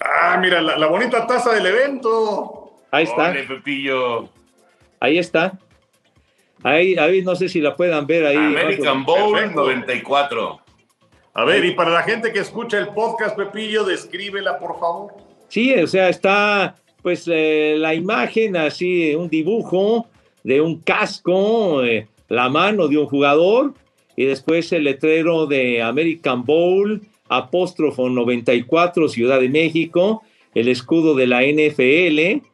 Ah, 0.00 0.38
mira, 0.40 0.60
la, 0.60 0.78
la 0.78 0.86
bonita 0.86 1.26
taza 1.26 1.52
del 1.54 1.66
evento. 1.66 2.72
Ahí 2.90 3.04
está. 3.04 3.30
Ole, 3.30 3.44
Pepillo. 3.44 4.28
Ahí 5.00 5.18
está. 5.18 5.58
Ahí, 6.62 6.96
ahí 6.96 7.22
no 7.22 7.36
sé 7.36 7.48
si 7.48 7.60
la 7.60 7.76
puedan 7.76 8.06
ver 8.06 8.26
ahí. 8.26 8.36
American 8.36 9.04
Bowl 9.04 9.32
Perfecto. 9.32 9.60
94. 9.60 10.60
A 11.34 11.44
ver, 11.44 11.64
y 11.64 11.72
para 11.72 11.90
la 11.90 12.02
gente 12.02 12.32
que 12.32 12.40
escucha 12.40 12.78
el 12.78 12.88
podcast, 12.88 13.36
Pepillo, 13.36 13.84
descríbela, 13.84 14.58
por 14.58 14.78
favor. 14.80 15.12
Sí, 15.48 15.72
o 15.74 15.86
sea, 15.86 16.08
está 16.08 16.74
pues 17.02 17.28
eh, 17.30 17.76
la 17.78 17.94
imagen 17.94 18.56
así, 18.56 19.14
un 19.14 19.28
dibujo 19.28 20.06
de 20.42 20.60
un 20.60 20.80
casco, 20.80 21.84
eh, 21.84 22.08
la 22.28 22.48
mano 22.48 22.88
de 22.88 22.98
un 22.98 23.06
jugador 23.06 23.74
y 24.16 24.24
después 24.24 24.72
el 24.72 24.84
letrero 24.84 25.46
de 25.46 25.82
American 25.82 26.44
Bowl, 26.44 27.02
apóstrofo 27.28 28.08
94, 28.08 29.08
Ciudad 29.08 29.40
de 29.40 29.48
México, 29.48 30.22
el 30.54 30.68
escudo 30.68 31.14
de 31.14 31.26
la 31.26 31.42
NFL, 31.42 32.44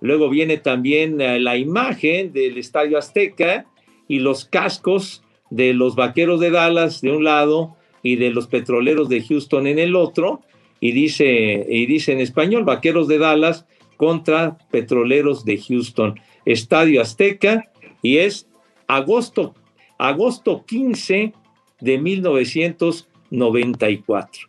luego 0.00 0.28
viene 0.28 0.56
también 0.56 1.20
eh, 1.20 1.38
la 1.38 1.56
imagen 1.56 2.32
del 2.32 2.58
Estadio 2.58 2.98
Azteca 2.98 3.66
y 4.08 4.18
los 4.18 4.44
cascos 4.44 5.22
de 5.50 5.74
los 5.74 5.94
Vaqueros 5.94 6.40
de 6.40 6.50
Dallas 6.50 7.00
de 7.02 7.12
un 7.12 7.24
lado 7.24 7.76
y 8.02 8.16
de 8.16 8.30
los 8.30 8.48
Petroleros 8.48 9.08
de 9.08 9.22
Houston 9.22 9.66
en 9.66 9.78
el 9.78 9.94
otro, 9.94 10.40
y 10.80 10.90
dice, 10.90 11.64
y 11.68 11.86
dice 11.86 12.10
en 12.10 12.20
español, 12.20 12.64
Vaqueros 12.64 13.06
de 13.06 13.18
Dallas 13.18 13.66
contra 13.96 14.58
Petroleros 14.72 15.44
de 15.44 15.58
Houston, 15.58 16.18
Estadio 16.44 17.00
Azteca, 17.00 17.70
y 18.02 18.16
es 18.16 18.48
agosto, 18.86 19.54
agosto 19.98 20.64
15 20.66 21.32
de 21.80 21.98
1994. 21.98 24.48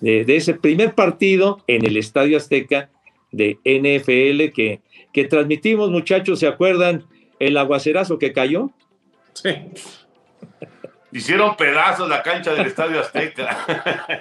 De, 0.00 0.24
de, 0.24 0.36
ese 0.36 0.54
primer 0.54 0.94
partido 0.94 1.62
en 1.66 1.84
el 1.84 1.96
Estadio 1.96 2.36
Azteca 2.38 2.90
de 3.32 3.58
NFL 3.64 4.52
que, 4.54 4.80
que 5.12 5.24
transmitimos, 5.26 5.90
muchachos, 5.90 6.38
¿se 6.38 6.46
acuerdan 6.46 7.04
el 7.38 7.56
aguacerazo 7.56 8.18
que 8.18 8.32
cayó? 8.32 8.70
Sí. 9.34 9.50
Hicieron 11.12 11.56
pedazos 11.56 12.08
la 12.08 12.22
cancha 12.22 12.54
del 12.54 12.66
Estadio 12.66 13.00
Azteca. 13.00 13.66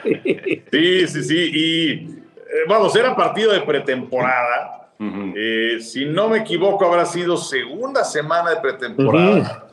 sí, 0.72 1.08
sí, 1.08 1.24
sí. 1.24 1.52
Y 1.54 1.92
eh, 1.92 2.26
vamos, 2.68 2.96
era 2.96 3.16
partido 3.16 3.52
de 3.52 3.62
pretemporada. 3.62 4.89
Uh 5.00 5.06
-huh. 5.06 5.34
eh, 5.36 5.80
si 5.80 6.06
no 6.06 6.28
me 6.28 6.40
equivoco, 6.40 6.86
habrá 6.86 7.06
sido 7.06 7.38
segunda 7.38 8.04
semana 8.04 8.50
de 8.52 8.58
pretemporada. 8.58 9.38
Uh 9.38 9.44
-huh. 9.44 9.70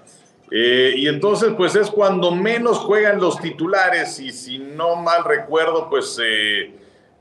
Eh, 0.51 0.95
y 0.97 1.09
entonces, 1.09 1.53
pues 1.57 1.75
es 1.75 1.91
cuando 1.91 2.31
menos 2.31 2.79
juegan 2.79 3.21
los 3.21 3.41
titulares. 3.41 4.21
Y 4.21 4.31
si 4.31 4.59
no 4.59 4.97
mal 4.97 5.25
recuerdo, 5.25 5.89
pues 5.91 6.21
eh, 6.23 6.73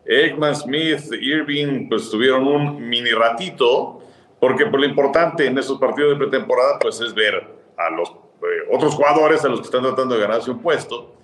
Eggman, 0.05 0.55
Smith, 0.55 1.11
Irving, 1.19 1.89
pues 1.89 2.09
tuvieron 2.09 2.47
un 2.47 2.87
mini 2.87 3.11
ratito. 3.11 4.01
Porque 4.39 4.67
por 4.67 4.79
lo 4.79 4.85
importante 4.85 5.47
en 5.47 5.57
esos 5.57 5.79
partidos 5.79 6.11
de 6.11 6.17
pretemporada, 6.17 6.77
pues 6.79 7.01
es 7.01 7.13
ver 7.13 7.47
a 7.77 7.89
los 7.89 8.09
eh, 8.09 8.67
otros 8.71 8.93
jugadores 8.93 9.43
a 9.43 9.47
los 9.47 9.59
que 9.61 9.65
están 9.65 9.81
tratando 9.81 10.15
de 10.15 10.21
ganarse 10.21 10.51
un 10.51 10.61
puesto. 10.61 11.15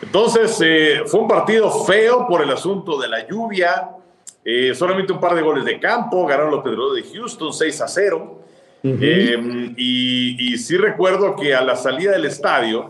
Entonces, 0.00 0.60
eh, 0.64 1.02
fue 1.06 1.20
un 1.20 1.28
partido 1.28 1.70
feo 1.84 2.26
por 2.26 2.42
el 2.42 2.50
asunto 2.50 2.98
de 2.98 3.08
la 3.08 3.26
lluvia. 3.26 3.90
Eh, 4.48 4.76
solamente 4.76 5.12
un 5.12 5.18
par 5.18 5.34
de 5.34 5.42
goles 5.42 5.64
de 5.64 5.80
campo. 5.80 6.24
Ganaron 6.24 6.52
los 6.52 6.62
Pedreros 6.62 6.94
de 6.94 7.02
Houston 7.02 7.52
6 7.52 7.80
a 7.80 7.88
0. 7.88 8.42
Uh 8.84 8.88
-huh. 8.88 9.74
y, 9.76 10.52
y, 10.52 10.58
sí 10.58 10.76
recuerdo 10.76 11.34
que 11.34 11.52
a 11.52 11.62
la 11.62 11.74
salida 11.74 12.12
del 12.12 12.26
estadio, 12.26 12.88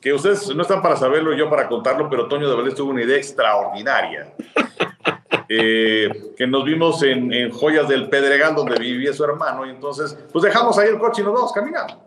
que 0.00 0.14
ustedes 0.14 0.54
no 0.54 0.62
están 0.62 0.80
para 0.80 0.96
saberlo, 0.96 1.34
yo 1.34 1.50
para 1.50 1.68
contarlo, 1.68 2.08
pero 2.08 2.26
Toño 2.26 2.48
de 2.48 2.54
Valdés 2.56 2.74
tuvo 2.74 2.92
una 2.92 3.02
idea 3.02 3.18
extraordinaria. 3.18 4.32
que 5.48 6.46
nos 6.48 6.64
vimos 6.64 7.02
en, 7.02 7.30
en 7.34 7.50
Joyas 7.50 7.86
del 7.86 8.08
Pedregal, 8.08 8.54
donde 8.54 8.78
vivía 8.78 9.12
su 9.12 9.22
hermano, 9.24 9.66
y 9.66 9.70
entonces, 9.70 10.16
pues 10.32 10.44
dejamos 10.44 10.78
ahí 10.78 10.88
el 10.88 10.98
coche 10.98 11.20
y 11.20 11.24
nos 11.24 11.34
vamos 11.34 11.52
caminando. 11.52 12.00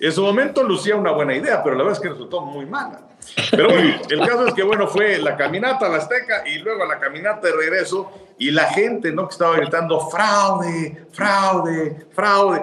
En 0.00 0.10
su 0.10 0.22
momento 0.22 0.64
lucía 0.64 0.96
una 0.96 1.12
buena 1.12 1.36
idea, 1.36 1.62
pero 1.62 1.76
la 1.76 1.84
verdad 1.84 1.98
es 1.98 2.02
que 2.02 2.08
resultó 2.08 2.40
muy 2.40 2.66
mala. 2.66 3.11
Pero 3.50 3.68
bueno, 3.68 4.00
el 4.08 4.20
caso 4.20 4.46
es 4.46 4.54
que, 4.54 4.62
bueno, 4.62 4.86
fue 4.88 5.18
la 5.18 5.36
caminata 5.36 5.86
a 5.86 5.88
la 5.88 5.98
Azteca 5.98 6.44
y 6.46 6.58
luego 6.58 6.84
la 6.84 6.98
caminata 6.98 7.48
de 7.48 7.54
regreso 7.54 8.10
y 8.38 8.50
la 8.50 8.64
gente, 8.64 9.12
¿no? 9.12 9.28
Que 9.28 9.32
estaba 9.32 9.56
gritando 9.56 10.00
fraude, 10.08 11.06
fraude, 11.12 12.06
fraude. 12.12 12.62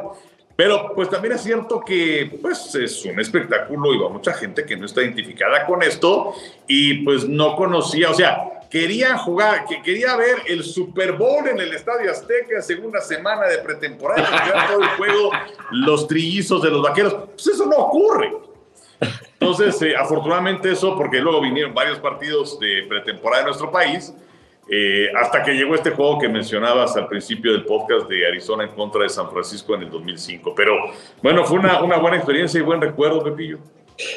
Pero 0.55 0.93
pues 0.93 1.09
también 1.09 1.35
es 1.35 1.41
cierto 1.41 1.79
que 1.79 2.37
pues 2.41 2.75
es 2.75 3.05
un 3.05 3.17
espectáculo 3.19 3.93
y 3.93 3.97
va 3.97 4.09
mucha 4.09 4.33
gente 4.33 4.65
que 4.65 4.75
no 4.75 4.87
está 4.87 5.01
identificada 5.01 5.65
con 5.65 5.81
esto 5.81 6.33
y 6.67 7.05
pues 7.05 7.23
no 7.29 7.55
conocía, 7.55 8.09
o 8.09 8.13
sea, 8.13 8.59
quería 8.69 9.17
jugar, 9.17 9.65
que 9.65 9.81
quería 9.81 10.17
ver 10.17 10.39
el 10.47 10.63
Super 10.63 11.13
Bowl 11.13 11.47
en 11.47 11.59
el 11.59 11.73
Estadio 11.73 12.11
Azteca, 12.11 12.61
segunda 12.61 12.99
semana 12.99 13.47
de 13.47 13.59
pretemporada, 13.59 14.67
todo 14.67 14.81
el 14.81 14.89
juego, 14.89 15.31
los 15.71 16.07
trillizos 16.07 16.61
de 16.61 16.69
los 16.69 16.81
vaqueros. 16.81 17.15
Pues 17.35 17.47
eso 17.47 17.65
no 17.65 17.77
ocurre. 17.77 18.48
Entonces, 19.39 19.81
eh, 19.81 19.95
afortunadamente 19.95 20.71
eso, 20.71 20.95
porque 20.97 21.19
luego 21.19 21.41
vinieron 21.41 21.73
varios 21.73 21.99
partidos 21.99 22.59
de 22.59 22.85
pretemporada 22.87 23.41
en 23.41 23.45
nuestro 23.47 23.71
país, 23.71 24.13
eh, 24.69 25.07
hasta 25.15 25.43
que 25.43 25.53
llegó 25.53 25.73
este 25.73 25.91
juego 25.91 26.19
que 26.19 26.29
mencionabas 26.29 26.95
al 26.95 27.07
principio 27.07 27.53
del 27.53 27.65
podcast 27.65 28.07
de 28.07 28.27
Arizona 28.27 28.65
en 28.65 28.71
contra 28.71 29.03
de 29.03 29.09
San 29.09 29.29
Francisco 29.31 29.73
en 29.75 29.83
el 29.83 29.89
2005. 29.89 30.53
Pero 30.55 30.75
bueno, 31.23 31.43
fue 31.45 31.57
una, 31.59 31.81
una 31.81 31.97
buena 31.97 32.17
experiencia 32.17 32.59
y 32.59 32.63
buen 32.63 32.79
recuerdo, 32.79 33.23
Pepillo. 33.23 33.57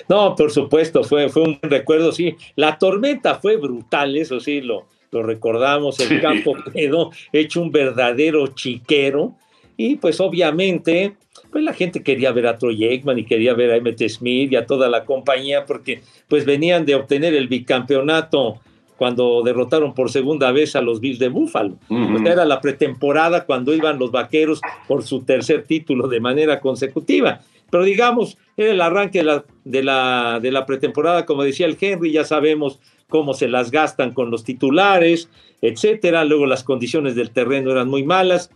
No, 0.08 0.36
por 0.36 0.50
supuesto, 0.50 1.02
fue, 1.04 1.28
fue 1.28 1.42
un 1.42 1.58
recuerdo, 1.62 2.12
sí. 2.12 2.36
La 2.56 2.78
tormenta 2.78 3.36
fue 3.36 3.56
brutal, 3.56 4.16
eso 4.16 4.40
sí, 4.40 4.60
lo, 4.60 4.86
lo 5.10 5.22
recordamos. 5.22 6.00
El 6.00 6.20
campo 6.20 6.54
quedó 6.72 7.10
hecho 7.32 7.60
un 7.60 7.70
verdadero 7.70 8.48
chiquero. 8.48 9.34
Y 9.76 9.96
pues 9.96 10.20
obviamente, 10.20 11.16
pues 11.52 11.62
la 11.62 11.74
gente 11.74 12.02
quería 12.02 12.32
ver 12.32 12.46
a 12.46 12.56
Troy 12.58 12.82
Aikman 12.84 13.18
y 13.18 13.24
quería 13.24 13.52
ver 13.54 13.70
a 13.70 13.76
Emmett 13.76 14.08
Smith 14.08 14.50
y 14.50 14.56
a 14.56 14.66
toda 14.66 14.88
la 14.88 15.04
compañía 15.04 15.66
porque 15.66 16.00
pues 16.26 16.46
venían 16.46 16.86
de 16.86 16.94
obtener 16.94 17.34
el 17.34 17.46
bicampeonato 17.46 18.58
cuando 18.96 19.42
derrotaron 19.44 19.94
por 19.94 20.10
segunda 20.10 20.50
vez 20.52 20.74
a 20.76 20.80
los 20.80 21.00
Bills 21.00 21.18
de 21.18 21.28
Buffalo. 21.28 21.76
Uh 21.88 21.96
-huh. 21.96 22.30
era 22.30 22.44
la 22.44 22.60
pretemporada 22.60 23.44
cuando 23.44 23.74
iban 23.74 23.98
los 23.98 24.10
vaqueros 24.10 24.60
por 24.88 25.02
su 25.02 25.22
tercer 25.24 25.64
título 25.64 26.08
de 26.08 26.20
manera 26.20 26.58
consecutiva. 26.60 27.40
pero 27.70 27.84
digamos, 27.84 28.36
era 28.56 28.70
el 28.70 28.80
arranque 28.82 29.20
de 29.20 29.24
la, 29.24 29.44
de 29.64 29.82
la, 29.82 30.38
de 30.42 30.52
la 30.52 30.66
pretemporada, 30.66 31.24
como 31.24 31.42
decía 31.42 31.64
el 31.66 31.78
Henry, 31.80 32.12
ya 32.12 32.22
sabemos 32.24 32.80
cómo 33.08 33.32
se 33.32 33.48
las 33.48 33.70
gastan 33.70 34.12
con 34.12 34.30
los 34.30 34.44
titulares, 34.44 35.30
etcétera. 35.62 36.24
Luego 36.26 36.44
las 36.46 36.64
condiciones 36.64 37.14
del 37.14 37.30
terreno 37.30 37.70
eran 37.72 37.88
muy 37.88 38.02
malas. 38.04 38.50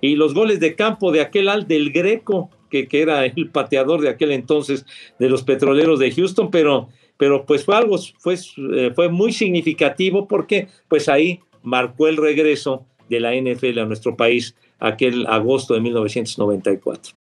Y 0.00 0.16
los 0.16 0.34
goles 0.34 0.60
de 0.60 0.74
campo 0.74 1.12
de 1.12 1.20
aquel 1.20 1.48
al 1.48 1.66
del 1.66 1.92
Greco, 1.92 2.50
que, 2.70 2.86
que 2.86 3.02
era 3.02 3.24
el 3.24 3.50
pateador 3.50 4.00
de 4.00 4.10
aquel 4.10 4.32
entonces 4.32 4.86
de 5.18 5.28
los 5.28 5.42
petroleros 5.42 5.98
de 5.98 6.10
Houston, 6.12 6.50
pero, 6.50 6.88
pero 7.16 7.44
pues 7.46 7.64
fue 7.64 7.76
algo, 7.76 7.98
fue, 8.18 8.36
eh, 8.74 8.92
fue 8.94 9.08
muy 9.08 9.32
significativo 9.32 10.28
porque 10.28 10.68
pues 10.88 11.08
ahí 11.08 11.40
marcó 11.62 12.08
el 12.08 12.16
regreso 12.16 12.84
de 13.08 13.20
la 13.20 13.34
NFL 13.34 13.78
a 13.78 13.84
nuestro 13.86 14.16
país 14.16 14.54
aquel 14.78 15.26
agosto 15.26 15.74
de 15.74 15.80
1994. 15.80 17.14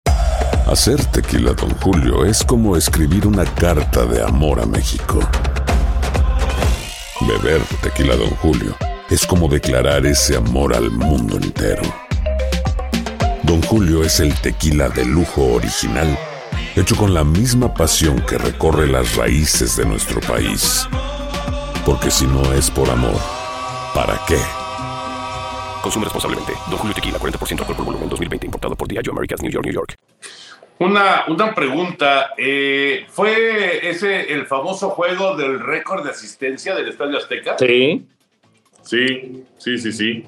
Hacer 0.68 1.04
tequila, 1.06 1.54
don 1.54 1.70
Julio, 1.76 2.26
es 2.26 2.44
como 2.44 2.76
escribir 2.76 3.28
una 3.28 3.46
carta 3.46 4.06
de 4.06 4.22
amor 4.24 4.60
a 4.60 4.66
México. 4.66 5.20
Beber 7.22 7.62
tequila, 7.84 8.16
don 8.16 8.32
Julio, 8.32 8.76
es 9.10 9.26
como 9.26 9.48
declarar 9.48 10.06
ese 10.06 10.36
amor 10.36 10.76
al 10.76 10.90
mundo 10.90 11.38
entero. 11.38 11.84
Don 13.46 13.62
Julio 13.64 14.04
es 14.04 14.20
el 14.20 14.34
tequila 14.42 14.90
de 14.90 15.06
lujo 15.06 15.54
original, 15.54 16.18
hecho 16.76 16.96
con 16.96 17.14
la 17.14 17.24
misma 17.24 17.74
pasión 17.74 18.20
que 18.28 18.38
recorre 18.38 18.88
las 18.88 19.16
raíces 19.16 19.78
de 19.78 19.86
nuestro 19.86 20.20
país. 20.22 20.88
Porque 21.86 22.10
si 22.10 22.26
no 22.26 22.54
es 22.54 22.72
por 22.72 22.90
amor, 22.90 23.20
¿para 23.94 24.20
qué? 24.28 24.38
Consume 25.82 26.06
responsablemente. 26.06 26.54
Don 26.70 26.80
Julio 26.80 26.96
Tequila, 26.96 27.20
40% 27.20 27.60
alcohol 27.60 27.76
por 27.76 27.86
volumen, 27.86 28.10
2020. 28.10 28.48
Importado 28.48 28.76
por 28.76 28.88
Diageo 28.88 29.12
Americas, 29.14 29.42
New 29.42 29.52
York, 29.52 29.66
New 29.66 29.74
York. 29.74 29.96
Una, 30.80 31.26
una 31.28 31.54
pregunta. 31.54 32.32
eh, 32.38 33.06
¿Fue 33.10 33.88
ese 33.88 34.34
el 34.34 34.48
famoso 34.48 34.90
juego 34.90 35.38
del 35.38 35.60
récord 35.60 36.04
de 36.04 36.10
asistencia 36.10 36.74
del 36.74 36.90
Estadio 36.90 37.18
Azteca? 37.18 37.56
Sí, 37.60 38.08
Sí, 38.82 39.44
sí, 39.58 39.78
sí, 39.80 39.92
sí. 39.92 40.24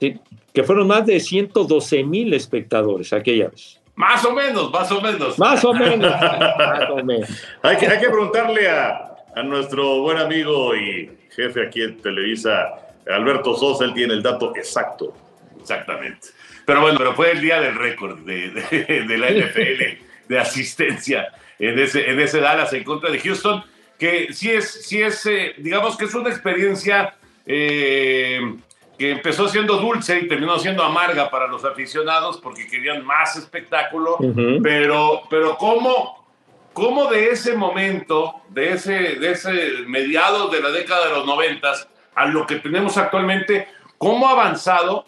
sí, 0.00 0.20
que 0.56 0.64
fueron 0.64 0.86
más 0.88 1.04
de 1.04 1.20
112 1.20 2.02
mil 2.02 2.32
espectadores 2.32 3.12
aquella 3.12 3.48
vez. 3.48 3.78
Más 3.94 4.24
o 4.24 4.32
menos, 4.32 4.70
más 4.72 4.90
o 4.90 5.02
menos. 5.02 5.38
Más 5.38 5.62
o 5.66 5.74
menos. 5.74 6.10
más 6.58 6.90
o 6.90 7.04
menos. 7.04 7.28
Hay 7.60 7.76
que, 7.76 7.86
hay 7.86 8.00
que 8.00 8.08
preguntarle 8.08 8.66
a, 8.66 9.16
a 9.36 9.42
nuestro 9.42 10.00
buen 10.00 10.16
amigo 10.16 10.74
y 10.74 11.10
jefe 11.36 11.66
aquí 11.66 11.82
en 11.82 12.00
Televisa, 12.00 12.70
Alberto 13.06 13.54
Sosa, 13.54 13.84
él 13.84 13.92
tiene 13.92 14.14
el 14.14 14.22
dato 14.22 14.56
exacto. 14.56 15.12
Exactamente. 15.60 16.28
Pero 16.64 16.80
bueno, 16.80 16.96
pero 16.96 17.12
fue 17.14 17.32
el 17.32 17.42
día 17.42 17.60
del 17.60 17.74
récord 17.74 18.18
de, 18.20 18.48
de- 18.50 19.04
de 19.06 19.18
la 19.18 19.28
NFL 19.28 20.04
de 20.26 20.38
asistencia 20.38 21.34
en 21.58 21.78
ese, 21.78 22.10
en 22.10 22.18
ese 22.18 22.40
Dallas 22.40 22.72
en 22.72 22.82
contra 22.82 23.10
de 23.10 23.18
Houston, 23.20 23.62
que 23.98 24.32
sí 24.32 24.50
es, 24.52 24.86
sí 24.86 25.02
es 25.02 25.26
eh, 25.26 25.52
digamos 25.58 25.98
que 25.98 26.06
es 26.06 26.14
una 26.14 26.30
experiencia 26.30 27.14
eh, 27.44 28.40
que 28.98 29.10
empezó 29.10 29.48
siendo 29.48 29.76
dulce 29.76 30.18
y 30.20 30.28
terminó 30.28 30.58
siendo 30.58 30.82
amarga 30.82 31.30
para 31.30 31.46
los 31.46 31.64
aficionados 31.64 32.38
porque 32.38 32.66
querían 32.66 33.04
más 33.04 33.36
espectáculo, 33.36 34.16
Ujú. 34.18 34.60
pero, 34.62 35.22
pero 35.28 35.56
¿cómo, 35.58 36.26
cómo 36.72 37.06
de 37.10 37.30
ese 37.30 37.54
momento, 37.54 38.42
de 38.48 38.72
ese, 38.72 38.92
de 39.16 39.32
ese 39.32 39.52
mediados 39.86 40.50
de 40.50 40.62
la 40.62 40.70
década 40.70 41.08
de 41.08 41.14
los 41.14 41.26
noventas 41.26 41.88
a 42.14 42.26
lo 42.26 42.46
que 42.46 42.56
tenemos 42.56 42.96
actualmente, 42.96 43.68
cómo 43.98 44.28
ha 44.28 44.32
avanzado 44.32 45.04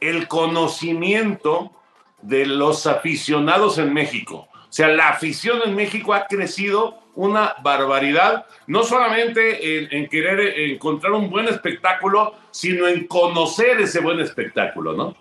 el 0.00 0.26
conocimiento 0.26 1.72
de 2.22 2.46
los 2.46 2.86
aficionados 2.86 3.78
en 3.78 3.92
México. 3.92 4.48
O 4.52 4.72
sea, 4.72 4.88
la 4.88 5.08
afición 5.08 5.60
en 5.64 5.74
México 5.74 6.12
ha 6.12 6.26
crecido 6.26 6.98
una 7.18 7.54
barbaridad, 7.64 8.46
no 8.68 8.84
solamente 8.84 9.78
en, 9.78 9.88
en 9.90 10.08
querer 10.08 10.40
encontrar 10.70 11.12
un 11.12 11.28
buen 11.28 11.48
espectáculo, 11.48 12.34
sino 12.52 12.86
en 12.86 13.08
conocer 13.08 13.80
ese 13.80 14.00
buen 14.00 14.20
espectáculo, 14.20 14.92
¿no? 14.92 15.16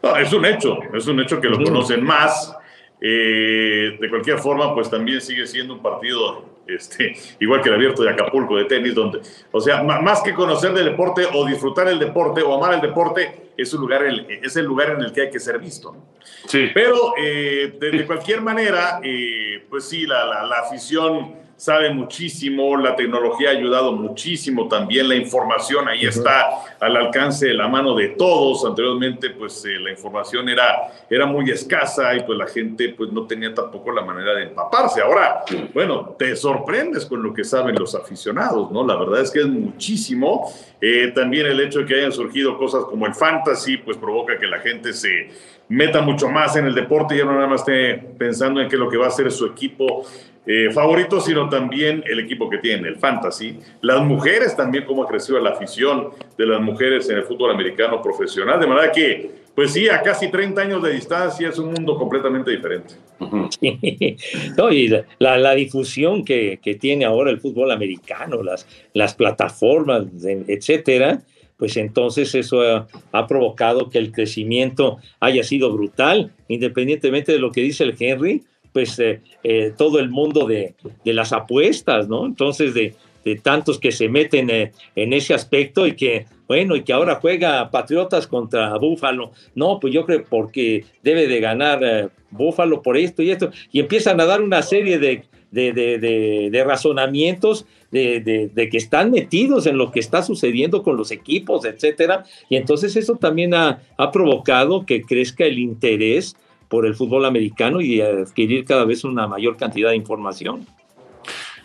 No, 0.00 0.16
es 0.16 0.32
un 0.32 0.44
hecho, 0.44 0.78
es 0.92 1.06
un 1.08 1.18
hecho 1.20 1.40
que 1.40 1.48
lo 1.48 1.56
conocen 1.62 2.04
más. 2.04 2.56
Eh, 3.00 3.98
de 4.00 4.08
cualquier 4.08 4.38
forma, 4.38 4.72
pues 4.72 4.88
también 4.88 5.20
sigue 5.20 5.46
siendo 5.48 5.74
un 5.74 5.82
partido 5.82 6.53
este, 6.66 7.16
igual 7.40 7.60
que 7.62 7.68
el 7.68 7.74
abierto 7.74 8.02
de 8.02 8.10
Acapulco 8.10 8.56
de 8.56 8.64
tenis, 8.64 8.94
donde, 8.94 9.20
o 9.52 9.60
sea, 9.60 9.82
más 9.82 10.22
que 10.22 10.32
conocer 10.34 10.72
del 10.72 10.86
deporte 10.86 11.26
o 11.32 11.44
disfrutar 11.46 11.88
el 11.88 11.98
deporte 11.98 12.42
o 12.42 12.54
amar 12.54 12.74
el 12.74 12.80
deporte, 12.80 13.50
es, 13.56 13.72
un 13.74 13.82
lugar, 13.82 14.02
el- 14.04 14.26
es 14.42 14.56
el 14.56 14.64
lugar 14.64 14.90
en 14.90 15.00
el 15.02 15.12
que 15.12 15.22
hay 15.22 15.30
que 15.30 15.38
ser 15.40 15.58
visto. 15.58 15.92
¿no? 15.92 16.04
Sí. 16.46 16.68
Pero 16.74 17.14
eh, 17.18 17.76
de, 17.78 17.90
de 17.90 18.06
cualquier 18.06 18.40
manera, 18.40 19.00
eh, 19.02 19.64
pues 19.68 19.84
sí, 19.88 20.06
la, 20.06 20.24
la- 20.24 20.42
la 20.44 20.58
afición 20.60 21.43
sabe 21.64 21.88
muchísimo, 21.94 22.76
la 22.76 22.94
tecnología 22.94 23.48
ha 23.48 23.52
ayudado 23.52 23.92
muchísimo 23.92 24.68
también, 24.68 25.08
la 25.08 25.14
información 25.14 25.88
ahí 25.88 26.04
está 26.04 26.62
al 26.78 26.94
alcance 26.94 27.46
de 27.46 27.54
la 27.54 27.68
mano 27.68 27.94
de 27.94 28.08
todos. 28.08 28.66
Anteriormente, 28.66 29.30
pues 29.30 29.64
eh, 29.64 29.78
la 29.80 29.90
información 29.90 30.46
era, 30.50 30.92
era 31.08 31.24
muy 31.24 31.50
escasa 31.50 32.14
y 32.16 32.20
pues 32.20 32.36
la 32.36 32.46
gente 32.48 32.90
pues 32.90 33.10
no 33.10 33.26
tenía 33.26 33.54
tampoco 33.54 33.92
la 33.92 34.02
manera 34.02 34.34
de 34.34 34.42
empaparse. 34.42 35.00
Ahora, 35.00 35.42
bueno, 35.72 36.14
te 36.18 36.36
sorprendes 36.36 37.06
con 37.06 37.22
lo 37.22 37.32
que 37.32 37.44
saben 37.44 37.76
los 37.76 37.94
aficionados, 37.94 38.70
¿no? 38.70 38.86
La 38.86 38.96
verdad 38.96 39.22
es 39.22 39.30
que 39.30 39.40
es 39.40 39.46
muchísimo. 39.46 40.52
Eh, 40.82 41.12
también 41.14 41.46
el 41.46 41.58
hecho 41.60 41.78
de 41.78 41.86
que 41.86 41.94
hayan 41.94 42.12
surgido 42.12 42.58
cosas 42.58 42.84
como 42.84 43.06
el 43.06 43.14
fantasy, 43.14 43.78
pues 43.78 43.96
provoca 43.96 44.38
que 44.38 44.46
la 44.46 44.58
gente 44.58 44.92
se 44.92 45.30
meta 45.70 46.02
mucho 46.02 46.28
más 46.28 46.56
en 46.56 46.66
el 46.66 46.74
deporte 46.74 47.14
y 47.14 47.18
ya 47.18 47.24
no 47.24 47.32
nada 47.32 47.46
más 47.46 47.60
esté 47.60 47.94
pensando 48.18 48.60
en 48.60 48.68
qué 48.68 48.76
es 48.76 48.80
lo 48.80 48.90
que 48.90 48.98
va 48.98 49.06
a 49.06 49.08
hacer 49.08 49.32
su 49.32 49.46
equipo 49.46 50.04
eh, 50.46 50.70
favorito, 50.72 51.20
sino 51.20 51.48
también 51.48 52.04
el 52.06 52.20
equipo 52.20 52.50
que 52.50 52.58
tiene, 52.58 52.88
el 52.88 52.96
fantasy. 52.96 53.58
Las 53.80 54.02
mujeres 54.02 54.54
también, 54.54 54.84
cómo 54.84 55.04
ha 55.04 55.08
crecido 55.08 55.40
la 55.40 55.50
afición 55.50 56.10
de 56.36 56.46
las 56.46 56.60
mujeres 56.60 57.08
en 57.08 57.16
el 57.16 57.24
fútbol 57.24 57.50
americano 57.50 58.02
profesional. 58.02 58.60
De 58.60 58.66
manera 58.66 58.92
que, 58.92 59.30
pues 59.54 59.72
sí, 59.72 59.88
a 59.88 60.02
casi 60.02 60.30
30 60.30 60.60
años 60.60 60.82
de 60.82 60.92
distancia 60.92 61.48
es 61.48 61.58
un 61.58 61.72
mundo 61.72 61.96
completamente 61.96 62.50
diferente. 62.50 62.94
No, 64.56 64.70
y 64.70 64.88
la, 64.88 65.38
la 65.38 65.54
difusión 65.54 66.24
que, 66.24 66.58
que 66.62 66.74
tiene 66.74 67.04
ahora 67.04 67.30
el 67.30 67.40
fútbol 67.40 67.70
americano, 67.70 68.42
las, 68.42 68.66
las 68.92 69.14
plataformas, 69.14 70.04
etcétera, 70.22 71.22
pues 71.56 71.76
entonces 71.76 72.34
eso 72.34 72.86
ha 73.12 73.26
provocado 73.26 73.88
que 73.88 73.98
el 73.98 74.12
crecimiento 74.12 74.98
haya 75.20 75.42
sido 75.42 75.72
brutal, 75.72 76.32
independientemente 76.48 77.32
de 77.32 77.38
lo 77.38 77.52
que 77.52 77.62
dice 77.62 77.84
el 77.84 77.94
Henry, 77.98 78.42
pues 78.74 78.98
eh, 78.98 79.20
eh, 79.42 79.72
todo 79.78 79.98
el 80.00 80.10
mundo 80.10 80.46
de, 80.46 80.74
de 81.04 81.12
las 81.14 81.32
apuestas, 81.32 82.08
¿no? 82.08 82.26
Entonces, 82.26 82.74
de, 82.74 82.94
de 83.24 83.36
tantos 83.36 83.78
que 83.78 83.90
se 83.92 84.08
meten 84.10 84.50
eh, 84.50 84.72
en 84.96 85.12
ese 85.14 85.32
aspecto 85.32 85.86
y 85.86 85.94
que, 85.94 86.26
bueno, 86.46 86.76
y 86.76 86.82
que 86.82 86.92
ahora 86.92 87.14
juega 87.22 87.70
Patriotas 87.70 88.26
contra 88.26 88.76
Búfalo. 88.76 89.30
No, 89.54 89.78
pues 89.80 89.94
yo 89.94 90.04
creo 90.04 90.24
porque 90.28 90.84
debe 91.02 91.26
de 91.28 91.40
ganar 91.40 91.78
eh, 91.82 92.08
Búfalo 92.30 92.82
por 92.82 92.96
esto 92.98 93.22
y 93.22 93.30
esto. 93.30 93.50
Y 93.72 93.78
empiezan 93.80 94.20
a 94.20 94.26
dar 94.26 94.42
una 94.42 94.60
serie 94.60 94.98
de, 94.98 95.22
de, 95.52 95.72
de, 95.72 95.98
de- 95.98 96.48
de 96.50 96.64
razonamientos 96.64 97.64
de, 97.92 98.50
que 98.72 98.76
están 98.76 99.12
metidos 99.12 99.66
en 99.66 99.78
lo 99.78 99.92
que 99.92 100.00
está 100.00 100.20
sucediendo 100.24 100.82
con 100.82 100.96
los 100.96 101.12
equipos, 101.12 101.64
etcétera. 101.64 102.24
Y 102.50 102.56
entonces 102.56 102.96
eso 102.96 103.14
también 103.14 103.54
ha, 103.54 103.82
ha 103.96 104.10
provocado 104.10 104.84
que 104.84 105.02
crezca 105.02 105.44
el 105.44 105.60
interés 105.60 106.34
por 106.68 106.86
el 106.86 106.94
fútbol 106.94 107.24
americano 107.24 107.80
y 107.80 108.00
adquirir 108.00 108.64
cada 108.64 108.84
vez 108.84 109.04
una 109.04 109.26
mayor 109.26 109.56
cantidad 109.56 109.90
de 109.90 109.96
información. 109.96 110.66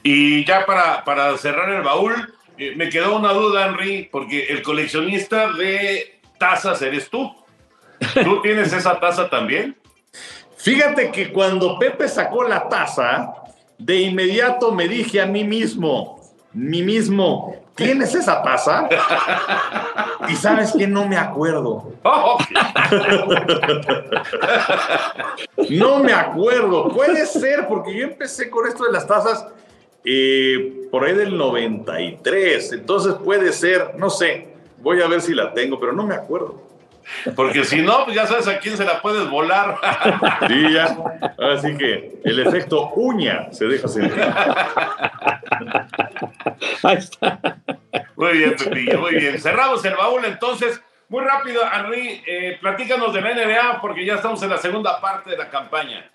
Y 0.04 0.46
ya 0.46 0.66
para, 0.66 1.04
para 1.04 1.38
cerrar 1.38 1.70
el 1.72 1.82
baúl, 1.82 2.14
eh, 2.58 2.74
me 2.76 2.90
quedó 2.90 3.18
una 3.18 3.34
duda, 3.34 3.68
Henry, 3.68 4.10
porque 4.12 4.46
el 4.46 4.62
coleccionista 4.62 5.52
de 5.54 6.20
tazas 6.38 6.82
eres 6.82 7.10
tú. 7.10 7.34
¿Tú 8.24 8.42
tienes 8.44 8.72
esa 8.74 9.00
taza 9.00 9.30
también? 9.30 9.76
Fíjate 10.58 11.12
que 11.12 11.32
cuando 11.32 11.80
Pepe 11.80 12.08
sacó 12.08 12.44
la 12.44 12.68
taza, 12.68 13.34
de 13.78 14.02
inmediato 14.02 14.74
me 14.74 14.88
dije 14.88 15.22
a 15.22 15.26
mí 15.26 15.46
mismo, 15.46 16.20
mí 16.54 16.84
mismo, 16.84 17.56
¿tienes 17.80 18.14
esa 18.14 18.44
taza? 18.44 18.88
Y 20.28 20.36
sabes 20.36 20.74
que 20.74 20.86
no 20.86 21.08
me 21.08 21.18
acuerdo. 21.18 21.94
No 25.70 26.00
me 26.00 26.14
acuerdo. 26.14 26.90
Puede 26.90 27.26
ser, 27.26 27.68
porque 27.68 27.98
yo 27.98 28.04
empecé 28.06 28.50
con 28.50 28.68
esto 28.68 28.84
de 28.86 28.92
las 28.92 29.08
tazas 29.08 29.48
eh, 30.04 30.88
por 30.92 31.04
ahí 31.04 31.14
del 31.16 31.38
93. 31.38 32.74
Entonces 32.74 33.16
puede 33.24 33.52
ser, 33.54 33.96
no 33.98 34.10
sé. 34.10 34.50
Voy 34.82 35.02
a 35.02 35.08
ver 35.08 35.22
si 35.22 35.34
la 35.34 35.54
tengo, 35.54 35.80
pero 35.80 35.94
no 35.94 36.04
me 36.06 36.16
acuerdo. 36.16 36.69
Porque 37.36 37.64
si 37.64 37.82
no, 37.82 38.06
pues 38.06 38.16
ya 38.16 38.28
sabes 38.28 38.48
a 38.48 38.60
quién 38.60 38.78
se 38.78 38.86
la 38.86 39.02
puedes 39.02 39.30
volar. 39.30 39.78
Sí, 40.48 40.74
ya. 40.74 40.98
Así 41.54 41.78
que 41.78 42.20
el 42.24 42.40
efecto 42.40 42.92
uña 42.96 43.52
se 43.52 43.66
deja 43.66 43.88
sentir. 43.88 44.22
Ahí 46.84 46.98
está. 46.98 47.40
Muy 48.16 48.38
bien, 48.38 48.56
Pepillo, 48.56 49.00
muy 49.00 49.16
bien. 49.16 49.40
Cerramos 49.40 49.84
el 49.86 49.96
baúl 49.96 50.26
entonces. 50.26 50.82
Muy 51.10 51.24
rápido, 51.24 51.62
Henry, 51.74 52.22
eh, 52.28 52.58
platícanos 52.62 53.12
de 53.14 53.22
la 53.22 53.34
NBA 53.34 53.82
porque 53.82 54.06
ya 54.06 54.16
estamos 54.16 54.44
en 54.44 54.52
la 54.52 54.58
segunda 54.58 55.02
parte 55.02 55.32
de 55.32 55.38
la 55.38 55.50
campaña. 55.50 56.10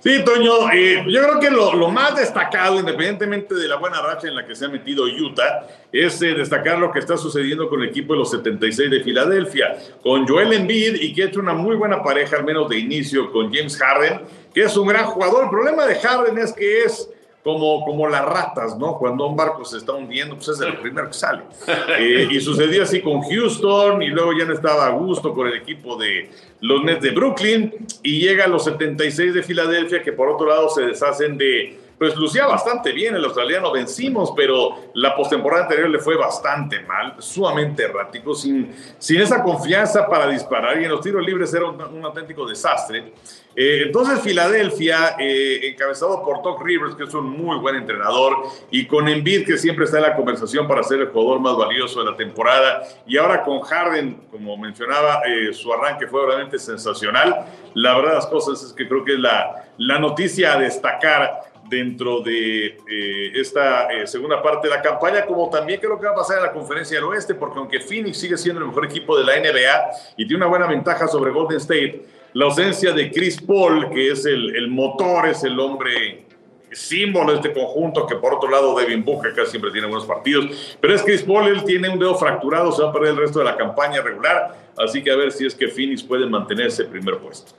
Sí, 0.00 0.24
Toño, 0.24 0.70
eh, 0.72 1.04
yo 1.08 1.22
creo 1.22 1.40
que 1.40 1.50
lo, 1.50 1.90
más 1.90 2.16
destacado, 2.16 2.78
independientemente 2.78 3.54
de 3.54 3.66
la 3.66 3.76
buena 3.76 4.00
racha 4.00 4.28
en 4.28 4.36
la 4.36 4.46
que 4.46 4.54
se 4.54 4.66
ha 4.66 4.68
metido 4.68 5.04
Utah, 5.04 5.66
es 5.92 6.22
eh, 6.22 6.34
destacar 6.34 6.78
lo 6.78 6.92
que 6.92 7.00
está 7.00 7.16
sucediendo 7.16 7.68
con 7.68 7.82
el 7.82 7.88
equipo 7.88 8.12
de 8.12 8.20
los 8.20 8.30
76 8.30 8.90
de 8.90 9.00
Filadelfia, 9.00 9.76
con 10.02 10.26
Joel 10.26 10.52
Embiid 10.52 10.94
y 11.00 11.12
que 11.12 11.24
ha 11.24 11.26
hecho 11.26 11.40
una 11.40 11.54
muy 11.54 11.76
buena 11.76 12.02
pareja, 12.02 12.36
al 12.36 12.44
menos 12.44 12.68
de 12.68 12.78
inicio, 12.78 13.32
con 13.32 13.52
James 13.52 13.76
Harden, 13.76 14.20
que 14.54 14.62
es 14.62 14.76
un 14.76 14.86
gran 14.86 15.04
jugador. 15.06 15.44
El 15.44 15.50
problema 15.50 15.84
de 15.86 15.96
Harden 15.96 16.38
es 16.38 16.52
que 16.52 16.84
es 16.84 17.10
como, 17.48 17.82
como 17.82 18.06
las 18.06 18.26
ratas, 18.26 18.76
¿no? 18.76 18.98
Cuando 18.98 19.26
un 19.26 19.34
barco 19.34 19.64
se 19.64 19.78
está 19.78 19.92
hundiendo, 19.92 20.34
pues 20.34 20.48
es 20.48 20.60
el 20.60 20.76
primero 20.76 21.06
que 21.08 21.14
sale. 21.14 21.42
Eh, 21.98 22.28
y 22.30 22.40
sucedió 22.40 22.82
así 22.82 23.00
con 23.00 23.22
Houston, 23.22 24.02
y 24.02 24.08
luego 24.08 24.32
ya 24.38 24.44
no 24.44 24.52
estaba 24.52 24.86
a 24.86 24.90
gusto 24.90 25.32
con 25.32 25.48
el 25.48 25.54
equipo 25.54 25.96
de 25.96 26.30
los 26.60 26.84
Nets 26.84 27.02
de 27.02 27.10
Brooklyn, 27.10 27.72
y 28.02 28.20
llega 28.20 28.44
a 28.44 28.48
los 28.48 28.64
76 28.64 29.34
de 29.34 29.42
Filadelfia, 29.42 30.02
que 30.02 30.12
por 30.12 30.28
otro 30.28 30.48
lado 30.48 30.68
se 30.68 30.82
deshacen 30.82 31.38
de 31.38 31.78
pues 31.98 32.14
lucía 32.16 32.46
bastante 32.46 32.92
bien 32.92 33.16
el 33.16 33.24
australiano, 33.24 33.72
vencimos, 33.72 34.32
pero 34.36 34.76
la 34.94 35.16
postemporada 35.16 35.64
anterior 35.64 35.90
le 35.90 35.98
fue 35.98 36.16
bastante 36.16 36.80
mal, 36.80 37.16
sumamente 37.18 37.82
errático, 37.82 38.34
sin, 38.34 38.72
sin 38.98 39.20
esa 39.20 39.42
confianza 39.42 40.06
para 40.06 40.28
disparar 40.28 40.80
y 40.80 40.84
en 40.84 40.90
los 40.90 41.00
tiros 41.00 41.24
libres 41.26 41.52
era 41.52 41.66
un, 41.66 42.04
auténtico 42.04 42.46
desastre. 42.46 43.12
Eh, 43.56 43.82
entonces 43.86 44.20
Filadelfia, 44.20 45.16
eh, 45.18 45.70
encabezado 45.72 46.22
por 46.22 46.40
Doc 46.42 46.62
Rivers, 46.62 46.94
que 46.94 47.02
es 47.02 47.14
un 47.14 47.28
muy 47.28 47.58
buen 47.58 47.74
entrenador, 47.74 48.36
y 48.70 48.86
con 48.86 49.08
Embiid, 49.08 49.44
que 49.44 49.58
siempre 49.58 49.84
está 49.84 49.96
en 49.96 50.04
la 50.04 50.14
conversación 50.14 50.68
para 50.68 50.84
ser 50.84 51.00
el 51.00 51.08
jugador 51.08 51.40
más 51.40 51.56
valioso 51.56 52.04
de 52.04 52.12
la 52.12 52.16
temporada, 52.16 52.84
y 53.08 53.16
ahora 53.16 53.42
con 53.42 53.60
Harden, 53.60 54.28
como 54.30 54.56
mencionaba, 54.56 55.22
eh, 55.26 55.52
su 55.52 55.72
arranque 55.72 56.06
fue 56.06 56.24
realmente 56.24 56.58
sensacional. 56.60 57.46
La 57.74 57.96
verdad 57.96 58.14
las 58.14 58.26
cosas 58.26 58.62
es 58.62 58.72
que 58.72 58.86
creo 58.86 59.04
que 59.04 59.14
es 59.14 59.18
la, 59.18 59.68
la 59.78 59.98
noticia 59.98 60.52
a 60.52 60.58
destacar 60.58 61.47
dentro 61.68 62.20
de 62.20 62.66
eh, 62.66 63.32
esta 63.34 63.92
eh, 63.92 64.06
segunda 64.06 64.42
parte 64.42 64.68
de 64.68 64.74
la 64.74 64.82
campaña, 64.82 65.24
como 65.26 65.50
también 65.50 65.80
creo 65.80 65.98
que 65.98 66.06
va 66.06 66.12
a 66.12 66.16
pasar 66.16 66.38
en 66.38 66.44
la 66.44 66.52
conferencia 66.52 66.96
del 66.96 67.04
oeste, 67.04 67.34
porque 67.34 67.58
aunque 67.58 67.80
Phoenix 67.80 68.18
sigue 68.18 68.36
siendo 68.36 68.60
el 68.60 68.68
mejor 68.68 68.86
equipo 68.86 69.18
de 69.18 69.24
la 69.24 69.38
NBA 69.38 70.14
y 70.16 70.26
tiene 70.26 70.36
una 70.36 70.46
buena 70.46 70.66
ventaja 70.66 71.08
sobre 71.08 71.30
Golden 71.30 71.58
State, 71.58 72.04
la 72.32 72.46
ausencia 72.46 72.92
de 72.92 73.10
Chris 73.10 73.40
Paul, 73.40 73.90
que 73.90 74.10
es 74.10 74.26
el, 74.26 74.54
el 74.56 74.68
motor, 74.68 75.26
es 75.26 75.44
el 75.44 75.58
hombre 75.58 76.26
símbolo 76.72 77.32
de 77.32 77.36
este 77.36 77.52
conjunto, 77.52 78.06
que 78.06 78.16
por 78.16 78.34
otro 78.34 78.50
lado 78.50 78.78
Devin 78.78 79.04
Booker 79.04 79.34
casi 79.34 79.52
siempre 79.52 79.70
tiene 79.70 79.86
buenos 79.86 80.06
partidos, 80.06 80.76
pero 80.80 80.94
es 80.94 81.02
Chris 81.02 81.22
Paul, 81.22 81.48
él 81.48 81.64
tiene 81.64 81.88
un 81.88 81.98
dedo 81.98 82.14
fracturado, 82.16 82.72
se 82.72 82.82
va 82.82 82.90
a 82.90 82.92
perder 82.92 83.10
el 83.10 83.16
resto 83.16 83.38
de 83.38 83.46
la 83.46 83.56
campaña 83.56 84.02
regular, 84.02 84.54
así 84.76 85.02
que 85.02 85.10
a 85.10 85.16
ver 85.16 85.32
si 85.32 85.46
es 85.46 85.54
que 85.54 85.68
Phoenix 85.68 86.02
puede 86.02 86.26
mantener 86.26 86.66
ese 86.66 86.84
primer 86.84 87.18
puesto. 87.18 87.52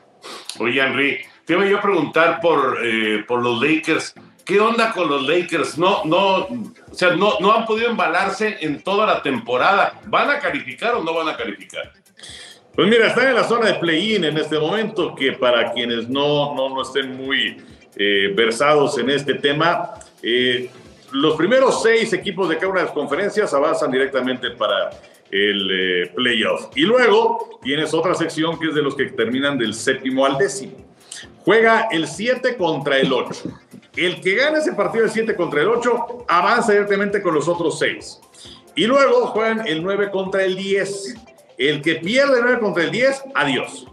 Oye, 0.60 0.82
Henry, 0.82 1.20
te 1.50 1.56
voy 1.56 1.74
a 1.74 1.82
preguntar 1.82 2.42
por, 2.42 2.78
eh, 2.86 3.24
por 3.28 3.42
los 3.42 3.60
Lakers. 3.60 4.14
¿Qué 4.46 4.60
onda 4.60 4.92
con 4.92 5.10
los 5.10 5.28
Lakers? 5.28 5.80
No, 5.80 6.06
no, 6.06 6.42
o 6.44 6.94
sea, 6.94 7.16
no, 7.16 7.40
no 7.40 7.52
han 7.52 7.66
podido 7.66 7.90
embalarse 7.90 8.58
en 8.62 8.84
toda 8.84 9.08
la 9.08 9.24
temporada. 9.24 10.00
¿Van 10.06 10.30
a 10.30 10.38
calificar 10.38 10.94
o 10.94 11.04
no 11.04 11.12
van 11.12 11.28
a 11.28 11.36
calificar? 11.36 11.92
Pues 12.76 12.88
mira, 12.88 13.08
están 13.08 13.30
en 13.30 13.34
la 13.34 13.46
zona 13.46 13.66
de 13.66 13.74
play-in 13.80 14.26
en 14.26 14.38
este 14.38 14.60
momento, 14.60 15.16
que 15.16 15.32
para 15.32 15.74
quienes 15.74 16.08
no, 16.08 16.54
no, 16.54 16.70
no 16.70 16.84
estén 16.84 17.18
muy 17.18 17.58
eh, 17.96 18.32
versados 18.36 19.00
en 19.00 19.10
este 19.10 19.34
tema, 19.34 19.96
eh, 20.22 20.70
los 21.14 21.36
primeros 21.36 21.82
seis 21.82 22.14
equipos 22.14 22.48
de 22.48 22.58
cada 22.58 22.68
una 22.68 22.82
de 22.82 22.86
las 22.86 22.94
conferencias 22.94 23.52
avanzan 23.56 23.90
directamente 23.90 24.52
para 24.52 24.92
el 25.32 25.72
eh, 25.72 26.12
playoff. 26.16 26.70
Y 26.76 26.82
luego 26.82 27.60
tienes 27.64 27.92
otra 27.96 28.14
sección 28.14 28.60
que 28.60 28.68
es 28.68 28.76
de 28.76 28.84
los 28.84 28.96
que 28.96 29.06
terminan 29.06 29.58
del 29.58 29.74
séptimo 29.74 30.28
al 30.28 30.38
décimo. 30.38 30.89
Juega 31.50 31.88
el 31.90 32.08
7 32.08 32.58
contra 32.58 33.00
el 33.00 33.12
8. 33.12 33.34
El 33.96 34.22
que 34.22 34.36
gane 34.36 34.60
ese 34.60 34.74
partido 34.74 35.06
del 35.06 35.12
7 35.12 35.36
contra 35.36 35.62
el 35.62 35.70
8 35.70 36.26
avanza 36.28 36.74
directamente 36.74 37.24
con 37.24 37.34
los 37.34 37.48
otros 37.48 37.80
6. 37.80 38.20
Y 38.76 38.86
luego 38.86 39.26
juegan 39.26 39.68
el 39.68 39.82
9 39.82 40.12
contra 40.12 40.44
el 40.44 40.56
10. 40.56 41.16
El 41.58 41.82
que 41.82 41.96
pierde 41.96 42.38
el 42.38 42.44
9 42.44 42.60
contra 42.60 42.84
el 42.84 42.92
10, 42.92 43.24
adiós. 43.34 43.88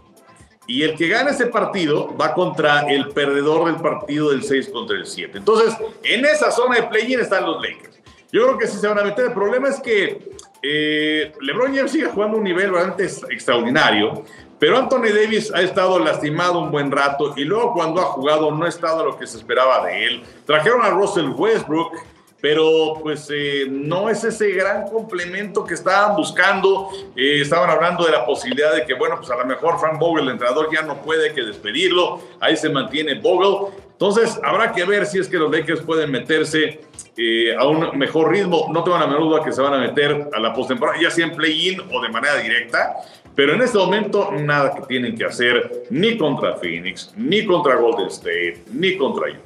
Y 0.67 0.83
el 0.83 0.95
que 0.95 1.07
gane 1.07 1.31
ese 1.31 1.47
partido 1.47 2.15
va 2.15 2.35
contra 2.35 2.81
el 2.91 3.07
perdedor 3.07 3.65
del 3.65 3.81
partido 3.81 4.29
del 4.29 4.43
6 4.43 4.69
contra 4.69 4.95
el 4.95 5.07
7. 5.07 5.39
Entonces, 5.39 5.75
en 6.03 6.25
esa 6.25 6.51
zona 6.51 6.75
de 6.75 6.83
play-in 6.83 7.21
están 7.21 7.43
los 7.43 7.59
Lakers. 7.59 7.99
Yo 8.31 8.43
creo 8.43 8.57
que 8.59 8.67
sí 8.67 8.77
se 8.77 8.87
van 8.87 8.99
a 8.99 9.03
meter. 9.03 9.25
El 9.25 9.33
problema 9.33 9.69
es 9.69 9.79
que 9.79 10.29
eh, 10.61 11.33
LeBron 11.41 11.75
James 11.75 11.91
sigue 11.91 12.05
jugando 12.05 12.37
un 12.37 12.43
nivel 12.43 12.71
realmente 12.71 13.05
extraordinario, 13.29 14.23
pero 14.59 14.77
Anthony 14.77 15.09
Davis 15.13 15.53
ha 15.53 15.61
estado 15.61 15.99
lastimado 15.99 16.59
un 16.59 16.71
buen 16.71 16.91
rato 16.91 17.33
y 17.37 17.43
luego 17.43 17.73
cuando 17.73 18.01
ha 18.01 18.05
jugado 18.05 18.51
no 18.51 18.65
ha 18.65 18.69
estado 18.69 19.05
lo 19.05 19.17
que 19.17 19.27
se 19.27 19.37
esperaba 19.37 19.85
de 19.85 20.05
él. 20.05 20.23
Trajeron 20.45 20.81
a 20.81 20.89
Russell 20.89 21.29
Westbrook, 21.29 21.93
pero 22.41 22.95
pues 23.01 23.27
eh, 23.31 23.65
no 23.69 24.09
es 24.09 24.23
ese 24.23 24.51
gran 24.51 24.87
complemento 24.87 25.63
que 25.63 25.73
estaban 25.73 26.15
buscando. 26.15 26.89
Eh, 27.15 27.41
estaban 27.41 27.69
hablando 27.69 28.05
de 28.05 28.11
la 28.11 28.25
posibilidad 28.25 28.73
de 28.73 28.85
que, 28.85 28.93
bueno, 28.93 29.15
pues 29.17 29.29
a 29.31 29.37
lo 29.37 29.45
mejor 29.45 29.79
Frank 29.79 29.99
Vogel, 29.99 30.25
el 30.25 30.31
entrenador, 30.31 30.69
ya 30.73 30.81
no 30.83 31.01
puede 31.01 31.33
que 31.33 31.43
despedirlo. 31.43 32.19
Ahí 32.39 32.55
se 32.55 32.69
mantiene 32.69 33.15
Vogel. 33.15 33.73
Entonces, 33.99 34.39
habrá 34.43 34.73
que 34.73 34.85
ver 34.85 35.07
si 35.07 35.17
es 35.17 35.27
que 35.27 35.37
los 35.37 35.51
Lakers 35.51 35.81
pueden 35.81 36.11
meterse 36.11 36.81
eh, 37.17 37.55
a 37.57 37.65
un 37.65 37.97
mejor 37.97 38.29
ritmo. 38.31 38.69
No 38.71 38.83
tengo 38.83 38.99
la 38.99 39.07
menor 39.07 39.23
duda 39.23 39.43
que 39.43 39.51
se 39.51 39.59
van 39.59 39.73
a 39.73 39.79
meter 39.79 40.29
a 40.31 40.39
la 40.39 40.53
postemporada, 40.53 41.01
ya 41.01 41.09
sea 41.09 41.25
en 41.25 41.35
play-in 41.35 41.81
o 41.91 41.99
de 41.99 42.09
manera 42.09 42.35
directa. 42.35 42.97
Pero 43.33 43.53
en 43.53 43.61
este 43.63 43.79
momento, 43.79 44.31
nada 44.31 44.75
que 44.75 44.81
tienen 44.81 45.17
que 45.17 45.25
hacer 45.25 45.85
ni 45.89 46.15
contra 46.15 46.57
Phoenix, 46.57 47.11
ni 47.17 47.43
contra 47.43 47.75
Golden 47.77 48.07
State, 48.07 48.65
ni 48.71 48.97
contra 48.97 49.31
Utah. 49.31 49.41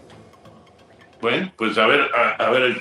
Bueno, 1.22 1.52
pues 1.56 1.78
a 1.78 1.88
ver, 1.88 2.10
a, 2.14 2.50
ver 2.50 2.78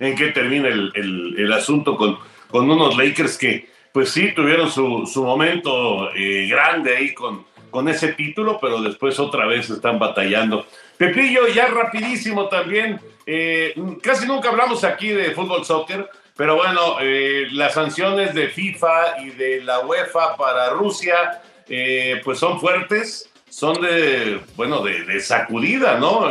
en 0.00 0.16
qué, 0.16 0.26
termina 0.32 0.68
el, 0.68 1.52
asunto 1.52 1.96
con, 1.96 2.18
unos 2.50 2.96
Lakers 2.96 3.38
que, 3.38 3.68
pues 3.92 4.08
sí, 4.08 4.32
tuvieron 4.34 4.68
su, 4.68 5.06
su 5.06 5.22
momento 5.22 6.10
eh, 6.12 6.48
grande 6.48 6.96
ahí 6.96 7.14
con, 7.14 7.44
con 7.74 7.88
ese 7.88 8.12
título, 8.12 8.60
pero 8.60 8.80
después 8.80 9.18
otra 9.18 9.46
vez 9.46 9.68
están 9.68 9.98
batallando. 9.98 10.64
Pepillo, 10.96 11.48
ya 11.48 11.66
rapidísimo 11.66 12.46
también, 12.48 13.00
eh, 13.26 13.74
casi 14.00 14.28
nunca 14.28 14.50
hablamos 14.50 14.84
aquí 14.84 15.08
de 15.08 15.32
fútbol 15.32 15.64
soccer, 15.64 16.08
pero 16.36 16.54
bueno, 16.54 16.98
eh, 17.00 17.48
las 17.50 17.74
sanciones 17.74 18.32
de 18.32 18.46
FIFA 18.46 19.22
y 19.24 19.30
de 19.30 19.64
la 19.64 19.80
UEFA 19.80 20.36
para 20.36 20.70
Rusia, 20.70 21.42
eh, 21.68 22.20
pues 22.22 22.38
son 22.38 22.60
fuertes, 22.60 23.28
son 23.50 23.80
de, 23.80 24.40
bueno, 24.54 24.80
de, 24.80 25.18
sacudida, 25.18 25.98
¿no? 25.98 26.30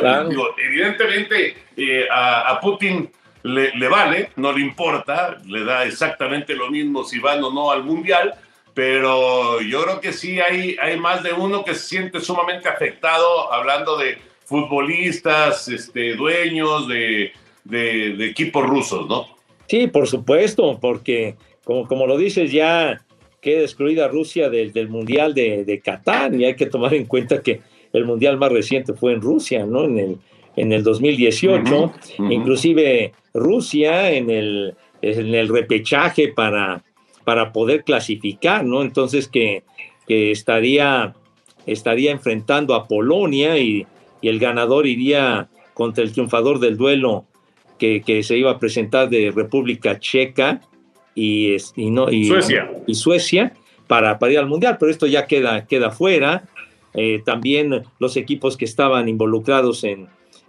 evidentemente 0.57 1.57
a, 2.09 2.57
Putin 2.61 3.11
le, 3.43 3.75
le, 3.75 3.87
vale, 3.89 4.31
no 4.37 4.53
le 4.53 4.61
importa, 4.61 5.39
le 5.45 5.65
da 5.65 5.83
exactamente 5.83 6.55
lo 6.55 6.71
mismo 6.71 7.03
si 7.03 7.19
van 7.19 7.43
o 7.43 7.51
no 7.51 7.69
al 7.69 7.83
Mundial, 7.83 8.33
pero 8.73 9.61
yo 9.61 9.83
creo 9.83 10.01
que 10.01 10.13
sí 10.13 10.39
hay, 10.39 10.75
hay 10.81 10.99
más 10.99 11.23
de 11.23 11.33
uno 11.33 11.63
que 11.63 11.75
se 11.75 11.87
siente 11.87 12.19
sumamente 12.19 12.67
afectado 12.67 13.51
hablando 13.51 13.97
de 13.97 14.17
futbolistas, 14.45 15.67
este, 15.67 16.15
dueños 16.15 16.87
de, 16.87 17.31
de, 17.63 18.25
equipos 18.25 18.67
rusos, 18.67 19.07
¿no? 19.07 19.27
Sí, 19.67 19.87
por 19.87 20.07
supuesto, 20.07 20.79
porque 20.81 21.35
como, 21.63 21.87
como 21.87 22.07
lo 22.07 22.17
dices, 22.17 22.51
ya 22.51 23.01
queda 23.41 23.61
excluida 23.61 24.07
Rusia 24.07 24.49
del, 24.49 24.73
del 24.73 24.89
Mundial 24.89 25.33
de, 25.33 25.65
de, 25.65 25.79
Qatar 25.79 26.33
y 26.33 26.45
hay 26.45 26.55
que 26.55 26.65
tomar 26.65 26.93
en 26.93 27.05
cuenta 27.05 27.41
que 27.41 27.61
el 27.93 28.05
Mundial 28.05 28.37
más 28.37 28.51
reciente 28.51 28.93
fue 28.93 29.13
en 29.13 29.21
Rusia, 29.21 29.65
¿no? 29.65 29.85
En 29.85 29.99
el, 29.99 30.17
en 30.55 30.71
el 30.71 30.83
2018, 30.83 31.93
inclusive 32.29 33.13
Rusia 33.33 34.11
en 34.11 34.29
el, 34.29 34.75
en 35.01 35.33
el 35.33 35.49
repechaje 35.49 36.29
para 36.29 36.83
para 37.23 37.51
poder 37.51 37.83
clasificar, 37.83 38.65
¿no? 38.65 38.81
Entonces 38.81 39.27
que, 39.27 39.63
que 40.07 40.31
estaría, 40.31 41.13
estaría 41.65 42.11
enfrentando 42.11 42.75
a 42.75 42.87
Polonia 42.87 43.57
y, 43.57 43.85
el 44.21 44.39
ganador 44.39 44.87
iría 44.87 45.49
contra 45.73 46.01
el 46.01 46.13
triunfador 46.13 46.59
del 46.59 46.77
duelo 46.77 47.25
que, 47.77 48.01
que, 48.03 48.23
se 48.23 48.37
iba 48.37 48.51
a 48.51 48.57
presentar 48.57 49.09
de 49.09 49.33
República 49.35 49.99
Checa 49.99 50.61
y, 51.13 51.57
y, 51.75 51.91
no, 51.91 52.09
y 52.09 52.27
Suecia. 52.27 52.71
Y 52.87 52.95
Suecia 52.95 53.51
para, 53.85 54.19
para 54.19 54.31
ir 54.31 54.39
al 54.39 54.47
Mundial, 54.47 54.77
pero 54.79 54.89
esto 54.89 55.07
ya 55.07 55.27
queda, 55.27 55.67
queda 55.67 55.91
fuera. 55.91 56.45
Eh, 56.93 57.21
también 57.25 57.83
los 57.99 58.15
equipos 58.15 58.55
que 58.55 58.63
estaban 58.63 59.09
involucrados 59.09 59.83
en, 59.83 60.07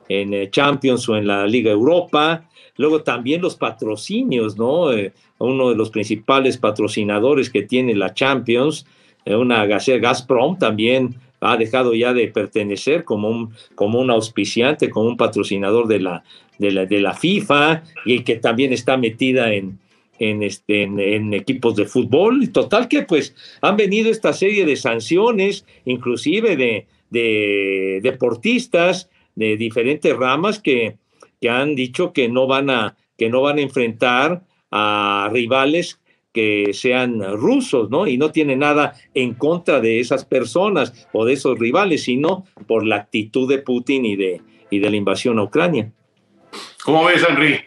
en 0.09 0.35
eh, 0.35 0.51
Champions 0.51 1.09
o 1.09 1.17
en 1.17 1.27
la 1.27 1.47
Liga 1.47 1.71
Europa, 1.71 2.49
luego 2.77 3.03
también 3.03 3.41
los 3.41 3.57
patrocinios, 3.57 4.57
¿no? 4.57 4.93
Eh, 4.93 5.13
uno 5.39 5.71
de 5.71 5.77
los 5.77 5.91
principales 5.91 6.59
patrocinadores 6.59 7.51
que 7.51 7.63
tiene 7.63 7.95
la 7.95 8.15
Champions, 8.15 8.87
eh, 9.25 9.35
una 9.35 9.67
Gazprom 9.67 10.59
también 10.59 11.15
ha 11.41 11.57
dejado 11.57 11.95
ya 11.95 12.15
de 12.15 12.29
pertenecer 12.29 13.05
como 13.05 13.29
un, 13.29 13.51
como 13.75 14.01
un 14.01 14.11
auspiciante, 14.11 14.89
como 14.89 15.09
un 15.09 15.17
patrocinador 15.17 15.87
de 15.89 16.01
la, 16.01 16.25
de 16.59 16.71
la, 16.71 16.87
de 16.87 17.01
la 17.01 17.13
FIFA 17.13 17.83
y 18.07 18.21
que 18.21 18.37
también 18.37 18.73
está 18.73 18.97
metida 18.97 19.53
en, 19.53 19.79
en, 20.19 20.43
este, 20.43 20.85
en, 20.85 21.35
equipos 21.35 21.77
de 21.77 21.85
fútbol. 21.85 22.51
Total 22.51 22.89
que 22.89 23.03
pues 23.03 23.35
han 23.61 23.77
venido 23.77 24.11
esta 24.11 24.33
serie 24.33 24.65
de 24.65 24.77
sanciones, 24.77 25.67
inclusive 25.85 26.57
de, 26.57 26.87
de 27.11 28.01
deportistas 28.03 29.11
de 29.35 29.57
diferentes 29.57 30.17
ramas 30.17 30.61
que, 30.61 30.97
que 31.41 31.51
han 31.51 31.75
dicho 31.75 32.13
que 32.13 32.29
no 32.29 32.47
van 32.47 32.71
a, 32.71 32.97
que 33.19 33.29
no 33.29 33.43
van 33.43 33.59
a 33.59 33.63
enfrentar 33.63 34.43
a 34.71 35.29
rivales 35.33 36.01
que 36.33 36.73
sean 36.73 37.23
rusos, 37.39 37.91
¿no? 37.91 38.09
Y 38.09 38.19
no 38.19 38.33
tiene 38.33 38.57
nada 38.57 38.95
en 39.15 39.35
contra 39.35 39.81
de 39.81 40.01
esas 40.01 40.25
personas 40.25 41.09
o 41.13 41.25
de 41.25 41.35
esos 41.35 41.59
rivales, 41.59 42.03
sino 42.03 42.45
por 42.67 42.85
la 42.85 42.97
actitud 42.97 43.49
de 43.49 43.59
Putin 43.59 44.05
y 44.05 44.17
de, 44.17 44.43
y 44.69 44.81
de 44.81 44.91
la 44.91 44.97
invasión 44.97 45.39
a 45.39 45.45
Ucrania. 45.45 45.93
¿Cómo 46.85 47.05
ves, 47.05 47.25
Henry? 47.27 47.61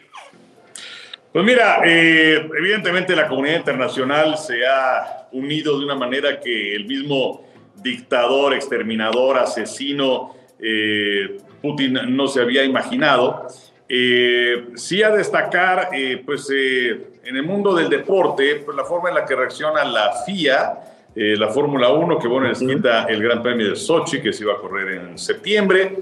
Pues 1.32 1.44
mira, 1.44 1.80
eh, 1.84 2.46
evidentemente 2.58 3.16
la 3.16 3.26
comunidad 3.26 3.56
internacional 3.56 4.36
se 4.36 4.66
ha 4.66 5.28
unido 5.32 5.78
de 5.78 5.84
una 5.86 5.94
manera 5.94 6.38
que 6.38 6.74
el 6.74 6.84
mismo 6.86 7.44
dictador, 7.76 8.54
exterminador, 8.54 9.38
asesino, 9.38 10.34
eh, 10.58 11.38
Putin 11.60 11.98
no 12.16 12.28
se 12.28 12.40
había 12.40 12.64
imaginado. 12.64 13.46
Eh, 13.88 14.68
sí 14.74 15.02
a 15.02 15.10
destacar, 15.10 15.90
eh, 15.92 16.22
pues 16.24 16.48
en 16.50 17.36
el 17.36 17.42
mundo 17.42 17.74
del 17.74 17.88
deporte, 17.88 18.62
pues 18.64 18.76
la 18.76 18.84
forma 18.84 19.08
en 19.08 19.16
la 19.16 19.24
que 19.24 19.34
reacciona 19.34 19.84
la 19.84 20.12
FIA, 20.24 20.78
la 21.14 21.48
Fórmula 21.48 21.90
1, 21.90 22.18
que 22.18 22.28
bueno, 22.28 22.46
les 22.46 22.60
quita 22.60 23.06
el 23.06 23.20
Gran 23.20 23.42
Premio 23.42 23.70
de 23.70 23.76
Sochi, 23.76 24.20
que 24.20 24.32
se 24.32 24.44
iba 24.44 24.52
a 24.52 24.58
correr 24.58 25.00
en 25.00 25.18
septiembre. 25.18 25.98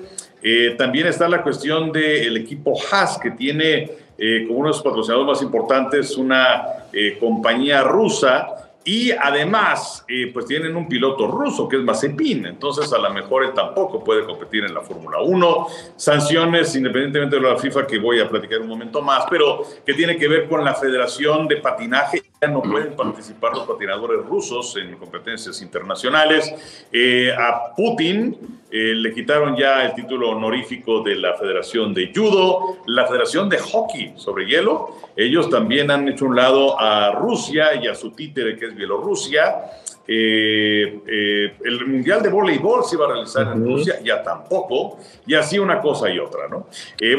también 0.77 1.07
está 1.07 1.27
la 1.27 1.43
cuestión 1.43 1.91
del 1.91 2.37
equipo 2.37 2.75
Haas, 2.91 3.19
que 3.19 3.31
tiene 3.31 3.91
como 4.47 4.59
uno 4.59 4.69
de 4.69 4.75
sus 4.75 4.83
patrocinadores 4.83 5.27
más 5.27 5.43
importantes 5.43 6.19
una 6.19 6.65
compañía 7.19 7.83
rusa 7.83 8.66
y 8.87 9.11
además, 9.11 10.05
eh, 10.07 10.31
pues 10.33 10.47
tienen 10.47 10.77
un 10.77 10.87
piloto 10.87 11.27
ruso 11.27 11.69
que 11.69 11.75
es 11.75 11.83
Mazepin, 11.83 12.47
entonces 12.47 12.93
a 12.93 12.99
lo 12.99 13.13
mejor 13.13 13.43
él 13.43 13.53
tampoco 13.53 14.05
puede 14.05 14.25
competir 14.25 14.63
en 14.63 14.73
la 14.73 14.81
Fórmula 14.81 15.19
1. 15.21 15.67
Sanciones, 15.97 16.77
independientemente 16.77 17.35
de 17.35 17.43
la 17.43 17.57
FIFA, 17.57 17.85
que 17.85 17.99
voy 17.99 18.21
a 18.21 18.29
platicar 18.29 18.61
un 18.61 18.69
momento 18.69 19.03
más, 19.03 19.25
pero 19.29 19.65
que 19.85 19.93
tiene 19.95 20.17
que 20.17 20.29
ver 20.29 20.49
con 20.49 20.65
la 20.65 20.73
Federación 20.73 21.49
de 21.49 21.57
Patinaje. 21.57 22.23
Ya 22.43 22.49
no 22.49 22.61
pueden 22.61 22.95
participar 22.95 23.55
los 23.55 23.67
patinadores 23.67 24.23
rusos 24.27 24.77
en 24.77 24.95
competencias 24.97 25.63
internacionales. 25.63 26.55
Eh, 26.93 27.33
a 27.33 27.75
Putin 27.75 28.37
eh, 28.71 28.93
le 28.95 29.15
quitaron 29.15 29.57
ya 29.57 29.87
el 29.87 29.95
título 29.95 30.31
honorífico 30.31 31.03
de 31.03 31.15
la 31.15 31.33
Federación 31.33 31.95
de 31.95 32.13
Judo, 32.15 32.77
la 32.87 33.07
Federación 33.07 33.49
de 33.49 33.59
Hockey 33.59 34.13
sobre 34.17 34.45
hielo. 34.45 34.97
Ellos 35.17 35.49
también 35.49 35.91
han 35.91 36.07
hecho 36.09 36.27
un 36.27 36.37
lado 36.37 36.79
a 36.79 37.13
Rusia 37.13 37.75
y 37.83 37.87
a 37.87 37.95
su 37.95 38.11
títere 38.11 38.55
que 38.57 38.67
es 38.67 38.75
Bielorrusia. 38.75 39.55
Eh, 40.07 41.01
eh, 41.07 41.55
el 41.65 41.87
Mundial 41.87 42.23
de 42.23 42.29
Voleibol 42.29 42.85
se 42.85 42.97
iba 42.97 43.07
a 43.07 43.13
realizar 43.13 43.51
en 43.55 43.65
Rusia, 43.65 43.99
ya 44.05 44.23
tampoco, 44.23 44.99
y 45.27 45.35
así 45.35 45.59
una 45.59 45.81
cosa 45.81 46.09
y 46.11 46.19
otra, 46.21 46.47
¿no? 46.49 46.69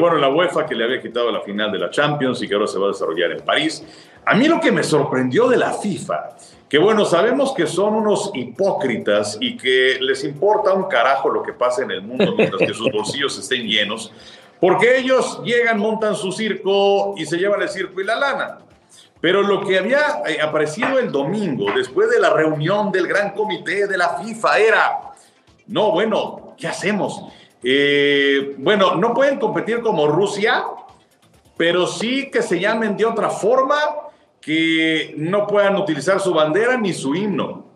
bueno, 0.00 0.16
la 0.16 0.30
UEFA 0.30 0.64
que 0.64 0.74
le 0.74 0.84
había 0.84 1.02
quitado 1.02 1.30
la 1.30 1.42
final 1.42 1.70
de 1.70 1.78
la 1.78 1.90
Champions 1.90 2.40
y 2.40 2.48
que 2.48 2.54
ahora 2.54 2.66
se 2.66 2.78
va 2.78 2.86
a 2.86 2.88
desarrollar 2.88 3.32
en 3.32 3.40
París. 3.40 3.84
A 4.24 4.34
mí 4.34 4.46
lo 4.46 4.60
que 4.60 4.72
me 4.72 4.82
sorprendió 4.82 5.48
de 5.48 5.56
la 5.56 5.72
FIFA 5.72 6.36
que 6.68 6.78
bueno, 6.78 7.04
sabemos 7.04 7.54
que 7.54 7.66
son 7.66 7.94
unos 7.94 8.30
hipócritas 8.34 9.38
y 9.40 9.56
que 9.56 9.98
les 10.00 10.22
importa 10.24 10.74
un 10.74 10.84
carajo 10.84 11.30
lo 11.30 11.42
que 11.42 11.54
pasa 11.54 11.82
en 11.82 11.90
el 11.90 12.02
mundo 12.02 12.34
mientras 12.36 12.60
que 12.60 12.74
sus 12.74 12.92
bolsillos 12.92 13.38
estén 13.38 13.66
llenos, 13.66 14.12
porque 14.60 14.98
ellos 14.98 15.40
llegan, 15.44 15.78
montan 15.78 16.14
su 16.14 16.30
circo 16.30 17.14
y 17.16 17.24
se 17.24 17.38
llevan 17.38 17.62
el 17.62 17.68
circo 17.70 18.00
y 18.00 18.04
la 18.04 18.16
lana. 18.16 18.58
Pero 19.20 19.42
lo 19.42 19.66
que 19.66 19.78
había 19.78 20.22
eh, 20.26 20.40
aparecido 20.40 20.98
el 20.98 21.10
domingo, 21.10 21.72
después 21.74 22.10
de 22.10 22.20
la 22.20 22.30
reunión 22.30 22.92
del 22.92 23.08
gran 23.08 23.30
comité 23.30 23.86
de 23.86 23.96
la 23.96 24.18
FIFA, 24.18 24.58
era, 24.58 25.00
no, 25.68 25.90
bueno, 25.90 26.54
¿qué 26.58 26.68
hacemos? 26.68 27.24
Eh, 27.62 28.54
bueno, 28.58 28.94
no 28.94 29.14
pueden 29.14 29.38
competir 29.38 29.80
como 29.80 30.06
Rusia, 30.06 30.64
pero 31.56 31.86
sí 31.86 32.30
que 32.30 32.42
se 32.42 32.60
llamen 32.60 32.96
de 32.96 33.06
otra 33.06 33.30
forma 33.30 34.07
que 34.40 35.14
no 35.16 35.46
puedan 35.46 35.76
utilizar 35.76 36.20
su 36.20 36.32
bandera 36.32 36.76
ni 36.76 36.92
su 36.92 37.14
himno. 37.14 37.66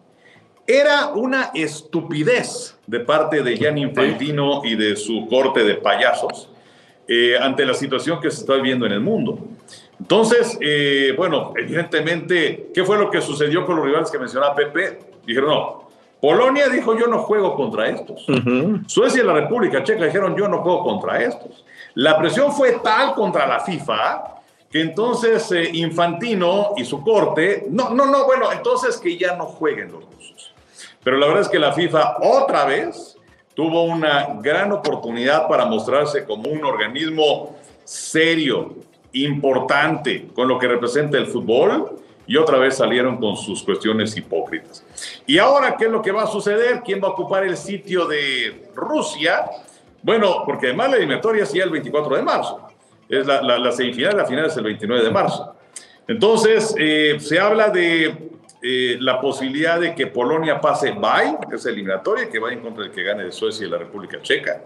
Era 0.67 1.09
una 1.09 1.51
estupidez 1.55 2.79
de 2.87 3.01
parte 3.01 3.43
de 3.43 3.57
Gianni 3.57 3.83
Infantino 3.83 4.63
y 4.65 4.77
de 4.77 4.97
su 4.97 5.27
corte 5.29 5.65
de 5.65 5.75
payasos 5.75 6.49
eh, 7.09 7.37
ante 7.41 7.67
la 7.67 7.75
situación 7.75 8.21
que 8.21 8.31
se 8.31 8.41
está 8.41 8.55
viviendo 8.55 8.87
en 8.87 8.93
el 8.93 9.01
mundo. 9.01 9.39
Entonces, 9.99 10.57
eh, 10.61 11.15
bueno, 11.17 11.53
evidentemente, 11.57 12.71
¿qué 12.73 12.85
fue 12.85 12.97
lo 12.97 13.11
que 13.11 13.21
sucedió 13.21 13.67
con 13.67 13.77
los 13.77 13.85
rivales 13.85 14.11
que 14.11 14.19
mencionaba 14.19 14.55
Pepe? 14.55 15.01
Dijeron, 15.27 15.51
no, 15.51 15.89
Polonia 16.23 16.69
dijo 16.69 16.97
yo 16.97 17.09
no 17.09 17.19
juego 17.19 17.57
contra 17.57 17.89
estos. 17.89 18.25
Suecia 18.87 19.25
y 19.25 19.27
la 19.27 19.33
República 19.33 19.83
Checa 19.83 20.05
dijeron 20.05 20.37
yo 20.37 20.47
no 20.47 20.59
juego 20.59 20.85
contra 20.85 21.21
estos. 21.21 21.65
La 21.95 22.17
presión 22.17 22.53
fue 22.53 22.79
tal 22.83 23.15
contra 23.15 23.45
la 23.47 23.59
FIFA 23.59 24.42
que 24.73 24.81
entonces 24.81 25.53
eh, 25.53 25.69
Infantino 25.75 26.73
y 26.79 26.85
su 26.87 27.03
corte, 27.03 27.67
no, 27.69 27.91
no, 27.91 28.07
no, 28.07 28.25
bueno, 28.25 28.51
entonces 28.51 28.97
que 28.97 29.19
ya 29.19 29.37
no 29.37 29.45
jueguen 29.45 29.93
los 29.93 30.03
rusos. 30.07 30.55
Pero 31.05 31.19
la 31.19 31.27
verdad 31.27 31.43
es 31.43 31.49
que 31.49 31.59
la 31.59 31.73
FIFA 31.73 32.17
otra 32.23 32.65
vez 32.65 33.19
tuvo 33.55 33.85
una 33.85 34.29
gran 34.41 34.73
oportunidad 34.73 35.47
para 35.47 35.67
mostrarse 35.67 36.25
como 36.25 36.49
un 36.49 36.65
organismo 36.65 37.55
serio, 37.85 38.77
importante, 39.13 40.29
con 40.35 40.49
lo 40.49 40.59
que 40.59 40.69
representa 40.69 41.19
el 41.19 41.27
fútbol, 41.27 41.99
y 42.27 42.39
otra 42.39 42.57
vez 42.57 42.77
salieron 42.77 43.19
con 43.19 43.37
sus 43.37 43.63
cuestiones 43.63 44.17
hipócritas. 44.17 44.87
Y 45.27 45.37
ahora, 45.37 45.77
¿qué 45.77 45.85
es 45.85 45.91
lo 45.91 46.01
que 46.01 46.13
va 46.13 46.23
a 46.23 46.27
suceder? 46.27 46.81
¿Quién 46.83 47.03
va 47.03 47.09
a 47.09 47.11
ocupar 47.11 47.45
el 47.45 47.59
sitio 47.59 48.07
de 48.07 48.71
Rusia? 48.75 49.51
Bueno, 50.03 50.45
porque 50.47 50.69
además 50.69 50.93
la 50.93 50.97
eliminatoria 50.97 51.43
es 51.43 51.53
ya 51.53 51.65
el 51.65 51.71
24 51.71 52.17
de 52.17 52.23
marzo 52.23 52.72
es 53.21 53.27
la, 53.27 53.43
la, 53.43 53.73
semifinal, 53.73 54.17
la 54.17 54.25
final 54.25 54.47
es 54.47 54.57
el 54.57 54.65
29 54.65 55.05
de 55.05 55.11
marzo. 55.11 55.55
Entonces, 56.09 56.75
eh, 56.79 57.17
se 57.21 57.39
habla 57.39 57.69
de 57.69 58.31
eh, 58.63 58.97
la 59.01 59.21
posibilidad 59.21 59.79
de 59.79 59.95
que 59.95 60.07
Polonia 60.07 60.61
pase 60.61 60.93
bye, 60.93 61.37
que 61.49 61.57
es 61.57 61.67
eliminatoria, 61.67 62.31
que 62.31 62.39
vaya 62.39 62.57
en 62.57 62.63
contra 62.63 62.85
del 62.85 62.93
que 62.93 63.03
gane 63.03 63.25
de 63.25 63.33
Suecia 63.33 63.67
y 63.67 63.71
la 63.71 63.77
República 63.77 64.23
Checa. 64.23 64.63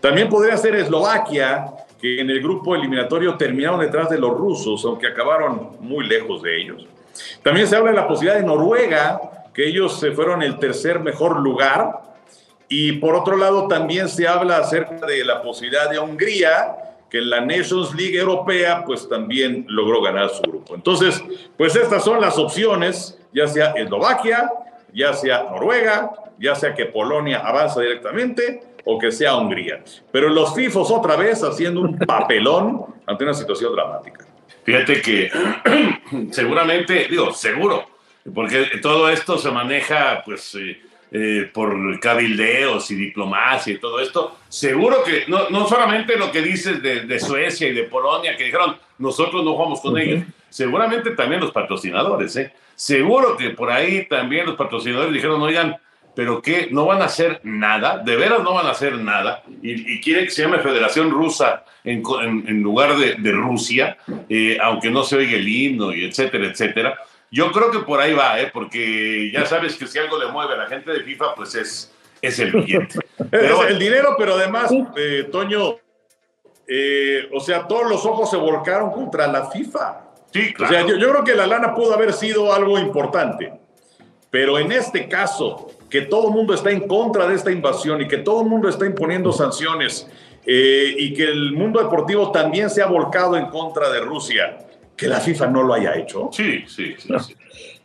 También 0.00 0.28
podría 0.28 0.56
ser 0.56 0.76
Eslovaquia, 0.76 1.66
que 2.00 2.20
en 2.20 2.30
el 2.30 2.40
grupo 2.40 2.74
eliminatorio 2.74 3.36
terminaron 3.36 3.80
detrás 3.80 4.08
de 4.08 4.18
los 4.18 4.30
rusos, 4.30 4.82
aunque 4.86 5.06
acabaron 5.06 5.76
muy 5.80 6.06
lejos 6.06 6.42
de 6.42 6.58
ellos. 6.58 6.86
También 7.42 7.66
se 7.66 7.76
habla 7.76 7.90
de 7.90 7.96
la 7.96 8.08
posibilidad 8.08 8.40
de 8.40 8.46
Noruega, 8.46 9.20
que 9.52 9.66
ellos 9.66 10.00
se 10.00 10.12
fueron 10.12 10.42
el 10.42 10.58
tercer 10.58 11.00
mejor 11.00 11.40
lugar. 11.40 12.00
Y 12.68 12.92
por 12.92 13.14
otro 13.14 13.36
lado, 13.36 13.68
también 13.68 14.08
se 14.08 14.26
habla 14.26 14.56
acerca 14.56 15.04
de 15.06 15.24
la 15.24 15.42
posibilidad 15.42 15.90
de 15.90 15.98
Hungría, 15.98 16.76
que 17.10 17.20
la 17.20 17.40
Nations 17.40 17.94
League 17.94 18.18
Europea 18.18 18.84
pues 18.84 19.08
también 19.08 19.66
logró 19.68 20.00
ganar 20.00 20.30
su 20.30 20.42
grupo. 20.42 20.74
Entonces, 20.74 21.22
pues 21.56 21.74
estas 21.76 22.04
son 22.04 22.20
las 22.20 22.38
opciones, 22.38 23.18
ya 23.32 23.46
sea 23.46 23.72
Eslovaquia, 23.72 24.50
ya 24.94 25.12
sea 25.12 25.44
Noruega, 25.44 26.12
ya 26.38 26.54
sea 26.54 26.74
que 26.74 26.86
Polonia 26.86 27.40
avanza 27.40 27.80
directamente 27.80 28.62
o 28.84 28.98
que 28.98 29.12
sea 29.12 29.36
Hungría. 29.36 29.82
Pero 30.10 30.28
los 30.28 30.54
FIFOs 30.54 30.90
otra 30.90 31.16
vez 31.16 31.42
haciendo 31.42 31.80
un 31.80 31.98
papelón 31.98 32.86
ante 33.06 33.24
una 33.24 33.34
situación 33.34 33.74
dramática. 33.74 34.26
Fíjate 34.62 35.02
que 35.02 35.30
seguramente, 36.30 37.06
digo, 37.10 37.32
seguro, 37.32 37.86
porque 38.34 38.66
todo 38.80 39.08
esto 39.08 39.36
se 39.36 39.50
maneja 39.50 40.22
pues... 40.24 40.54
Eh, 40.54 40.80
eh, 41.12 41.50
por 41.52 41.98
cabildeos 41.98 42.90
y 42.92 42.94
diplomacia 42.94 43.72
y 43.72 43.78
todo 43.78 43.98
esto, 43.98 44.36
seguro 44.48 45.02
que 45.02 45.24
no, 45.26 45.50
no 45.50 45.66
solamente 45.66 46.16
lo 46.16 46.30
que 46.30 46.40
dices 46.40 46.80
de, 46.82 47.00
de, 47.00 47.18
Suecia 47.18 47.66
y 47.66 47.74
de 47.74 47.82
Polonia, 47.82 48.36
que 48.36 48.44
dijeron 48.44 48.76
nosotros 48.98 49.44
no 49.44 49.54
jugamos 49.54 49.80
con 49.80 49.98
ellos, 49.98 50.24
seguramente 50.48 51.10
también 51.10 51.40
los 51.40 51.50
patrocinadores, 51.50 52.36
¿eh? 52.36 52.52
Seguro 52.76 53.36
que 53.36 53.50
por 53.50 53.70
ahí 53.70 54.06
también 54.06 54.46
los 54.46 54.54
patrocinadores 54.54 55.12
dijeron, 55.12 55.42
oigan, 55.42 55.76
pero 56.14 56.40
que 56.40 56.68
no 56.70 56.86
van 56.86 57.02
a 57.02 57.06
hacer 57.06 57.40
nada, 57.42 57.98
de 57.98 58.16
veras 58.16 58.42
no 58.42 58.54
van 58.54 58.66
a 58.66 58.70
hacer 58.70 58.96
nada, 58.98 59.42
y, 59.62 59.94
y 59.94 60.00
quieren 60.00 60.26
que 60.26 60.30
se 60.30 60.42
llame 60.42 60.60
Federación 60.60 61.10
Rusa 61.10 61.64
en, 61.82 62.02
en, 62.46 62.62
lugar 62.62 62.96
de, 62.96 63.14
de 63.14 63.32
Rusia, 63.32 63.98
eh, 64.28 64.58
aunque 64.62 64.90
no 64.90 65.02
se 65.02 65.16
oiga 65.16 65.36
el 65.36 65.48
himno 65.48 65.92
y 65.92 66.04
etcétera, 66.04 66.46
etcétera 66.46 66.98
yo 67.30 67.52
creo 67.52 67.70
que 67.70 67.80
por 67.80 68.00
ahí 68.00 68.12
va, 68.12 68.40
¿eh? 68.40 68.50
porque 68.52 69.30
ya 69.32 69.46
sabes 69.46 69.76
que 69.76 69.86
si 69.86 69.98
algo 69.98 70.18
le 70.18 70.26
mueve 70.26 70.54
a 70.54 70.56
la 70.56 70.66
gente 70.66 70.90
de 70.90 71.02
FIFA, 71.02 71.34
pues 71.34 71.54
es, 71.54 71.92
es 72.20 72.38
el 72.38 72.52
billete. 72.52 72.98
Pero, 73.30 73.66
el 73.66 73.78
dinero, 73.78 74.14
pero 74.16 74.34
además, 74.34 74.72
eh, 74.96 75.28
Toño, 75.30 75.76
eh, 76.66 77.28
o 77.32 77.38
sea, 77.38 77.68
todos 77.68 77.88
los 77.88 78.06
ojos 78.06 78.30
se 78.30 78.36
volcaron 78.38 78.90
contra 78.90 79.26
la 79.26 79.50
FIFA. 79.50 80.00
Sí, 80.32 80.54
claro. 80.54 80.72
O 80.72 80.74
sea, 80.74 80.86
yo, 80.86 80.96
yo, 80.96 81.10
creo 81.10 81.24
que 81.24 81.34
la 81.34 81.46
lana 81.46 81.74
pudo 81.74 81.92
haber 81.92 82.14
sido 82.14 82.52
algo 82.52 82.78
importante, 82.78 83.52
pero 84.30 84.58
en 84.58 84.72
este 84.72 85.06
caso, 85.06 85.68
que 85.90 86.02
todo 86.02 86.28
el 86.28 86.34
mundo 86.34 86.54
está 86.54 86.70
en 86.70 86.86
contra 86.88 87.26
de 87.26 87.34
esta 87.34 87.50
invasión 87.50 88.00
y 88.00 88.08
que 88.08 88.18
todo 88.18 88.40
el 88.40 88.48
mundo 88.48 88.68
está 88.68 88.86
imponiendo 88.86 89.32
sanciones 89.32 90.08
eh, 90.46 90.94
y 90.96 91.12
que 91.12 91.24
el 91.24 91.52
mundo 91.52 91.82
deportivo 91.82 92.32
también 92.32 92.70
se 92.70 92.82
ha 92.82 92.86
volcado 92.86 93.36
en 93.36 93.46
contra 93.46 93.90
de 93.90 94.00
Rusia 94.00 94.58
que 95.00 95.08
la 95.08 95.18
FIFA 95.18 95.46
no 95.46 95.62
lo 95.62 95.72
haya 95.72 95.96
hecho. 95.96 96.28
Sí, 96.30 96.62
sí, 96.68 96.94
sí. 96.98 97.14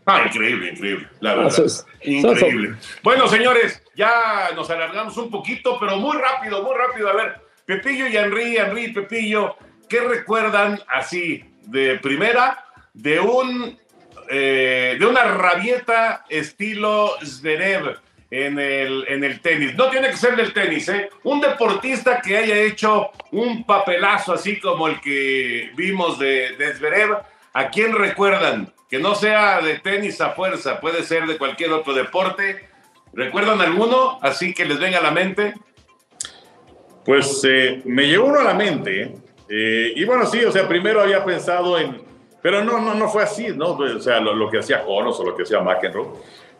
Ah, 0.06 0.24
increíble, 0.28 0.72
increíble, 0.74 1.08
la 1.22 1.36
verdad. 1.36 1.64
Increíble. 2.02 2.76
Bueno, 3.02 3.30
señores, 3.30 3.82
ya 3.96 4.50
nos 4.54 4.70
alargamos 4.70 5.16
un 5.16 5.32
poquito, 5.32 5.80
pero 5.80 5.96
muy 5.96 6.18
rápido, 6.18 6.62
muy 6.62 6.76
rápido. 6.76 7.10
A 7.10 7.14
ver, 7.14 7.42
Pepillo 7.66 8.08
y 8.08 8.18
Henry, 8.18 8.58
Henry 8.58 8.86
y 8.86 8.92
Pepillo, 8.92 9.56
¿qué 9.88 10.02
recuerdan 10.02 10.82
así 10.90 11.42
de 11.64 11.98
primera 12.00 12.66
de 12.94 13.22
un 13.22 13.80
eh, 14.30 14.98
de 15.00 15.06
una 15.06 15.24
rabieta 15.24 16.26
estilo 16.28 17.14
Zverev 17.24 17.98
en 18.32 18.60
el, 18.60 19.06
en 19.08 19.24
el 19.24 19.40
tenis? 19.40 19.76
No 19.76 19.90
tiene 19.90 20.10
que 20.10 20.18
ser 20.18 20.36
del 20.36 20.54
tenis, 20.54 20.90
¿eh? 20.90 21.10
Un 21.24 21.42
deportista 21.42 22.22
que 22.22 22.38
haya 22.38 22.58
hecho 22.58 23.12
un 23.32 23.64
papelazo 23.66 24.34
así 24.34 24.60
como 24.60 24.88
el 24.88 25.00
que 25.00 25.72
vimos 25.76 26.20
de, 26.20 26.56
de 26.58 26.74
Zverev, 26.74 27.18
¿a 27.54 27.70
quién 27.70 27.94
recuerdan? 27.94 28.74
Que 28.90 29.00
no 29.00 29.16
sea 29.16 29.62
de 29.62 29.80
tenis 29.80 30.22
a 30.22 30.32
fuerza, 30.32 30.80
puede 30.80 31.04
ser 31.04 31.26
de 31.26 31.38
cualquier 31.38 31.72
otro 31.74 31.94
deporte. 31.94 32.68
¿Recuerdan 33.14 33.62
alguno? 33.62 34.20
Así 34.22 34.54
que 34.54 34.66
les 34.66 34.80
venga 34.80 35.00
a 35.00 35.04
la 35.04 35.12
mente. 35.12 35.54
Pues 37.06 37.42
eh, 37.48 37.82
me 37.86 38.08
llegó 38.08 38.26
uno 38.26 38.40
a 38.40 38.44
la 38.44 38.54
mente. 38.54 39.14
eh, 39.50 39.94
y 39.96 40.04
bueno, 40.06 40.26
sí, 40.26 40.44
o 40.44 40.52
sea, 40.52 40.68
primero 40.68 41.02
había 41.02 41.24
pensado 41.24 41.78
en. 41.80 42.02
Pero 42.42 42.64
no, 42.64 42.80
no, 42.80 42.94
no 42.94 43.10
fue 43.10 43.24
así, 43.24 43.48
¿no? 43.56 43.72
O 43.72 44.00
sea, 44.00 44.20
lo, 44.20 44.34
lo 44.34 44.50
que 44.50 44.60
hacía 44.60 44.84
Conos 44.84 45.20
o 45.20 45.24
lo 45.26 45.36
que 45.36 45.44
hacía 45.44 45.62
McEnroe. 45.62 46.10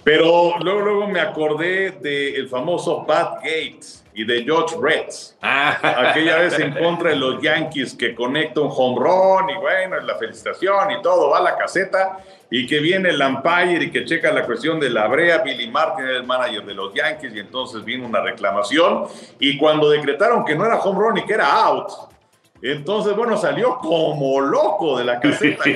Pero 0.06 0.60
luego, 0.60 0.82
luego 0.82 1.08
me 1.08 1.20
acordé 1.20 1.90
del 2.00 2.48
famoso 2.48 3.04
Bat 3.08 3.38
Gates 3.38 4.06
y 4.14 4.24
de 4.24 4.44
George 4.44 4.76
Retz. 4.80 5.36
Aquella 5.42 6.38
vez 6.38 6.60
en 6.60 6.74
contra 6.74 7.10
de 7.10 7.16
los 7.16 7.42
Yankees 7.42 7.96
que 7.96 8.14
conecta 8.14 8.62
un 8.62 8.70
home 8.72 9.00
run 9.00 9.50
y 9.50 9.56
bueno, 9.56 10.00
la 10.02 10.16
felicitación 10.16 10.92
y 10.92 11.02
todo, 11.02 11.32
va 11.32 11.40
a 11.40 11.42
la 11.42 11.58
caseta 11.58 12.20
y 12.52 12.68
que 12.68 12.82
viene 12.82 13.10
el 13.10 13.20
umpire 13.20 13.86
y 13.86 13.92
que 13.92 14.06
checa 14.06 14.32
la 14.32 14.46
cuestión 14.46 14.80
de 14.80 14.92
la 14.92 15.08
brea. 15.08 15.40
Billy 15.40 15.72
Martin 15.72 16.06
era 16.06 16.18
el 16.18 16.24
manager 16.24 16.64
de 16.64 16.76
los 16.76 16.94
Yankees 16.94 17.34
y 17.34 17.40
entonces 17.40 17.84
vino 17.84 18.06
una 18.06 18.22
reclamación 18.22 19.06
y 19.40 19.58
cuando 19.58 19.90
decretaron 19.90 20.46
que 20.46 20.54
no 20.54 20.68
era 20.68 20.80
home 20.80 21.00
run 21.00 21.18
y 21.18 21.26
que 21.26 21.34
era 21.34 21.52
out, 21.52 21.90
entonces 22.62 23.16
bueno, 23.16 23.38
salió 23.38 23.78
como 23.80 24.42
loco 24.42 24.98
de 24.98 25.06
la 25.06 25.20
caseta. 25.20 25.64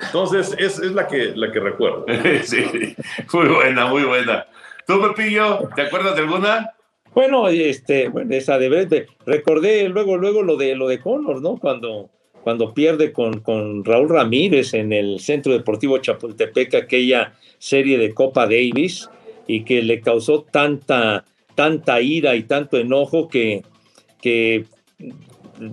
Entonces 0.00 0.54
es, 0.58 0.78
es 0.78 0.92
la, 0.92 1.06
que, 1.06 1.32
la 1.34 1.50
que 1.50 1.60
recuerdo. 1.60 2.04
sí, 2.42 2.94
muy 3.32 3.48
buena, 3.48 3.86
muy 3.86 4.04
buena. 4.04 4.46
¿Tú, 4.86 5.00
Pepillo, 5.00 5.68
te 5.74 5.82
acuerdas 5.82 6.16
de 6.16 6.22
alguna? 6.22 6.74
Bueno, 7.14 7.48
este, 7.48 8.08
bueno, 8.08 8.34
esa 8.34 8.58
de 8.58 8.68
Brett, 8.68 9.08
recordé 9.26 9.88
luego, 9.88 10.16
luego 10.16 10.42
lo 10.42 10.56
de 10.56 10.74
lo 10.74 10.88
de 10.88 10.98
Connor, 10.98 11.42
¿no? 11.42 11.58
Cuando, 11.58 12.10
cuando 12.42 12.72
pierde 12.72 13.12
con, 13.12 13.40
con 13.40 13.84
Raúl 13.84 14.08
Ramírez 14.08 14.74
en 14.74 14.92
el 14.92 15.20
Centro 15.20 15.52
Deportivo 15.52 15.98
Chapultepec 15.98 16.74
aquella 16.74 17.34
serie 17.58 17.98
de 17.98 18.14
Copa 18.14 18.44
Davis 18.44 19.10
y 19.46 19.64
que 19.64 19.82
le 19.82 20.00
causó 20.00 20.42
tanta, 20.42 21.24
tanta 21.54 22.00
ira 22.00 22.34
y 22.34 22.44
tanto 22.44 22.78
enojo 22.78 23.28
que, 23.28 23.62
que 24.20 24.64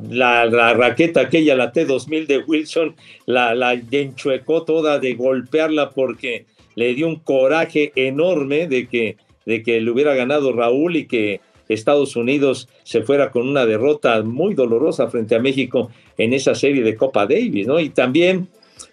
la, 0.09 0.45
la 0.45 0.73
raqueta 0.73 1.21
aquella, 1.21 1.55
la 1.55 1.71
T2000 1.73 2.27
de 2.27 2.37
Wilson, 2.39 2.95
la, 3.25 3.55
la 3.55 3.73
enchuecó 3.73 4.63
toda 4.63 4.99
de 4.99 5.13
golpearla 5.15 5.89
porque 5.89 6.45
le 6.75 6.93
dio 6.93 7.07
un 7.07 7.17
coraje 7.17 7.91
enorme 7.95 8.67
de 8.67 8.87
que, 8.87 9.17
de 9.45 9.63
que 9.63 9.81
le 9.81 9.91
hubiera 9.91 10.13
ganado 10.15 10.53
Raúl 10.53 10.95
y 10.95 11.05
que 11.07 11.41
Estados 11.67 12.15
Unidos 12.15 12.67
se 12.83 13.01
fuera 13.03 13.31
con 13.31 13.47
una 13.47 13.65
derrota 13.65 14.21
muy 14.23 14.55
dolorosa 14.55 15.07
frente 15.07 15.35
a 15.35 15.39
México 15.39 15.91
en 16.17 16.33
esa 16.33 16.55
serie 16.55 16.81
de 16.83 16.95
Copa 16.95 17.25
Davis, 17.27 17.67
¿no? 17.67 17.79
Y 17.79 17.89
también, 17.89 18.47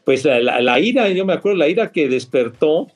pues 0.05 0.25
la, 0.25 0.41
la- 0.41 0.61
la 0.61 0.79
ira, 0.81 1.09
yo 1.11 1.25
me 1.25 1.33
acuerdo, 1.33 1.59
la 1.59 1.69
ira 1.69 1.91
que 1.91 2.09
despertó 2.09 2.89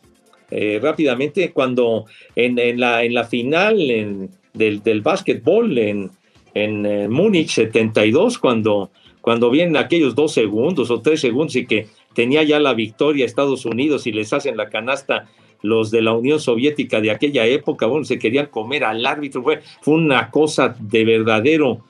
eh, 0.50 0.78
rápidamente 0.82 1.52
cuando 1.52 2.04
en, 2.36 2.58
en 2.58 2.78
la, 2.80 3.04
en 3.04 3.14
la 3.14 3.24
final 3.24 3.90
en- 3.90 4.28
del, 4.52 4.82
del 4.82 5.00
básquetbol 5.00 5.78
en, 5.78 6.10
en 6.54 6.86
eh, 6.86 7.08
Múnich 7.08 7.50
72, 7.50 8.38
cuando, 8.38 8.90
cuando 9.20 9.50
vienen 9.50 9.76
aquellos 9.76 10.14
dos 10.14 10.32
segundos 10.32 10.90
o 10.90 11.00
tres 11.00 11.20
segundos 11.20 11.56
y 11.56 11.66
que 11.66 11.86
tenía 12.14 12.42
ya 12.42 12.58
la 12.60 12.74
victoria 12.74 13.24
Estados 13.24 13.64
Unidos 13.66 14.06
y 14.06 14.12
les 14.12 14.32
hacen 14.32 14.56
la 14.56 14.68
canasta 14.68 15.28
los 15.62 15.90
de 15.90 16.00
la 16.02 16.12
Unión 16.14 16.40
Soviética 16.40 17.00
de 17.02 17.10
aquella 17.10 17.44
época, 17.46 17.84
bueno, 17.86 18.04
se 18.04 18.18
querían 18.18 18.46
comer 18.46 18.82
al 18.84 19.04
árbitro, 19.04 19.42
fue, 19.42 19.60
fue 19.82 19.94
una 19.94 20.30
cosa 20.30 20.74
de 20.80 21.04
verdadero 21.04 21.80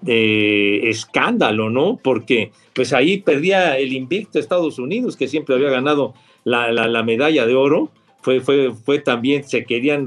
de 0.00 0.88
escándalo, 0.88 1.70
¿no? 1.70 1.98
Porque 2.02 2.52
pues 2.74 2.92
ahí 2.92 3.18
perdía 3.18 3.78
el 3.78 3.92
invicto 3.92 4.38
Estados 4.38 4.78
Unidos, 4.78 5.16
que 5.16 5.28
siempre 5.28 5.54
había 5.54 5.70
ganado 5.70 6.14
la, 6.44 6.72
la- 6.72 6.88
la 6.88 7.02
medalla 7.02 7.46
de 7.46 7.54
oro. 7.54 7.90
Fue, 8.22 8.40
fue, 8.40 8.72
fue 8.72 8.98
también, 8.98 9.44
se 9.44 9.64
querían, 9.64 10.06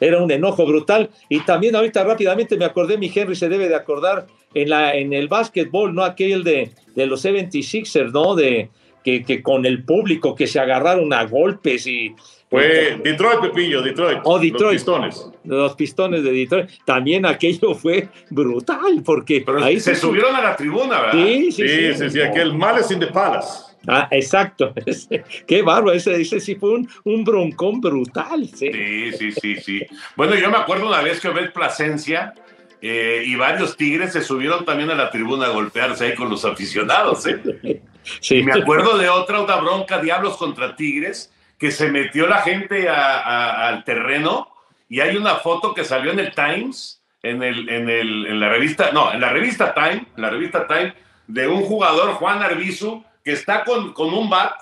era 0.00 0.22
un 0.22 0.30
enojo 0.30 0.66
brutal. 0.66 1.10
Y 1.28 1.40
también 1.40 1.74
ahorita 1.76 2.04
rápidamente 2.04 2.56
me 2.56 2.64
acordé, 2.64 2.98
mi 2.98 3.10
Henry 3.14 3.34
se 3.34 3.48
debe 3.48 3.68
de 3.68 3.74
acordar 3.74 4.26
en, 4.52 4.70
la, 4.70 4.94
en 4.94 5.12
el 5.12 5.28
básquetbol, 5.28 5.94
¿no? 5.94 6.04
Aquel 6.04 6.44
de, 6.44 6.72
de 6.94 7.06
los 7.06 7.24
76ers, 7.24 8.12
¿no? 8.12 8.34
De, 8.34 8.68
que, 9.04 9.22
que 9.22 9.42
con 9.42 9.66
el 9.66 9.84
público 9.84 10.34
que 10.34 10.46
se 10.46 10.58
agarraron 10.58 11.12
a 11.12 11.24
golpes 11.24 11.86
y... 11.86 12.14
Fue 12.50 13.00
Detroit, 13.02 13.40
Pepillo, 13.40 13.82
Detroit. 13.82 14.18
Oh, 14.24 14.38
Detroit. 14.38 14.62
Los 14.62 14.72
pistones. 14.72 15.30
Los 15.44 15.74
pistones 15.74 16.22
de 16.22 16.30
Detroit. 16.30 16.70
También 16.84 17.26
aquello 17.26 17.74
fue 17.74 18.08
brutal, 18.30 19.02
porque 19.04 19.42
Pero 19.44 19.62
ahí 19.62 19.80
se 19.80 19.94
subieron 19.96 20.36
a 20.36 20.42
la 20.42 20.56
tribuna, 20.56 21.00
¿verdad? 21.00 21.12
Sí, 21.12 21.50
sí, 21.50 21.68
Sí, 21.68 21.68
sí. 21.68 21.94
sí, 21.94 22.10
sí, 22.10 22.20
aquel 22.20 22.54
Malice 22.54 22.94
in 22.94 23.00
the 23.00 23.08
Palace. 23.08 23.63
Ah, 23.86 24.08
exacto. 24.10 24.72
Qué 25.46 25.62
bárbaro. 25.62 25.92
Ese, 25.92 26.20
ese 26.20 26.40
sí 26.40 26.54
fue 26.54 26.70
un, 26.70 26.88
un 27.04 27.24
broncón 27.24 27.80
brutal. 27.80 28.46
Sí. 28.48 28.70
Sí, 28.72 29.12
sí, 29.12 29.32
sí, 29.32 29.56
sí. 29.56 29.86
Bueno, 30.16 30.34
yo 30.36 30.50
me 30.50 30.56
acuerdo 30.56 30.88
una 30.88 31.02
vez 31.02 31.20
que 31.20 31.28
Obed 31.28 31.52
Plasencia 31.52 32.34
eh, 32.82 33.22
y 33.26 33.34
varios 33.36 33.76
tigres 33.76 34.12
se 34.12 34.22
subieron 34.22 34.64
también 34.64 34.90
a 34.90 34.94
la 34.94 35.10
tribuna 35.10 35.46
a 35.46 35.50
golpearse 35.50 36.06
ahí 36.06 36.14
con 36.14 36.28
los 36.30 36.44
aficionados. 36.44 37.26
¿eh? 37.26 37.82
Sí. 38.20 38.36
Y 38.36 38.42
me 38.42 38.52
acuerdo 38.52 38.98
de 38.98 39.08
otra, 39.08 39.40
otra 39.40 39.56
bronca, 39.56 39.98
Diablos 39.98 40.36
contra 40.36 40.76
Tigres, 40.76 41.32
que 41.58 41.70
se 41.70 41.90
metió 41.90 42.26
la 42.26 42.42
gente 42.42 42.86
a- 42.90 43.18
a- 43.18 43.68
al 43.68 43.82
terreno 43.84 44.48
y 44.90 45.00
hay 45.00 45.16
una 45.16 45.36
foto 45.36 45.72
que 45.72 45.84
salió 45.84 46.12
en 46.12 46.18
el 46.18 46.34
Times, 46.34 47.00
en, 47.22 47.42
el, 47.42 47.66
en, 47.70 47.88
el, 47.88 48.26
en 48.26 48.40
la 48.40 48.50
revista, 48.50 48.90
no, 48.92 49.10
en 49.10 49.22
la 49.22 49.30
revista 49.30 49.72
Time, 49.72 50.04
en 50.16 50.22
la 50.22 50.28
revista 50.28 50.66
Time, 50.66 50.92
de 51.28 51.48
un 51.48 51.62
jugador, 51.62 52.10
Juan 52.16 52.42
Arbizu, 52.42 53.02
que 53.24 53.32
está 53.32 53.64
con, 53.64 53.92
con 53.92 54.12
un 54.12 54.28
bat 54.28 54.52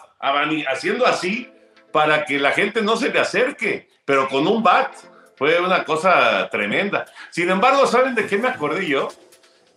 haciendo 0.68 1.04
así 1.04 1.50
para 1.92 2.24
que 2.24 2.38
la 2.38 2.52
gente 2.52 2.80
no 2.80 2.96
se 2.96 3.10
le 3.10 3.18
acerque, 3.18 3.88
pero 4.04 4.28
con 4.28 4.46
un 4.46 4.62
bat. 4.62 4.94
Fue 5.36 5.58
una 5.58 5.82
cosa 5.82 6.48
tremenda. 6.50 7.04
Sin 7.30 7.50
embargo, 7.50 7.86
¿saben 7.86 8.14
de 8.14 8.26
qué 8.26 8.38
me 8.38 8.48
acordé 8.48 8.86
yo? 8.86 9.08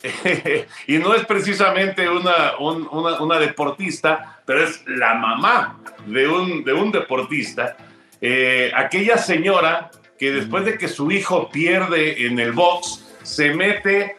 y 0.87 0.97
no 0.99 1.15
es 1.15 1.25
precisamente 1.25 2.07
una, 2.07 2.57
un- 2.59 2.87
una, 2.91 3.39
deportista, 3.39 4.41
pero 4.45 4.63
es 4.63 4.83
la 4.85 5.15
mamá 5.15 5.79
de 6.05 6.27
un, 6.27 6.63
de 6.63 6.73
un 6.73 6.91
deportista. 6.91 7.75
Eh, 8.21 8.71
aquella 8.75 9.17
señora 9.17 9.89
que 10.19 10.31
después 10.31 10.65
de 10.65 10.77
que 10.77 10.87
su 10.87 11.09
hijo 11.11 11.49
pierde 11.49 12.27
en 12.27 12.39
el 12.39 12.51
box, 12.51 13.03
se 13.23 13.53
mete 13.55 14.17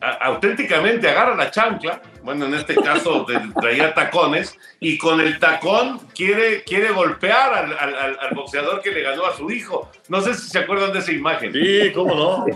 auténticamente, 0.00 1.08
agarra 1.08 1.34
la 1.34 1.50
chancla, 1.50 2.00
bueno, 2.22 2.46
en 2.46 2.54
este 2.54 2.74
caso 2.76 3.24
de- 3.24 3.40
traía 3.60 3.94
tacones, 3.94 4.56
y 4.80 4.96
con 4.98 5.20
el 5.20 5.38
tacón 5.38 6.00
quiere, 6.14 6.62
quiere 6.62 6.90
golpear 6.90 7.52
al, 7.54 7.72
al- 7.78 7.94
al- 8.20 8.34
boxeador 8.34 8.80
que 8.80 8.92
le 8.92 9.02
ganó 9.02 9.26
a 9.26 9.36
su 9.36 9.50
hijo. 9.50 9.90
No 10.08 10.20
sé 10.20 10.34
si 10.34 10.48
se 10.48 10.58
acuerdan 10.60 10.92
de 10.92 11.00
esa 11.00 11.12
imagen. 11.12 11.52
Sí, 11.52 11.90
cómo 11.94 12.14
no. 12.14 12.46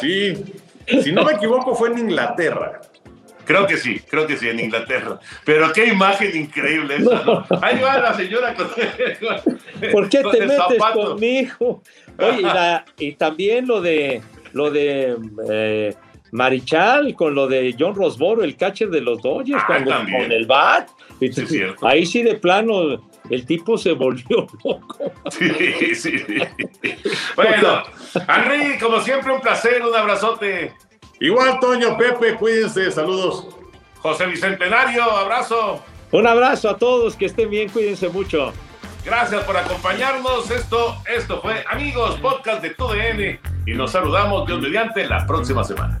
Sí. 0.00 0.34
Si 1.02 1.12
no 1.12 1.24
me 1.24 1.32
equivoco, 1.34 1.74
fue 1.74 1.90
en 1.90 1.98
Inglaterra. 1.98 2.80
Creo 3.44 3.66
que 3.66 3.76
sí, 3.76 4.00
creo 4.08 4.26
que 4.26 4.36
sí, 4.36 4.48
en 4.48 4.60
Inglaterra. 4.60 5.18
Pero 5.44 5.72
qué 5.72 5.86
imagen 5.86 6.36
increíble 6.36 6.96
esa, 6.96 7.22
¿no? 7.24 7.44
Ahí 7.62 7.78
va 7.80 7.98
la 7.98 8.14
señora 8.14 8.54
con, 8.54 8.68
¿Por 9.92 10.08
qué 10.08 10.22
con 10.22 10.32
te 10.32 10.38
el 10.38 10.48
metes 10.48 10.78
zapato. 10.78 11.00
conmigo? 11.12 11.82
Oye, 12.18 12.38
y, 12.38 12.42
la- 12.42 12.84
y 12.98 13.12
también 13.12 13.66
lo 13.66 13.80
de 13.80 14.22
lo 14.52 14.70
de 14.70 15.16
eh, 15.48 15.94
Marichal 16.32 17.14
con 17.14 17.34
lo 17.34 17.46
de 17.48 17.74
John 17.78 17.94
Rosboro, 17.94 18.42
el 18.44 18.56
catcher 18.56 18.88
de 18.90 19.00
los 19.00 19.20
Dodgers, 19.22 19.62
Ah, 19.62 19.66
cuando- 19.66 19.90
con 19.90 20.32
el 20.32 20.46
bat. 20.46 20.88
Sí, 21.18 21.26
es 21.26 21.48
cierto. 21.48 21.86
Ahí 21.86 22.06
sí 22.06 22.22
de 22.22 22.34
plano 22.36 23.08
el 23.28 23.44
tipo 23.46 23.76
se 23.76 23.92
volvió 23.92 24.46
loco. 24.64 25.12
Sí, 25.30 25.94
sí, 25.94 26.18
sí. 26.18 26.38
Bueno, 27.36 27.82
Henry, 28.28 28.78
como 28.78 29.00
siempre, 29.00 29.32
un 29.32 29.40
placer, 29.40 29.82
un 29.84 29.94
abrazote. 29.94 30.72
Igual, 31.20 31.60
Toño, 31.60 31.96
Pepe, 31.98 32.34
cuídense, 32.34 32.90
saludos. 32.90 33.46
José 33.98 34.26
Bicentenario, 34.26 35.02
abrazo. 35.04 35.82
Un 36.12 36.26
abrazo 36.26 36.70
a 36.70 36.76
todos, 36.78 37.14
que 37.14 37.26
estén 37.26 37.50
bien, 37.50 37.68
cuídense 37.68 38.08
mucho. 38.08 38.52
Gracias 39.04 39.44
por 39.44 39.56
acompañarnos. 39.56 40.50
Esto, 40.50 41.02
esto 41.06 41.40
fue 41.40 41.64
Amigos, 41.70 42.16
podcast 42.20 42.62
de 42.62 42.70
TUDN. 42.70 43.40
Y 43.66 43.74
nos 43.74 43.92
saludamos, 43.92 44.46
Dios 44.46 44.60
mediante, 44.60 45.06
la 45.06 45.26
próxima 45.26 45.64
semana. 45.64 46.00